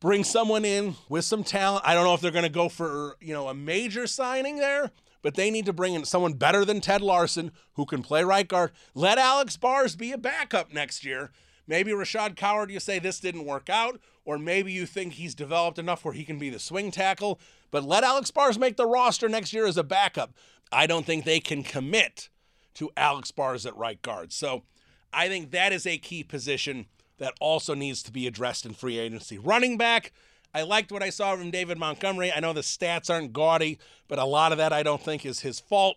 bring 0.00 0.22
someone 0.22 0.64
in 0.64 0.96
with 1.08 1.24
some 1.24 1.42
talent. 1.42 1.84
I 1.86 1.94
don't 1.94 2.04
know 2.04 2.14
if 2.14 2.20
they're 2.20 2.30
going 2.30 2.44
to 2.44 2.50
go 2.50 2.68
for, 2.68 3.16
you 3.20 3.32
know, 3.32 3.48
a 3.48 3.54
major 3.54 4.06
signing 4.06 4.56
there, 4.56 4.90
but 5.24 5.36
they 5.36 5.50
need 5.50 5.64
to 5.64 5.72
bring 5.72 5.94
in 5.94 6.04
someone 6.04 6.34
better 6.34 6.66
than 6.66 6.82
Ted 6.82 7.00
Larsen 7.00 7.50
who 7.76 7.86
can 7.86 8.02
play 8.02 8.22
right 8.22 8.46
guard. 8.46 8.72
Let 8.94 9.16
Alex 9.16 9.56
Bars 9.56 9.96
be 9.96 10.12
a 10.12 10.18
backup 10.18 10.70
next 10.70 11.02
year. 11.02 11.32
Maybe 11.66 11.92
Rashad 11.92 12.36
Coward, 12.36 12.70
you 12.70 12.78
say 12.78 12.98
this 12.98 13.20
didn't 13.20 13.46
work 13.46 13.70
out, 13.70 13.98
or 14.26 14.36
maybe 14.36 14.70
you 14.70 14.84
think 14.84 15.14
he's 15.14 15.34
developed 15.34 15.78
enough 15.78 16.04
where 16.04 16.12
he 16.12 16.24
can 16.24 16.38
be 16.38 16.50
the 16.50 16.58
swing 16.58 16.90
tackle. 16.90 17.40
But 17.70 17.84
let 17.84 18.04
Alex 18.04 18.30
Bars 18.30 18.58
make 18.58 18.76
the 18.76 18.86
roster 18.86 19.26
next 19.26 19.54
year 19.54 19.66
as 19.66 19.78
a 19.78 19.82
backup. 19.82 20.34
I 20.70 20.86
don't 20.86 21.06
think 21.06 21.24
they 21.24 21.40
can 21.40 21.62
commit 21.62 22.28
to 22.74 22.90
Alex 22.94 23.30
Bars 23.30 23.64
at 23.64 23.74
right 23.78 24.02
guard. 24.02 24.30
So 24.30 24.64
I 25.10 25.28
think 25.28 25.52
that 25.52 25.72
is 25.72 25.86
a 25.86 25.96
key 25.96 26.22
position 26.22 26.84
that 27.16 27.32
also 27.40 27.72
needs 27.72 28.02
to 28.02 28.12
be 28.12 28.26
addressed 28.26 28.66
in 28.66 28.74
free 28.74 28.98
agency. 28.98 29.38
Running 29.38 29.78
back, 29.78 30.12
I 30.54 30.62
liked 30.62 30.92
what 30.92 31.02
I 31.02 31.10
saw 31.10 31.36
from 31.36 31.50
David 31.50 31.78
Montgomery. 31.78 32.32
I 32.32 32.38
know 32.38 32.52
the 32.52 32.60
stats 32.60 33.10
aren't 33.10 33.32
gaudy, 33.32 33.78
but 34.06 34.20
a 34.20 34.24
lot 34.24 34.52
of 34.52 34.58
that 34.58 34.72
I 34.72 34.84
don't 34.84 35.02
think 35.02 35.26
is 35.26 35.40
his 35.40 35.58
fault. 35.58 35.96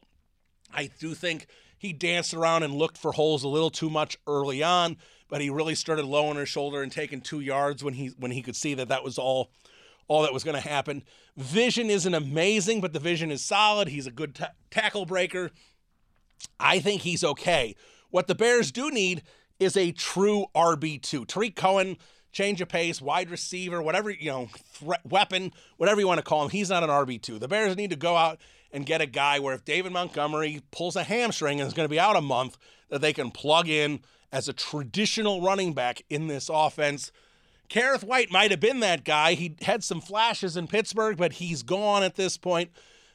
I 0.74 0.90
do 1.00 1.14
think 1.14 1.46
he 1.78 1.94
danced 1.94 2.34
around 2.34 2.64
and 2.64 2.74
looked 2.74 2.98
for 2.98 3.12
holes 3.12 3.44
a 3.44 3.48
little 3.48 3.70
too 3.70 3.90
much 3.90 4.18
early 4.26 4.64
on, 4.64 4.98
but 5.30 5.42
he 5.42 5.52
really 5.52 5.76
started 5.76 6.06
low 6.06 6.28
on 6.28 6.38
his 6.38 6.50
shoulder 6.50 6.82
and 6.82 6.92
taking 6.92 7.22
two 7.22 7.40
yards 7.40 7.84
when 7.84 7.94
he 7.94 8.08
when 8.18 8.32
he 8.32 8.42
could 8.42 8.56
see 8.56 8.74
that 8.74 8.88
that 8.90 9.04
was 9.04 9.20
all 9.20 9.52
all 10.08 10.24
that 10.24 10.34
was 10.34 10.44
going 10.44 10.56
to 10.56 10.68
happen. 10.68 11.04
Vision 11.36 11.90
isn't 11.90 12.14
amazing, 12.14 12.82
but 12.82 12.94
the 12.94 13.00
vision 13.00 13.30
is 13.30 13.44
solid. 13.44 13.90
He's 13.90 14.08
a 14.08 14.12
good 14.12 14.36
t- 14.36 14.46
tackle 14.72 15.06
breaker. 15.06 15.52
I 16.60 16.80
think 16.80 17.02
he's 17.02 17.24
okay. 17.24 17.76
What 18.10 18.28
the 18.28 18.36
Bears 18.36 18.72
do 18.72 18.90
need 18.90 19.22
is 19.60 19.76
a 19.76 19.92
true 19.92 20.46
RB2. 20.56 21.28
Tarik 21.28 21.56
Cohen, 21.56 21.98
change 22.38 22.62
of 22.62 22.70
pace, 22.70 23.02
wide 23.02 23.30
receiver, 23.30 23.82
whatever, 23.82 24.10
you 24.10 24.30
know, 24.30 24.50
threat, 24.72 25.06
weapon, 25.06 25.52
whatever 25.78 26.00
you 26.00 26.08
want 26.08 26.20
to 26.20 26.24
call 26.24 26.44
him, 26.44 26.50
he's 26.50 26.70
not 26.70 26.84
an 26.84 26.90
RB2. 26.90 27.40
The 27.40 27.48
Bears 27.48 27.76
need 27.76 27.90
to 27.90 27.96
go 27.96 28.16
out 28.16 28.40
and 28.72 28.86
get 28.86 29.02
a 29.02 29.06
guy 29.06 29.40
where 29.40 29.56
if 29.56 29.66
David 29.66 29.92
Montgomery 29.92 30.62
pulls 30.72 30.96
a 30.96 31.04
hamstring 31.04 31.60
and 31.60 31.68
is 31.68 31.74
going 31.74 31.86
to 31.86 31.94
be 31.94 32.00
out 32.00 32.16
a 32.16 32.22
month, 32.22 32.58
that 32.90 33.02
they 33.02 33.14
can 33.14 33.32
plug 33.32 33.68
in 33.68 34.02
as 34.32 34.48
a 34.48 34.54
traditional 34.54 35.42
running 35.42 35.74
back 35.74 36.04
in 36.10 36.28
this 36.28 36.50
offense 36.52 37.12
Kerrith 37.70 38.04
Whyte 38.04 38.32
might 38.32 38.52
have 38.52 38.60
been 38.60 38.80
that 38.80 39.04
guy. 39.04 39.34
He 39.34 39.56
had 39.62 39.84
some 39.84 40.02
flashes 40.02 40.56
in 40.56 40.68
Pittsburgh, 40.68 41.18
but 41.18 41.34
he's 41.34 41.64
gone 41.64 42.04
at 42.04 42.16
this 42.16 42.38
point. 42.38 42.72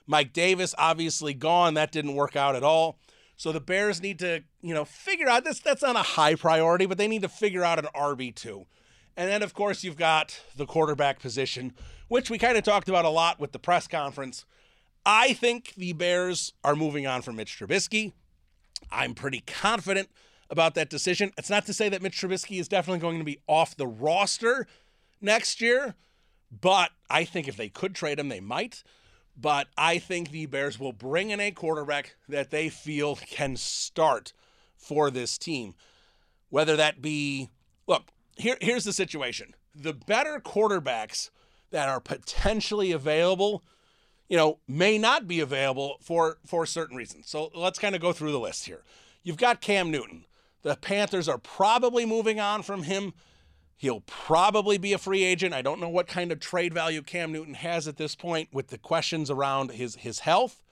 Mike 0.07 0.33
Davis 0.33 0.75
obviously 0.77 1.33
gone. 1.33 1.75
That 1.75 1.93
didn't 1.93 2.15
work 2.15 2.37
out 2.37 2.57
at 2.57 2.63
all. 2.63 2.99
So 3.37 3.51
the 3.51 3.61
Bears 3.61 4.03
need 4.03 4.19
to, 4.19 4.45
you 4.61 4.75
know, 4.75 4.85
figure 4.85 5.29
out 5.29 5.45
this. 5.45 5.59
That's 5.59 5.83
not 5.83 5.97
a 5.97 6.01
high 6.01 6.35
priority, 6.35 6.87
but 6.87 6.99
they 6.99 7.09
need 7.09 7.23
to 7.23 7.29
figure 7.29 7.65
out 7.65 7.79
an 7.79 7.87
RB 7.95 8.35
two. 8.35 8.67
And 9.17 9.29
then 9.29 9.43
of 9.43 9.55
course 9.55 9.85
you've 9.85 9.97
got 9.97 10.41
the 10.57 10.67
quarterback 10.67 11.21
position, 11.21 11.73
which 12.09 12.31
we 12.31 12.39
kind 12.39 12.57
of 12.57 12.65
talked 12.65 12.89
about 12.89 13.05
a 13.05 13.11
lot 13.11 13.41
with 13.41 13.53
the 13.53 13.59
press 13.59 13.87
conference. 13.87 14.45
I 15.05 15.33
think 15.33 15.75
the 15.77 15.93
Bears 15.93 16.53
are 16.63 16.77
moving 16.77 17.07
on 17.07 17.23
from 17.23 17.37
Mitch 17.37 17.59
Trubisky. 17.59 18.13
I'm 18.91 19.15
pretty 19.15 19.41
confident 19.41 20.09
about 20.51 20.75
that 20.75 20.91
decision. 20.91 21.33
It's 21.39 21.51
not 21.51 21.67
to 21.67 21.75
say 21.75 21.89
that 21.89 22.03
Mitch 22.03 22.21
Trubisky 22.21 22.61
is 22.61 22.69
definitely 22.69 23.01
going 23.01 23.19
to 23.19 23.25
be 23.25 23.41
off 23.47 23.77
the 23.77 23.87
roster 23.87 24.67
next 25.21 25.61
year, 25.61 25.95
but 26.61 26.91
I 27.09 27.25
think 27.25 27.49
if 27.49 27.57
they 27.57 27.69
could 27.69 27.95
trade 27.95 28.19
him, 28.19 28.29
they 28.29 28.41
might. 28.41 28.83
But 29.35 29.69
I 29.79 29.99
think 29.99 30.31
the 30.31 30.47
Bears 30.47 30.79
will 30.79 30.93
bring 30.93 31.31
in 31.31 31.41
a 31.41 31.51
quarterback 31.51 32.17
that 32.29 32.51
they 32.51 32.69
feel 32.69 33.17
can 33.17 33.57
start 33.57 34.35
for 34.77 35.11
this 35.11 35.39
team. 35.39 35.75
Whether 36.51 36.77
that 36.77 37.01
be, 37.01 37.49
look, 37.87 38.05
here, 38.43 38.59
here's 38.61 38.85
the 38.85 38.93
situation 38.93 39.55
the 39.75 39.93
better 39.93 40.41
quarterbacks 40.41 41.31
that 41.71 41.89
are 41.89 42.01
potentially 42.01 42.93
available 42.93 43.63
you 44.29 44.37
know 44.37 44.59
may 44.69 44.99
not 44.99 45.27
be 45.27 45.41
available 45.41 45.97
for 46.01 46.39
for 46.47 46.67
certain 46.67 46.97
reasons 46.97 47.29
so 47.29 47.51
let's 47.55 47.79
kind 47.79 47.95
of 47.95 48.01
go 48.01 48.13
through 48.13 48.33
the 48.33 48.41
list 48.41 48.67
here 48.67 48.83
you've 49.23 49.37
got 49.37 49.61
cam 49.61 49.91
newton 49.91 50.25
the 50.63 50.77
Panthers 50.77 51.29
are 51.29 51.39
probably 51.39 52.07
moving 52.07 52.41
on 52.41 52.63
from 52.63 52.85
him. 52.85 53.13
He'll 53.77 54.03
probably 54.03 54.79
be 54.79 54.93
a 54.93 54.99
free 54.99 55.25
agent. 55.25 55.55
I 55.55 55.63
don't 55.63 55.81
know 55.81 55.89
what 55.89 56.07
kind 56.07 56.31
of 56.31 56.39
trade 56.39 56.73
value 56.73 57.03
Cam 57.03 57.33
Newton 57.33 57.55
has 57.55 57.89
at 57.89 57.97
this 57.97 58.15
point 58.15 58.49
with 58.53 58.69
the 58.69 58.79
questions 58.79 59.29
around 59.29 59.73
his, 59.73 59.97
his 59.97 60.21
health. 60.21 60.63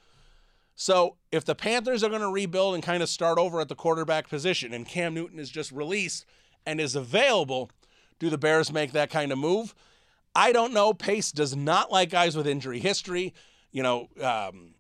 So 0.77 1.17
if 1.33 1.45
the 1.45 1.57
Panthers 1.57 2.05
are 2.05 2.09
going 2.09 2.21
to 2.21 2.31
rebuild 2.31 2.75
and 2.75 2.85
kind 2.85 3.03
of 3.03 3.09
start 3.09 3.37
over 3.37 3.61
at 3.61 3.69
the 3.69 3.75
quarterback 3.75 4.29
position 4.29 4.73
and 4.73 4.87
Cam 4.87 5.13
Newton 5.13 5.41
is 5.41 5.51
just 5.51 5.73
released 5.73 6.25
and 6.67 6.81
is 6.81 6.95
available, 6.95 7.71
do 8.19 8.31
the 8.31 8.39
Bears 8.39 8.73
make 8.73 8.93
that 8.93 9.11
kind 9.11 9.33
of 9.33 9.39
move? 9.39 9.75
I 10.35 10.53
don't 10.53 10.73
know. 10.73 10.93
Pace 10.93 11.33
does 11.33 11.57
not 11.57 11.91
like 11.91 12.11
guys 12.11 12.37
with 12.37 12.47
injury 12.47 12.79
history. 12.79 13.35
You 13.73 13.83
know, 13.83 14.09
um, 14.23 14.75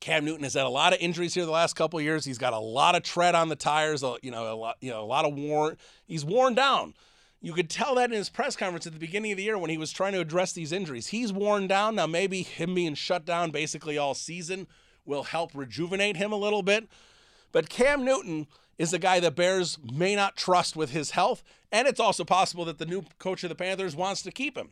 Cam 0.00 0.24
Newton 0.24 0.44
has 0.44 0.54
had 0.54 0.64
a 0.64 0.70
lot 0.70 0.94
of 0.94 1.00
injuries 1.00 1.34
here 1.34 1.44
the 1.44 1.50
last 1.50 1.76
couple 1.76 2.00
years. 2.00 2.24
He's 2.24 2.38
got 2.38 2.54
a 2.54 2.58
lot 2.58 2.94
of 2.94 3.02
tread 3.02 3.34
on 3.34 3.48
the 3.48 3.56
tires, 3.56 4.02
you 4.22 4.30
know, 4.30 4.52
a 4.52 4.56
lot, 4.56 4.76
you 4.80 4.90
know, 4.90 5.02
a 5.02 5.04
lot 5.04 5.26
of 5.26 5.34
worn. 5.34 5.76
He's 6.06 6.24
worn 6.24 6.54
down. 6.54 6.94
You 7.42 7.52
could 7.52 7.70
tell 7.70 7.94
that 7.94 8.10
in 8.10 8.16
his 8.16 8.28
press 8.28 8.56
conference 8.56 8.86
at 8.86 8.92
the 8.92 8.98
beginning 8.98 9.32
of 9.32 9.38
the 9.38 9.44
year 9.44 9.56
when 9.56 9.70
he 9.70 9.78
was 9.78 9.92
trying 9.92 10.12
to 10.12 10.20
address 10.20 10.52
these 10.52 10.72
injuries. 10.72 11.08
He's 11.08 11.32
worn 11.32 11.66
down. 11.66 11.94
Now, 11.94 12.06
maybe 12.06 12.42
him 12.42 12.74
being 12.74 12.94
shut 12.94 13.24
down 13.24 13.50
basically 13.50 13.96
all 13.96 14.14
season 14.14 14.66
will 15.04 15.22
help 15.22 15.52
rejuvenate 15.54 16.16
him 16.16 16.32
a 16.32 16.36
little 16.36 16.62
bit. 16.62 16.88
But 17.52 17.68
Cam 17.68 18.04
Newton 18.04 18.46
is 18.80 18.94
a 18.94 18.98
guy 18.98 19.20
that 19.20 19.36
Bears 19.36 19.78
may 19.92 20.16
not 20.16 20.36
trust 20.36 20.74
with 20.74 20.88
his 20.90 21.10
health. 21.10 21.42
And 21.70 21.86
it's 21.86 22.00
also 22.00 22.24
possible 22.24 22.64
that 22.64 22.78
the 22.78 22.86
new 22.86 23.04
coach 23.18 23.44
of 23.44 23.50
the 23.50 23.54
Panthers 23.54 23.94
wants 23.94 24.22
to 24.22 24.32
keep 24.32 24.56
him. 24.56 24.70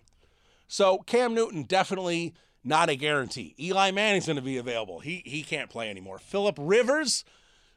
So 0.67 1.01
Cam 1.01 1.35
Newton 1.35 1.65
definitely 1.65 2.33
not 2.65 2.89
a 2.89 2.97
guarantee. 2.97 3.55
Eli 3.61 3.91
Manning's 3.91 4.25
going 4.25 4.37
to 4.37 4.43
be 4.43 4.57
available. 4.57 5.01
He 5.01 5.23
he 5.27 5.43
can't 5.43 5.69
play 5.69 5.91
anymore. 5.91 6.19
Philip 6.19 6.57
Rivers, 6.59 7.23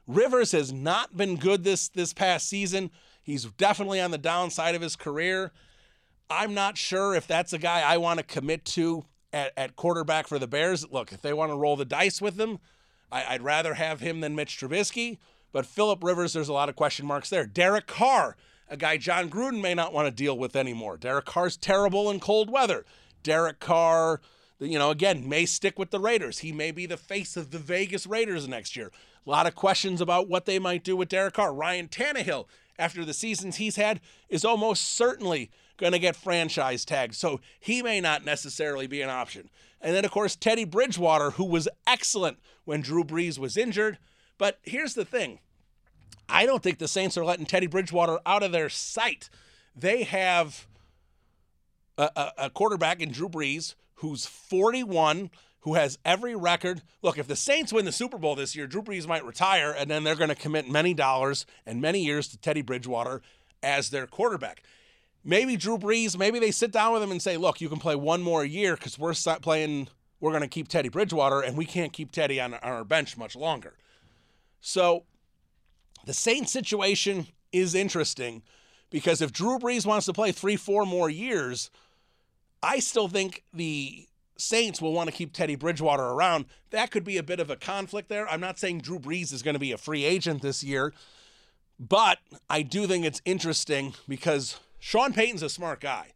Rivers 0.08 0.54
has 0.54 0.72
not 0.72 1.18
been 1.18 1.36
good 1.36 1.66
this 1.66 1.90
this 1.90 2.14
past 2.14 2.48
season. 2.48 2.92
He's 3.22 3.44
definitely 3.44 4.00
on 4.00 4.12
the 4.12 4.18
downside 4.18 4.74
of 4.74 4.82
his 4.82 4.96
career. 4.96 5.52
I'm 6.30 6.54
not 6.54 6.78
sure 6.78 7.14
if 7.14 7.28
that's 7.28 7.52
a 7.52 7.58
guy 7.58 7.82
I 7.82 7.98
want 7.98 8.20
to 8.20 8.26
commit 8.26 8.64
to 8.66 9.04
at, 9.34 9.52
at 9.58 9.76
quarterback 9.76 10.28
for 10.28 10.40
the 10.40 10.48
Bears. 10.48 10.90
Look, 10.90 11.12
if 11.12 11.22
they 11.22 11.34
want 11.34 11.52
to 11.52 11.58
roll 11.58 11.76
the 11.76 11.84
dice 11.84 12.22
with 12.22 12.40
him, 12.40 12.60
I, 13.12 13.34
would 13.34 13.44
rather 13.44 13.74
have 13.74 14.00
him 14.00 14.22
than 14.22 14.34
Mitch 14.34 14.58
Trubisky. 14.58 15.18
But 15.52 15.66
Philip 15.66 16.04
Rivers, 16.04 16.34
there's 16.34 16.50
a 16.50 16.54
lot 16.54 16.70
of 16.70 16.76
question 16.76 17.06
marks 17.06 17.30
there. 17.30 17.46
Derek 17.46 17.88
Carr, 17.88 18.36
a 18.70 18.78
guy 18.78 18.98
Jon 18.98 19.30
Gruden 19.30 19.62
may 19.62 19.74
not 19.74 19.94
want 19.94 20.08
to 20.08 20.12
deal 20.12 20.38
with 20.38 20.56
anymore. 20.56 20.98
Derek 20.98 21.26
Carr's 21.26 21.58
terrible 21.58 22.10
in 22.10 22.20
cold 22.20 22.50
weather. 22.50 22.86
Derek 23.24 23.60
Carr, 23.60 24.22
you 24.60 24.80
know, 24.80 24.92
again, 24.92 25.28
may 25.28 25.46
stick 25.46 25.78
with 25.78 25.92
the 25.92 26.00
Raiders. 26.00 26.40
He 26.40 26.52
may 26.52 26.72
be 26.72 26.86
the 26.86 26.98
face 26.98 27.36
of 27.36 27.52
the 27.52 27.60
Vegas 27.60 28.08
Raiders 28.08 28.48
next 28.48 28.76
year. 28.76 28.92
A 29.26 29.30
lot 29.30 29.46
of 29.46 29.56
questions 29.56 30.02
about 30.02 30.28
what 30.28 30.46
they 30.46 30.58
might 30.58 30.84
do 30.84 30.96
with 30.96 31.10
Derek 31.10 31.36
Carr. 31.36 31.54
Ryan 31.54 31.88
Tannehill, 31.88 32.48
after 32.80 33.06
the 33.06 33.14
seasons 33.14 33.58
he's 33.58 33.76
had, 33.76 34.00
is 34.30 34.46
almost 34.46 34.84
certainly 34.84 35.52
going 35.78 35.92
to 35.92 36.00
get 36.00 36.16
franchise 36.16 36.86
tagged. 36.86 37.16
So 37.16 37.42
he 37.60 37.84
may 37.84 38.00
not 38.02 38.24
necessarily 38.24 38.88
be 38.88 39.02
an 39.02 39.10
option. 39.10 39.50
And 39.82 39.96
then, 39.96 40.06
of 40.06 40.12
course, 40.12 40.36
Teddy 40.36 40.64
Bridgewater, 40.64 41.32
who 41.32 41.46
was 41.46 41.68
excellent 41.86 42.40
when 42.66 42.82
Drew 42.82 43.04
Brees 43.04 43.38
was 43.38 43.58
injured. 43.58 43.98
But 44.42 44.58
here's 44.64 44.96
the 44.96 45.06
thing 45.06 45.38
I 46.28 46.48
don't 46.48 46.64
think 46.64 46.80
the 46.80 46.88
Saints 46.88 47.16
are 47.16 47.24
letting 47.24 47.46
Teddy 47.46 47.68
Bridgewater 47.68 48.18
out 48.26 48.42
of 48.42 48.52
their 48.52 48.70
sight. 48.70 49.30
They 49.76 50.02
have 50.02 50.66
a, 51.96 52.10
a, 52.16 52.32
a 52.46 52.50
quarterback 52.50 53.02
in 53.02 53.12
Drew 53.12 53.30
Brees 53.30 53.76
who's 53.98 54.26
41, 54.26 55.30
who 55.60 55.76
has 55.76 56.00
every 56.04 56.36
record. 56.36 56.82
Look, 57.04 57.20
if 57.20 57.28
the 57.28 57.36
Saints 57.36 57.72
win 57.72 57.86
the 57.86 57.92
Super 57.92 58.18
Bowl 58.18 58.34
this 58.34 58.56
year, 58.56 58.66
Drew 58.66 58.82
Brees 58.82 59.08
might 59.08 59.24
retire, 59.24 59.76
and 59.78 59.92
then 59.92 60.04
they're 60.04 60.16
going 60.16 60.30
to 60.30 60.36
commit 60.36 60.68
many 60.68 60.96
dollars 60.96 61.46
and 61.68 61.80
many 61.80 62.04
years 62.04 62.28
to 62.30 62.38
Teddy 62.40 62.64
Bridgewater 62.64 63.22
as 63.62 63.92
their 63.92 64.08
quarterback. 64.08 64.64
Maybe 65.24 65.56
Drew 65.56 65.78
Brees, 65.78 66.18
maybe 66.18 66.40
they 66.40 66.50
sit 66.50 66.72
down 66.72 66.94
with 66.94 67.04
him 67.04 67.12
and 67.12 67.22
say, 67.22 67.38
look, 67.38 67.62
you 67.62 67.70
can 67.70 67.78
play 67.78 67.96
one 67.96 68.24
more 68.24 68.44
year 68.44 68.76
because 68.76 68.98
we're 68.98 69.14
playing, 69.14 69.88
we're 70.20 70.32
going 70.32 70.42
to 70.42 70.48
keep 70.48 70.68
Teddy 70.68 70.90
Bridgewater, 70.90 71.42
and 71.42 71.56
we 71.56 71.66
can't 71.66 71.94
keep 71.94 72.12
Teddy 72.12 72.42
on, 72.42 72.56
on 72.56 72.60
our 72.64 72.84
bench 72.84 73.16
much 73.18 73.36
longer. 73.36 73.76
So 74.62 75.04
the 76.06 76.14
Saints 76.14 76.52
situation 76.52 77.28
is 77.52 77.76
interesting 77.76 78.44
because 78.90 79.22
if 79.22 79.34
Drew 79.34 79.60
Brees 79.60 79.86
wants 79.86 80.06
to 80.06 80.14
play 80.14 80.32
three, 80.32 80.56
four 80.56 80.86
more 80.86 81.10
years, 81.10 81.70
I 82.64 82.80
still 82.80 83.08
think 83.08 83.44
the 83.54 84.08
Saints 84.38 84.82
will 84.82 84.94
want 84.94 85.10
to 85.10 85.16
keep 85.16 85.34
Teddy 85.34 85.56
Bridgewater 85.56 86.04
around. 86.04 86.46
That 86.72 86.92
could 86.92 87.04
be 87.04 87.18
a 87.18 87.24
bit 87.24 87.40
of 87.40 87.50
a 87.50 87.56
conflict 87.56 88.10
there. 88.10 88.28
I'm 88.30 88.40
not 88.40 88.60
saying 88.60 88.80
Drew 88.80 89.00
Brees 89.00 89.34
is 89.34 89.44
going 89.44 89.54
to 89.56 89.60
be 89.60 89.72
a 89.72 89.78
free 89.78 90.04
agent 90.04 90.42
this 90.42 90.64
year, 90.64 90.94
but 91.80 92.20
I 92.50 92.62
do 92.62 92.88
think 92.88 93.06
it's 93.06 93.22
interesting 93.26 93.94
because 94.08 94.60
Sean 94.80 95.14
Payton's 95.14 95.44
a 95.44 95.50
smart 95.50 95.80
guy. 95.80 96.14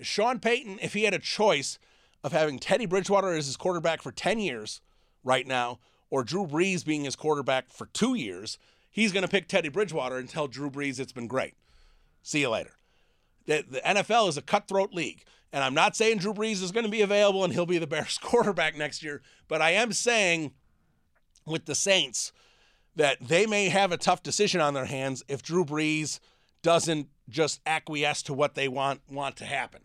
Sean 0.00 0.40
Payton, 0.40 0.78
if 0.82 0.94
he 0.94 1.04
had 1.04 1.14
a 1.14 1.18
choice 1.18 1.78
of 2.24 2.32
having 2.32 2.58
Teddy 2.58 2.86
Bridgewater 2.86 3.34
as 3.34 3.46
his 3.46 3.56
quarterback 3.56 4.02
for 4.02 4.12
10 4.12 4.38
years 4.40 4.80
right 5.22 5.46
now, 5.46 5.78
or 6.10 6.24
Drew 6.24 6.46
Brees 6.46 6.84
being 6.84 7.04
his 7.04 7.16
quarterback 7.16 7.70
for 7.70 7.86
two 7.86 8.14
years, 8.14 8.58
he's 8.90 9.12
going 9.12 9.22
to 9.22 9.28
pick 9.28 9.48
Teddy 9.48 9.68
Bridgewater 9.68 10.18
and 10.18 10.28
tell 10.28 10.48
Drew 10.48 10.70
Brees 10.70 10.98
it's 10.98 11.12
been 11.12 11.28
great. 11.28 11.54
See 12.22 12.40
you 12.40 12.50
later. 12.50 12.72
The, 13.46 13.64
the 13.68 13.80
NFL 13.80 14.28
is 14.28 14.36
a 14.36 14.42
cutthroat 14.42 14.92
league. 14.92 15.24
And 15.52 15.64
I'm 15.64 15.74
not 15.74 15.96
saying 15.96 16.18
Drew 16.18 16.34
Brees 16.34 16.62
is 16.62 16.72
going 16.72 16.84
to 16.84 16.90
be 16.90 17.00
available 17.00 17.42
and 17.44 17.52
he'll 17.52 17.66
be 17.66 17.78
the 17.78 17.86
Bears 17.88 18.18
quarterback 18.18 18.76
next 18.76 19.02
year, 19.02 19.22
but 19.48 19.62
I 19.62 19.70
am 19.70 19.92
saying 19.92 20.52
with 21.46 21.64
the 21.66 21.74
Saints 21.74 22.32
that 22.96 23.18
they 23.20 23.46
may 23.46 23.68
have 23.68 23.92
a 23.92 23.96
tough 23.96 24.22
decision 24.22 24.60
on 24.60 24.74
their 24.74 24.84
hands 24.84 25.22
if 25.28 25.42
Drew 25.42 25.64
Brees 25.64 26.20
doesn't 26.62 27.08
just 27.28 27.60
acquiesce 27.64 28.22
to 28.24 28.34
what 28.34 28.54
they 28.54 28.68
want 28.68 29.00
want 29.10 29.36
to 29.36 29.44
happen. 29.44 29.82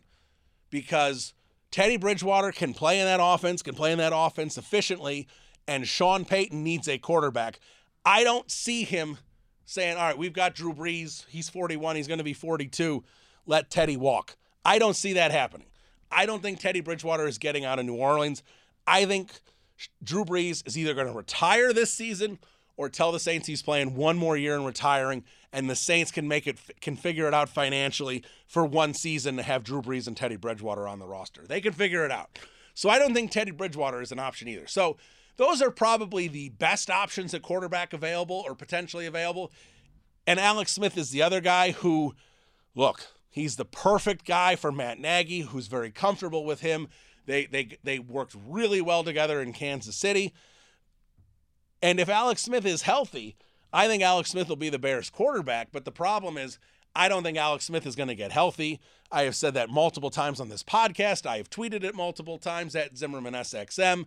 Because 0.70 1.34
Teddy 1.72 1.98
Bridgewater 1.98 2.52
can 2.52 2.74
play 2.74 3.00
in 3.00 3.06
that 3.06 3.20
offense, 3.22 3.62
can 3.62 3.76
play 3.76 3.92
in 3.92 3.98
that 4.00 4.14
offense 4.14 4.58
efficiently, 4.58 5.28
and 5.68 5.88
Sean 5.88 6.26
Payton 6.26 6.64
needs 6.64 6.88
a 6.88 6.98
quarterback. 6.98 7.60
I 8.06 8.24
don't 8.24 8.50
see 8.52 8.84
him 8.84 9.18
saying, 9.66 9.98
all 9.98 10.04
right, 10.04 10.18
we've 10.18 10.34
got 10.34 10.56
Drew 10.56 10.74
Brees. 10.74 11.26
He's 11.28 11.50
41. 11.50 11.96
He's 11.96 12.08
going 12.08 12.20
to 12.20 12.24
be 12.24 12.34
42. 12.34 13.04
Let 13.46 13.70
Teddy 13.70 13.98
walk. 13.98 14.38
I 14.64 14.80
don't 14.80 14.96
see 14.96 15.14
that 15.14 15.32
happening. 15.32 15.68
I 16.12 16.26
don't 16.26 16.42
think 16.42 16.60
Teddy 16.60 16.82
Bridgewater 16.82 17.28
is 17.28 17.38
getting 17.38 17.66
out 17.66 17.80
of 17.80 17.86
New 17.86 17.96
Orleans. 17.96 18.44
I 18.88 19.06
think 19.06 19.32
Drew 20.04 20.24
Brees 20.24 20.66
is 20.68 20.78
either 20.78 20.94
going 20.94 21.08
to 21.08 21.14
retire 21.14 21.74
this 21.74 21.94
season 21.94 22.40
or 22.78 22.90
tell 22.90 23.12
the 23.12 23.20
Saints 23.20 23.48
he's 23.48 23.62
playing 23.62 23.96
one 23.96 24.18
more 24.18 24.38
year 24.38 24.56
and 24.56 24.66
retiring, 24.66 25.24
and 25.54 25.70
the 25.70 25.76
Saints 25.76 26.12
can 26.12 26.28
make 26.28 26.46
it 26.46 26.58
can 26.82 26.96
figure 26.96 27.28
it 27.28 27.34
out 27.34 27.50
financially 27.50 28.24
for 28.48 28.66
one 28.66 28.94
season 28.94 29.38
to 29.38 29.44
have 29.44 29.64
Drew 29.64 29.82
Brees 29.82 30.08
and 30.08 30.18
Teddy 30.18 30.36
Bridgewater 30.36 30.88
on 30.88 31.00
the 31.00 31.08
roster. 31.08 31.46
They 31.48 31.62
can 31.62 31.74
figure 31.74 32.06
it 32.06 32.12
out. 32.12 32.38
So 32.74 32.90
I 32.90 33.00
don't 33.00 33.14
think 33.14 33.32
Teddy 33.32 33.52
Bridgewater 33.52 34.02
is 34.02 34.12
an 34.12 34.20
option 34.20 34.48
either. 34.50 34.68
So 34.68 34.98
those 35.38 35.62
are 35.62 35.72
probably 35.72 36.28
the 36.28 36.50
best 36.50 36.90
options 36.90 37.34
at 37.34 37.42
quarterback 37.42 37.94
available 37.94 38.44
or 38.46 38.56
potentially 38.56 39.06
available. 39.06 39.52
And 40.28 40.40
Alex 40.40 40.72
Smith 40.72 40.98
is 40.98 41.12
the 41.12 41.22
other 41.22 41.42
guy 41.42 41.72
who, 41.72 42.16
look, 42.74 43.08
he's 43.30 43.56
the 43.58 43.66
perfect 43.66 44.26
guy 44.26 44.56
for 44.56 44.72
Matt 44.72 45.00
Nagy, 45.00 45.42
who's 45.42 45.68
very 45.68 45.92
comfortable 45.92 46.46
with 46.46 46.62
him. 46.62 46.88
They 47.26 47.46
they 47.46 47.78
they 47.84 48.00
worked 48.00 48.36
really 48.48 48.82
well 48.82 49.04
together 49.04 49.42
in 49.42 49.54
Kansas 49.54 49.96
City. 49.96 50.34
And 51.82 52.00
if 52.00 52.10
Alex 52.10 52.42
Smith 52.42 52.66
is 52.66 52.84
healthy, 52.84 53.36
I 53.74 53.88
think 53.88 54.02
Alex 54.02 54.32
Smith 54.32 54.48
will 54.48 54.56
be 54.56 54.70
the 54.70 54.80
Bears 54.80 55.10
quarterback, 55.10 55.70
but 55.72 55.86
the 55.86 55.92
problem 55.92 56.38
is 56.38 56.58
I 56.96 57.10
don't 57.10 57.24
think 57.24 57.38
Alex 57.38 57.66
Smith 57.66 57.86
is 57.86 57.96
going 57.96 58.08
to 58.08 58.16
get 58.16 58.32
healthy. 58.32 58.80
I 59.12 59.24
have 59.24 59.36
said 59.36 59.54
that 59.56 59.70
multiple 59.70 60.10
times 60.10 60.40
on 60.40 60.50
this 60.50 60.64
podcast. 60.64 61.26
I 61.26 61.38
have 61.38 61.50
tweeted 61.50 61.84
it 61.84 61.94
multiple 61.94 62.38
times 62.38 62.76
at 62.76 62.98
Zimmerman 62.98 63.34
SXM. 63.34 64.06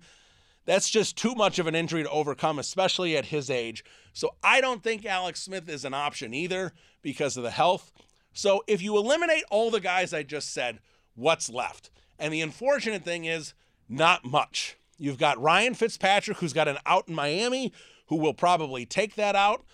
That's 0.65 0.91
just 0.91 1.17
too 1.17 1.35
much 1.35 1.59
of 1.59 1.67
an 1.67 1.75
injury 1.75 2.03
to 2.03 2.11
overcome, 2.11 2.59
especially 2.59 3.17
at 3.17 3.27
his 3.27 3.49
age. 3.49 3.85
So 4.13 4.35
I 4.43 4.61
don't 4.61 4.83
think 4.83 5.07
Alex 5.07 5.41
Smith 5.41 5.69
is 5.69 5.85
an 5.85 5.95
option 5.95 6.35
either 6.35 6.73
because 7.03 7.37
of 7.37 7.43
the 7.43 7.51
health. 7.51 7.93
So 8.33 8.63
if 8.67 8.83
you 8.83 8.97
eliminate 8.97 9.45
all 9.51 9.71
the 9.71 9.81
guys 9.81 10.13
I 10.13 10.23
just 10.23 10.53
said, 10.53 10.81
what's 11.15 11.49
left? 11.49 11.91
And 12.19 12.33
the 12.33 12.43
unfortunate 12.43 13.03
thing 13.03 13.25
is, 13.25 13.55
not 13.89 14.25
much. 14.25 14.77
You've 14.99 15.19
got 15.19 15.41
Ryan 15.41 15.75
Fitzpatrick, 15.75 16.39
who's 16.39 16.53
got 16.53 16.69
an 16.69 16.79
out 16.85 17.09
in 17.09 17.15
Miami, 17.15 17.73
who 18.09 18.17
will 18.17 18.35
probably 18.35 18.85
take 18.85 19.15
that 19.15 19.37
out 19.37 19.65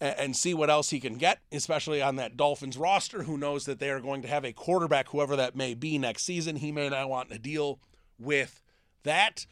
and 0.00 0.36
see 0.36 0.54
what 0.54 0.70
else 0.70 0.90
he 0.90 1.00
can 1.00 1.16
get, 1.16 1.40
especially 1.50 2.00
on 2.00 2.14
that 2.16 2.36
Dolphins 2.36 2.76
roster. 2.76 3.24
Who 3.24 3.36
knows 3.36 3.64
that 3.64 3.80
they 3.80 3.90
are 3.90 3.98
going 3.98 4.22
to 4.22 4.28
have 4.28 4.44
a 4.44 4.52
quarterback, 4.52 5.08
whoever 5.08 5.34
that 5.34 5.56
may 5.56 5.74
be, 5.74 5.98
next 5.98 6.22
season. 6.22 6.56
He 6.56 6.70
may 6.70 6.88
not 6.88 7.08
want 7.08 7.30
to 7.30 7.38
deal 7.38 7.80
with 8.16 8.62
that. 9.02 9.46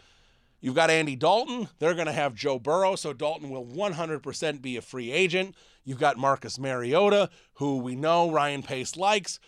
You've 0.60 0.74
got 0.74 0.90
Andy 0.90 1.16
Dalton. 1.16 1.68
They're 1.78 1.94
going 1.94 2.06
to 2.06 2.12
have 2.12 2.34
Joe 2.34 2.58
Burrow, 2.58 2.96
so 2.96 3.12
Dalton 3.12 3.50
will 3.50 3.66
100% 3.66 4.62
be 4.62 4.76
a 4.76 4.82
free 4.82 5.12
agent. 5.12 5.54
You've 5.84 6.00
got 6.00 6.16
Marcus 6.16 6.58
Mariota, 6.58 7.30
who 7.54 7.78
we 7.78 7.94
know 7.94 8.30
Ryan 8.30 8.62
Pace 8.62 8.96
likes. 8.96 9.38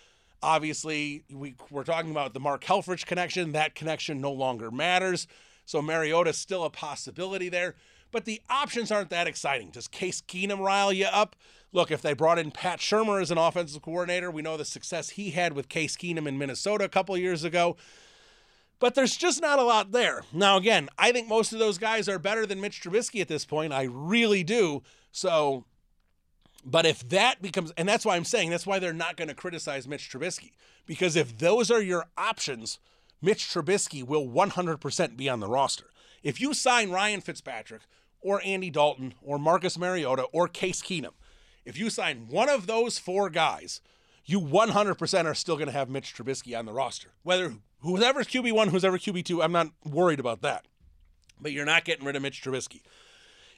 Obviously, 0.42 1.24
we, 1.32 1.56
we're 1.70 1.84
talking 1.84 2.10
about 2.10 2.34
the 2.34 2.40
Mark 2.40 2.62
Helfrich 2.62 3.06
connection. 3.06 3.52
That 3.52 3.74
connection 3.74 4.20
no 4.20 4.30
longer 4.30 4.70
matters. 4.70 5.26
So 5.64 5.82
Mariota 5.82 6.30
is 6.30 6.36
still 6.36 6.64
a 6.64 6.70
possibility 6.70 7.48
there. 7.48 7.74
But 8.10 8.24
the 8.24 8.40
options 8.48 8.90
aren't 8.90 9.10
that 9.10 9.26
exciting. 9.26 9.70
Does 9.70 9.88
Case 9.88 10.22
Keenum 10.22 10.60
rile 10.60 10.92
you 10.92 11.06
up? 11.06 11.36
Look, 11.72 11.90
if 11.90 12.00
they 12.00 12.14
brought 12.14 12.38
in 12.38 12.50
Pat 12.50 12.78
Shurmur 12.78 13.20
as 13.20 13.30
an 13.30 13.36
offensive 13.36 13.82
coordinator, 13.82 14.30
we 14.30 14.40
know 14.40 14.56
the 14.56 14.64
success 14.64 15.10
he 15.10 15.30
had 15.30 15.52
with 15.52 15.68
Case 15.68 15.96
Keenum 15.96 16.26
in 16.26 16.38
Minnesota 16.38 16.84
a 16.84 16.88
couple 16.88 17.16
years 17.18 17.44
ago 17.44 17.76
but 18.80 18.94
there's 18.94 19.16
just 19.16 19.40
not 19.40 19.58
a 19.58 19.64
lot 19.64 19.92
there. 19.92 20.22
Now, 20.32 20.56
again, 20.56 20.88
I 20.98 21.12
think 21.12 21.28
most 21.28 21.52
of 21.52 21.58
those 21.58 21.78
guys 21.78 22.08
are 22.08 22.18
better 22.18 22.46
than 22.46 22.60
Mitch 22.60 22.80
Trubisky 22.80 23.20
at 23.20 23.28
this 23.28 23.44
point. 23.44 23.72
I 23.72 23.84
really 23.84 24.44
do. 24.44 24.82
So, 25.10 25.64
but 26.64 26.86
if 26.86 27.08
that 27.08 27.42
becomes, 27.42 27.72
and 27.76 27.88
that's 27.88 28.04
why 28.04 28.16
I'm 28.16 28.24
saying 28.24 28.50
that's 28.50 28.66
why 28.66 28.78
they're 28.78 28.92
not 28.92 29.16
going 29.16 29.28
to 29.28 29.34
criticize 29.34 29.88
Mitch 29.88 30.10
Trubisky 30.10 30.52
because 30.86 31.16
if 31.16 31.38
those 31.38 31.70
are 31.70 31.82
your 31.82 32.06
options, 32.16 32.78
Mitch 33.20 33.48
Trubisky 33.48 34.04
will 34.04 34.26
100% 34.26 35.16
be 35.16 35.28
on 35.28 35.40
the 35.40 35.48
roster. 35.48 35.90
If 36.22 36.40
you 36.40 36.54
sign 36.54 36.90
Ryan 36.90 37.20
Fitzpatrick 37.20 37.82
or 38.20 38.40
Andy 38.44 38.70
Dalton 38.70 39.14
or 39.22 39.38
Marcus 39.38 39.78
Mariota 39.78 40.22
or 40.32 40.48
Case 40.48 40.82
Keenum, 40.82 41.14
if 41.64 41.78
you 41.78 41.90
sign 41.90 42.26
one 42.28 42.48
of 42.48 42.66
those 42.66 42.98
four 42.98 43.28
guys, 43.28 43.80
you 44.24 44.40
100% 44.40 45.24
are 45.24 45.34
still 45.34 45.56
going 45.56 45.66
to 45.66 45.72
have 45.72 45.88
Mitch 45.88 46.14
Trubisky 46.14 46.58
on 46.58 46.64
the 46.64 46.72
roster. 46.72 47.08
Whether 47.22 47.54
whoever's 47.80 48.26
QB1, 48.26 48.68
who's 48.68 48.84
ever 48.84 48.98
QB2, 48.98 49.42
I'm 49.42 49.52
not 49.52 49.68
worried 49.84 50.20
about 50.20 50.42
that. 50.42 50.66
But 51.40 51.52
you're 51.52 51.64
not 51.64 51.84
getting 51.84 52.04
rid 52.04 52.16
of 52.16 52.22
Mitch 52.22 52.42
Trubisky. 52.42 52.82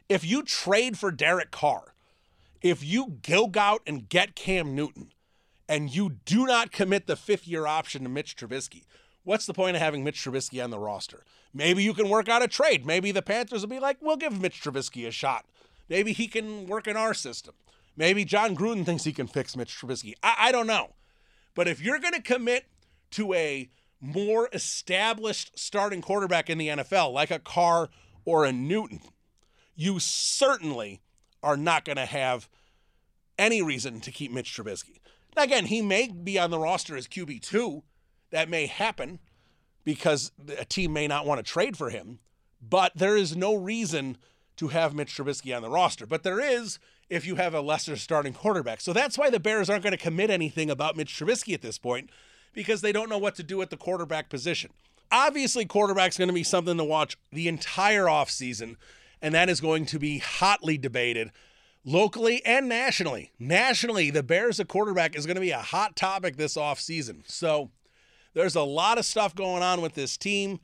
If 0.08 0.24
you 0.24 0.42
trade 0.42 0.98
for 0.98 1.10
Derek 1.10 1.50
Carr, 1.50 1.94
if 2.62 2.84
you 2.84 3.18
go 3.22 3.50
out 3.56 3.82
and 3.86 4.08
get 4.08 4.34
Cam 4.34 4.74
Newton, 4.74 5.12
and 5.70 5.94
you 5.94 6.16
do 6.24 6.46
not 6.46 6.72
commit 6.72 7.06
the 7.06 7.14
fifth 7.14 7.46
year 7.46 7.64
option 7.64 8.02
to 8.02 8.08
Mitch 8.08 8.36
Trubisky, 8.36 8.82
what's 9.22 9.46
the 9.46 9.54
point 9.54 9.76
of 9.76 9.82
having 9.82 10.02
Mitch 10.02 10.22
Trubisky 10.22 10.62
on 10.62 10.70
the 10.70 10.80
roster? 10.80 11.24
Maybe 11.54 11.84
you 11.84 11.94
can 11.94 12.08
work 12.08 12.28
out 12.28 12.42
a 12.42 12.48
trade. 12.48 12.84
Maybe 12.84 13.12
the 13.12 13.22
Panthers 13.22 13.62
will 13.62 13.68
be 13.68 13.78
like, 13.78 13.98
we'll 14.00 14.16
give 14.16 14.40
Mitch 14.40 14.60
Trubisky 14.60 15.06
a 15.06 15.12
shot. 15.12 15.46
Maybe 15.88 16.12
he 16.12 16.26
can 16.26 16.66
work 16.66 16.88
in 16.88 16.96
our 16.96 17.14
system. 17.14 17.54
Maybe 17.96 18.24
Jon 18.24 18.56
Gruden 18.56 18.84
thinks 18.84 19.04
he 19.04 19.12
can 19.12 19.28
fix 19.28 19.56
Mitch 19.56 19.76
Trubisky. 19.76 20.14
I, 20.22 20.34
I 20.38 20.52
don't 20.52 20.66
know. 20.66 20.94
But 21.54 21.68
if 21.68 21.80
you're 21.80 21.98
going 22.00 22.14
to 22.14 22.22
commit 22.22 22.66
to 23.12 23.32
a 23.34 23.68
more 24.00 24.48
established 24.52 25.58
starting 25.58 26.00
quarterback 26.00 26.48
in 26.48 26.58
the 26.58 26.68
NFL, 26.68 27.12
like 27.12 27.30
a 27.30 27.38
Carr 27.38 27.90
or 28.24 28.44
a 28.44 28.52
Newton, 28.52 29.00
you 29.74 29.98
certainly 29.98 31.00
are 31.42 31.56
not 31.56 31.84
going 31.84 31.96
to 31.96 32.06
have 32.06 32.48
any 33.38 33.62
reason 33.62 34.00
to 34.00 34.10
keep 34.10 34.30
Mitch 34.30 34.54
Trubisky. 34.54 34.98
Now, 35.36 35.44
again, 35.44 35.66
he 35.66 35.80
may 35.80 36.08
be 36.08 36.38
on 36.38 36.50
the 36.50 36.58
roster 36.58 36.96
as 36.96 37.06
QB2. 37.06 37.82
That 38.30 38.48
may 38.48 38.66
happen 38.66 39.18
because 39.84 40.32
a 40.58 40.64
team 40.64 40.92
may 40.92 41.06
not 41.06 41.26
want 41.26 41.38
to 41.38 41.52
trade 41.52 41.76
for 41.76 41.90
him, 41.90 42.18
but 42.60 42.92
there 42.94 43.16
is 43.16 43.36
no 43.36 43.54
reason 43.54 44.18
to 44.56 44.68
have 44.68 44.94
Mitch 44.94 45.16
Trubisky 45.16 45.56
on 45.56 45.62
the 45.62 45.70
roster. 45.70 46.06
But 46.06 46.22
there 46.22 46.40
is 46.40 46.78
if 47.08 47.26
you 47.26 47.36
have 47.36 47.54
a 47.54 47.60
lesser 47.60 47.96
starting 47.96 48.32
quarterback. 48.32 48.80
So 48.80 48.92
that's 48.92 49.18
why 49.18 49.30
the 49.30 49.40
Bears 49.40 49.68
aren't 49.70 49.82
going 49.82 49.96
to 49.96 49.96
commit 49.96 50.30
anything 50.30 50.70
about 50.70 50.96
Mitch 50.96 51.18
Trubisky 51.18 51.54
at 51.54 51.62
this 51.62 51.78
point 51.78 52.10
because 52.52 52.80
they 52.80 52.92
don't 52.92 53.08
know 53.08 53.18
what 53.18 53.34
to 53.36 53.42
do 53.42 53.62
at 53.62 53.70
the 53.70 53.76
quarterback 53.76 54.28
position. 54.28 54.70
Obviously, 55.12 55.64
quarterback's 55.64 56.18
going 56.18 56.28
to 56.28 56.34
be 56.34 56.44
something 56.44 56.76
to 56.76 56.84
watch 56.84 57.16
the 57.32 57.48
entire 57.48 58.04
offseason, 58.04 58.76
and 59.20 59.34
that 59.34 59.48
is 59.48 59.60
going 59.60 59.86
to 59.86 59.98
be 59.98 60.18
hotly 60.18 60.78
debated 60.78 61.30
locally 61.84 62.44
and 62.44 62.68
nationally. 62.68 63.32
Nationally, 63.38 64.10
the 64.10 64.22
Bears 64.22 64.60
at 64.60 64.68
quarterback 64.68 65.16
is 65.16 65.26
going 65.26 65.36
to 65.36 65.40
be 65.40 65.50
a 65.50 65.58
hot 65.58 65.96
topic 65.96 66.36
this 66.36 66.56
offseason. 66.56 67.22
So 67.30 67.70
there's 68.34 68.54
a 68.54 68.62
lot 68.62 68.98
of 68.98 69.04
stuff 69.04 69.34
going 69.34 69.62
on 69.62 69.80
with 69.80 69.94
this 69.94 70.16
team 70.16 70.60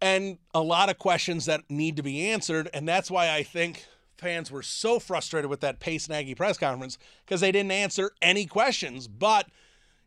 and 0.00 0.38
a 0.54 0.60
lot 0.60 0.90
of 0.90 0.98
questions 0.98 1.46
that 1.46 1.62
need 1.70 1.96
to 1.96 2.02
be 2.02 2.28
answered. 2.28 2.68
And 2.74 2.88
that's 2.88 3.10
why 3.10 3.30
I 3.30 3.42
think 3.42 3.86
fans 4.18 4.50
were 4.50 4.62
so 4.62 4.98
frustrated 4.98 5.50
with 5.50 5.60
that 5.60 5.80
Pace 5.80 6.08
Nagy 6.08 6.34
press 6.34 6.58
conference 6.58 6.98
because 7.24 7.40
they 7.40 7.52
didn't 7.52 7.72
answer 7.72 8.10
any 8.20 8.46
questions. 8.46 9.06
But 9.06 9.48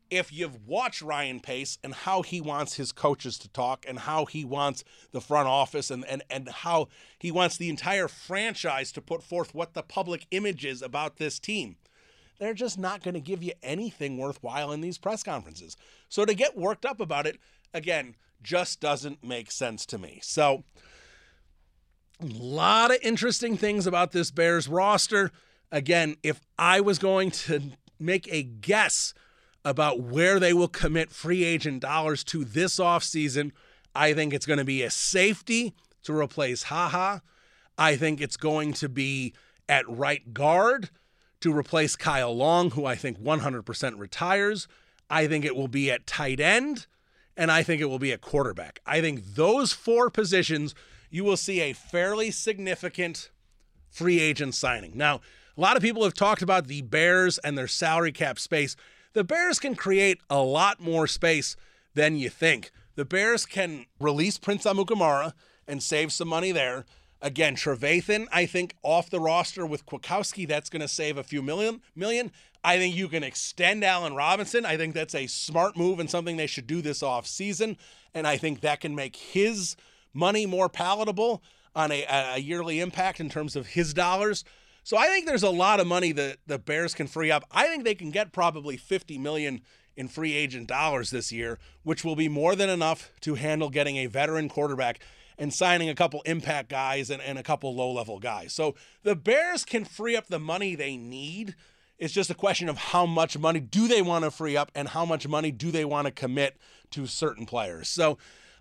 if 0.10 0.32
you've 0.32 0.68
watched 0.68 1.01
Ryan 1.01 1.39
Pace 1.39 1.78
and 1.84 1.93
how 1.93 2.22
he 2.22 2.41
wants 2.41 2.76
his 2.76 2.91
coaches 2.91 3.38
to 3.39 3.49
talk 3.49 3.86
and 3.88 3.99
how 3.99 4.26
he 4.26 4.45
wants 4.45 4.84
the 5.12 5.22
front 5.22 5.47
office 5.47 5.91
and, 5.91 6.05
and, 6.05 6.24
and 6.30 6.49
how 6.49 6.88
he 7.20 7.32
wants 7.32 7.58
the 7.58 7.70
entire 7.70 8.08
franchise 8.08 8.91
to 8.93 9.01
put 9.01 9.24
forth 9.24 9.53
what 9.53 9.74
the 9.74 9.84
public 9.84 10.26
image 10.32 10.66
is 10.66 10.82
about 10.82 11.18
this 11.18 11.39
team, 11.39 11.78
they're 12.39 12.53
just 12.53 12.78
not 12.78 13.03
going 13.03 13.14
to 13.14 13.20
give 13.20 13.43
you 13.43 13.53
anything 13.64 14.18
worthwhile 14.18 14.72
in 14.72 14.82
these 14.82 14.97
press 14.97 15.24
conferences. 15.24 15.76
So 16.10 16.26
to 16.26 16.34
get 16.34 16.58
worked 16.58 16.86
up 16.86 16.99
about 16.99 17.26
it, 17.26 17.38
again, 17.74 18.16
just 18.41 18.80
doesn't 18.80 19.24
make 19.24 19.51
sense 19.51 19.86
to 19.88 19.97
me. 19.97 20.20
So, 20.22 20.64
a 22.20 22.26
lot 22.26 22.91
of 22.91 22.97
interesting 23.03 23.58
things 23.58 23.86
about 23.86 24.12
this 24.12 24.32
Bears 24.32 24.68
roster. 24.68 25.32
Again, 25.72 26.16
if 26.24 26.41
I 26.58 26.82
was 26.82 26.97
going 26.97 27.30
to 27.32 27.62
make 27.99 28.28
a 28.32 28.41
guess 28.41 29.14
about 29.68 29.99
where 29.99 30.39
they 30.39 30.53
will 30.53 30.70
commit 30.70 31.11
free 31.11 31.43
agent 31.43 31.82
dollars 31.82 32.24
to 32.24 32.45
this 32.45 32.80
offseason, 32.80 33.51
I 33.93 34.13
think 34.13 34.34
it's 34.34 34.45
going 34.45 34.59
to 34.59 34.65
be 34.65 34.82
a 34.82 34.89
safety 34.89 35.74
to 36.03 36.18
replace 36.18 36.63
Ha 36.63 36.88
Ha. 36.88 37.20
I 37.78 37.97
think 37.97 38.22
it's 38.22 38.38
going 38.38 38.72
to 38.74 38.88
be 38.88 39.34
at 39.68 39.88
right 39.89 40.34
guard 40.34 40.89
to 41.41 41.55
replace 41.55 41.97
Kyle 41.97 42.36
Long, 42.36 42.72
who 42.72 42.86
I 42.86 42.95
think 42.95 43.20
100% 43.20 43.99
retires. 43.99 44.70
I 45.09 45.28
think 45.28 45.43
it 45.43 45.55
will 45.55 45.68
be 45.68 45.91
at 45.91 46.07
tight 46.07 46.39
end, 46.39 46.88
and 47.36 47.51
I 47.51 47.61
think 47.61 47.82
it 47.82 47.86
will 47.86 47.99
be 47.99 48.13
at 48.13 48.22
quarterback. 48.22 48.80
I 48.86 49.01
think 49.01 49.36
those 49.36 49.74
four 49.74 50.09
positions, 50.09 50.74
you 51.09 51.26
will 51.26 51.38
see 51.38 51.59
a 51.59 51.74
fairly 51.74 52.32
significant 52.32 53.32
free 53.89 54.22
agent 54.22 54.55
signing. 54.55 54.93
Now, 54.95 55.20
a 55.57 55.61
lot 55.61 55.76
of 55.76 55.84
people 55.84 56.05
have 56.05 56.13
talked 56.13 56.41
about 56.41 56.68
the 56.68 56.84
Bears 56.84 57.38
and 57.39 57.57
their 57.57 57.68
salary 57.68 58.13
cap 58.13 58.39
space. 58.39 58.78
The 59.18 59.24
Bears 59.24 59.57
can 59.57 59.74
create 59.74 60.22
a 60.30 60.43
lot 60.43 60.80
more 60.80 61.07
space 61.07 61.55
than 61.95 62.18
you 62.18 62.30
think. 62.30 62.70
The 62.93 63.03
Bears 63.03 63.47
can 63.47 63.88
release 63.99 64.38
Prince 64.38 64.65
Amukamara 64.65 65.34
and 65.68 65.82
save 65.82 66.13
some 66.13 66.28
money 66.28 66.51
there. 66.51 66.86
Again, 67.20 67.55
Trevathan, 67.55 68.28
I 68.32 68.45
think 68.45 68.76
off 68.84 69.09
the 69.09 69.20
roster 69.20 69.65
with 69.65 69.88
Kwiatkowski, 69.88 70.47
that's 70.47 70.70
going 70.70 70.84
to 70.84 70.88
save 70.88 71.18
a 71.18 71.24
few 71.24 71.41
million. 71.41 71.82
Million. 71.95 72.32
I 72.63 72.78
think 72.78 72.95
you 72.95 73.07
can 73.07 73.24
extend 73.24 73.84
Allen 73.84 74.13
Robinson. 74.13 74.68
I 74.68 74.78
think 74.78 74.93
that's 74.93 75.15
a 75.15 75.26
smart 75.26 75.76
move 75.76 75.99
and 75.99 76.11
something 76.11 76.38
they 76.38 76.45
should 76.45 76.68
do 76.68 76.84
this 76.84 77.01
off 77.01 77.26
season. 77.26 77.76
And 78.13 78.28
I 78.28 78.38
think 78.38 78.61
that 78.61 78.82
can 78.82 78.93
make 78.93 79.15
his 79.15 79.76
money 80.13 80.45
more 80.45 80.70
palatable 80.70 81.41
on 81.76 81.91
a, 81.91 82.05
a 82.07 82.38
yearly 82.38 82.80
impact 82.82 83.20
in 83.20 83.32
terms 83.32 83.55
of 83.55 83.65
his 83.65 83.95
dollars. 83.95 84.43
So 84.88 84.96
I 84.96 85.08
think 85.08 85.26
there's 85.26 85.44
a 85.44 85.50
lot 85.50 85.82
of 85.82 85.86
money 85.86 86.14
that 86.14 86.38
the 86.48 86.58
Bears 86.58 86.94
can 86.94 87.08
free 87.08 87.30
up. 87.30 87.44
I 87.52 87.68
think 87.68 87.84
they 87.84 87.94
can 87.94 88.10
get 88.10 88.32
probably 88.32 88.78
50 88.78 89.18
million 89.18 89.60
in 89.98 90.08
free 90.08 90.34
agent 90.34 90.70
dollars 90.70 91.10
this 91.10 91.30
year, 91.30 91.60
which 91.84 92.06
will 92.06 92.16
be 92.16 92.30
more 92.30 92.56
than 92.56 92.70
enough 92.70 93.12
to 93.20 93.36
handle 93.36 93.70
getting 93.70 93.98
a 93.98 94.06
veteran 94.06 94.48
quarterback 94.48 95.02
and 95.38 95.54
signing 95.54 95.90
a 95.90 95.94
couple 95.94 96.22
impact 96.22 96.70
guys 96.70 97.10
and, 97.10 97.22
and 97.22 97.38
a 97.38 97.44
couple 97.44 97.76
low 97.76 97.92
level 97.92 98.18
guys. 98.18 98.54
So 98.54 98.76
the 99.04 99.14
Bears 99.14 99.66
can 99.66 99.84
free 99.84 100.16
up 100.16 100.28
the 100.28 100.40
money 100.40 100.74
they 100.74 100.96
need. 100.96 101.56
It's 102.00 102.14
just 102.14 102.30
a 102.30 102.34
question 102.34 102.70
of 102.70 102.78
how 102.78 103.06
much 103.06 103.38
money 103.38 103.60
do 103.60 103.90
they 103.90 104.02
want 104.02 104.24
to 104.24 104.32
free 104.32 104.56
up 104.56 104.72
and 104.74 104.88
how 104.88 105.04
much 105.04 105.28
money 105.28 105.52
do 105.52 105.70
they 105.70 105.84
want 105.84 106.06
to 106.06 106.12
commit 106.12 106.56
to 106.92 107.08
certain 107.08 107.46
players. 107.46 107.90
So 107.90 108.18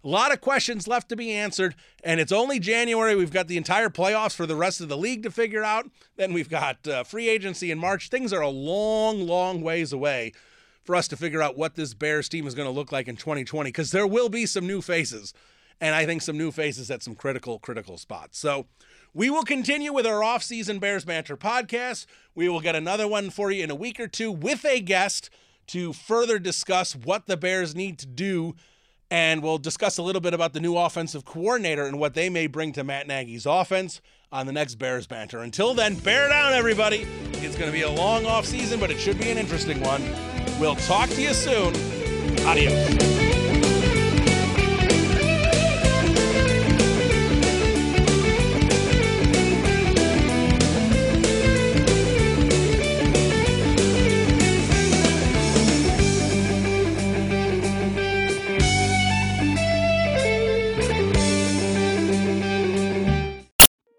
a 0.06 0.08
lot 0.08 0.32
of 0.32 0.40
questions 0.40 0.86
left 0.86 1.08
to 1.08 1.16
be 1.16 1.32
answered, 1.32 1.74
and 2.04 2.20
it's 2.20 2.30
only 2.30 2.60
January. 2.60 3.16
We've 3.16 3.32
got 3.32 3.48
the 3.48 3.56
entire 3.56 3.90
playoffs 3.90 4.36
for 4.36 4.46
the 4.46 4.54
rest 4.54 4.80
of 4.80 4.88
the 4.88 4.96
league 4.96 5.24
to 5.24 5.32
figure 5.32 5.64
out. 5.64 5.90
Then 6.14 6.32
we've 6.32 6.48
got 6.48 6.86
uh, 6.86 7.02
free 7.02 7.28
agency 7.28 7.72
in 7.72 7.78
March. 7.80 8.08
Things 8.08 8.32
are 8.32 8.40
a 8.40 8.48
long, 8.48 9.26
long 9.26 9.62
ways 9.62 9.92
away 9.92 10.32
for 10.84 10.94
us 10.94 11.08
to 11.08 11.16
figure 11.16 11.42
out 11.42 11.58
what 11.58 11.74
this 11.74 11.92
Bears 11.92 12.28
team 12.28 12.46
is 12.46 12.54
going 12.54 12.68
to 12.68 12.72
look 12.72 12.92
like 12.92 13.08
in 13.08 13.16
2020 13.16 13.68
because 13.68 13.90
there 13.90 14.06
will 14.06 14.28
be 14.28 14.46
some 14.46 14.64
new 14.64 14.80
faces 14.80 15.34
and 15.80 15.94
I 15.94 16.06
think 16.06 16.22
some 16.22 16.38
new 16.38 16.52
faces 16.52 16.88
at 16.88 17.02
some 17.02 17.16
critical, 17.16 17.58
critical 17.58 17.98
spots. 17.98 18.38
So 18.38 18.66
we 19.12 19.28
will 19.28 19.42
continue 19.42 19.92
with 19.92 20.06
our 20.06 20.22
off-season 20.22 20.78
Bears 20.78 21.04
Banter 21.04 21.36
podcast. 21.36 22.06
We 22.34 22.48
will 22.48 22.60
get 22.60 22.76
another 22.76 23.08
one 23.08 23.30
for 23.30 23.50
you 23.50 23.64
in 23.64 23.72
a 23.72 23.74
week 23.74 23.98
or 23.98 24.06
two 24.06 24.30
with 24.30 24.64
a 24.64 24.80
guest 24.80 25.30
to 25.68 25.92
further 25.92 26.38
discuss 26.38 26.94
what 26.94 27.26
the 27.26 27.36
Bears 27.36 27.74
need 27.74 27.98
to 27.98 28.06
do. 28.06 28.54
And 29.10 29.42
we'll 29.42 29.58
discuss 29.58 29.98
a 29.98 30.02
little 30.02 30.20
bit 30.20 30.34
about 30.34 30.52
the 30.52 30.60
new 30.60 30.76
offensive 30.76 31.24
coordinator 31.24 31.86
and 31.86 31.98
what 31.98 32.14
they 32.14 32.28
may 32.28 32.48
bring 32.48 32.72
to 32.72 32.82
Matt 32.82 33.06
Nagy's 33.06 33.46
offense 33.46 34.00
on 34.32 34.46
the 34.46 34.52
next 34.52 34.76
Bears 34.76 35.06
Banter. 35.06 35.38
Until 35.38 35.74
then, 35.74 35.94
bear 35.96 36.28
down, 36.28 36.52
everybody. 36.52 37.06
It's 37.34 37.56
going 37.56 37.70
to 37.70 37.72
be 37.72 37.82
a 37.82 37.90
long 37.90 38.26
off 38.26 38.44
season, 38.44 38.80
but 38.80 38.90
it 38.90 38.98
should 38.98 39.18
be 39.18 39.30
an 39.30 39.38
interesting 39.38 39.80
one. 39.80 40.02
We'll 40.58 40.76
talk 40.76 41.08
to 41.10 41.22
you 41.22 41.34
soon. 41.34 41.74
Adios. 42.46 43.15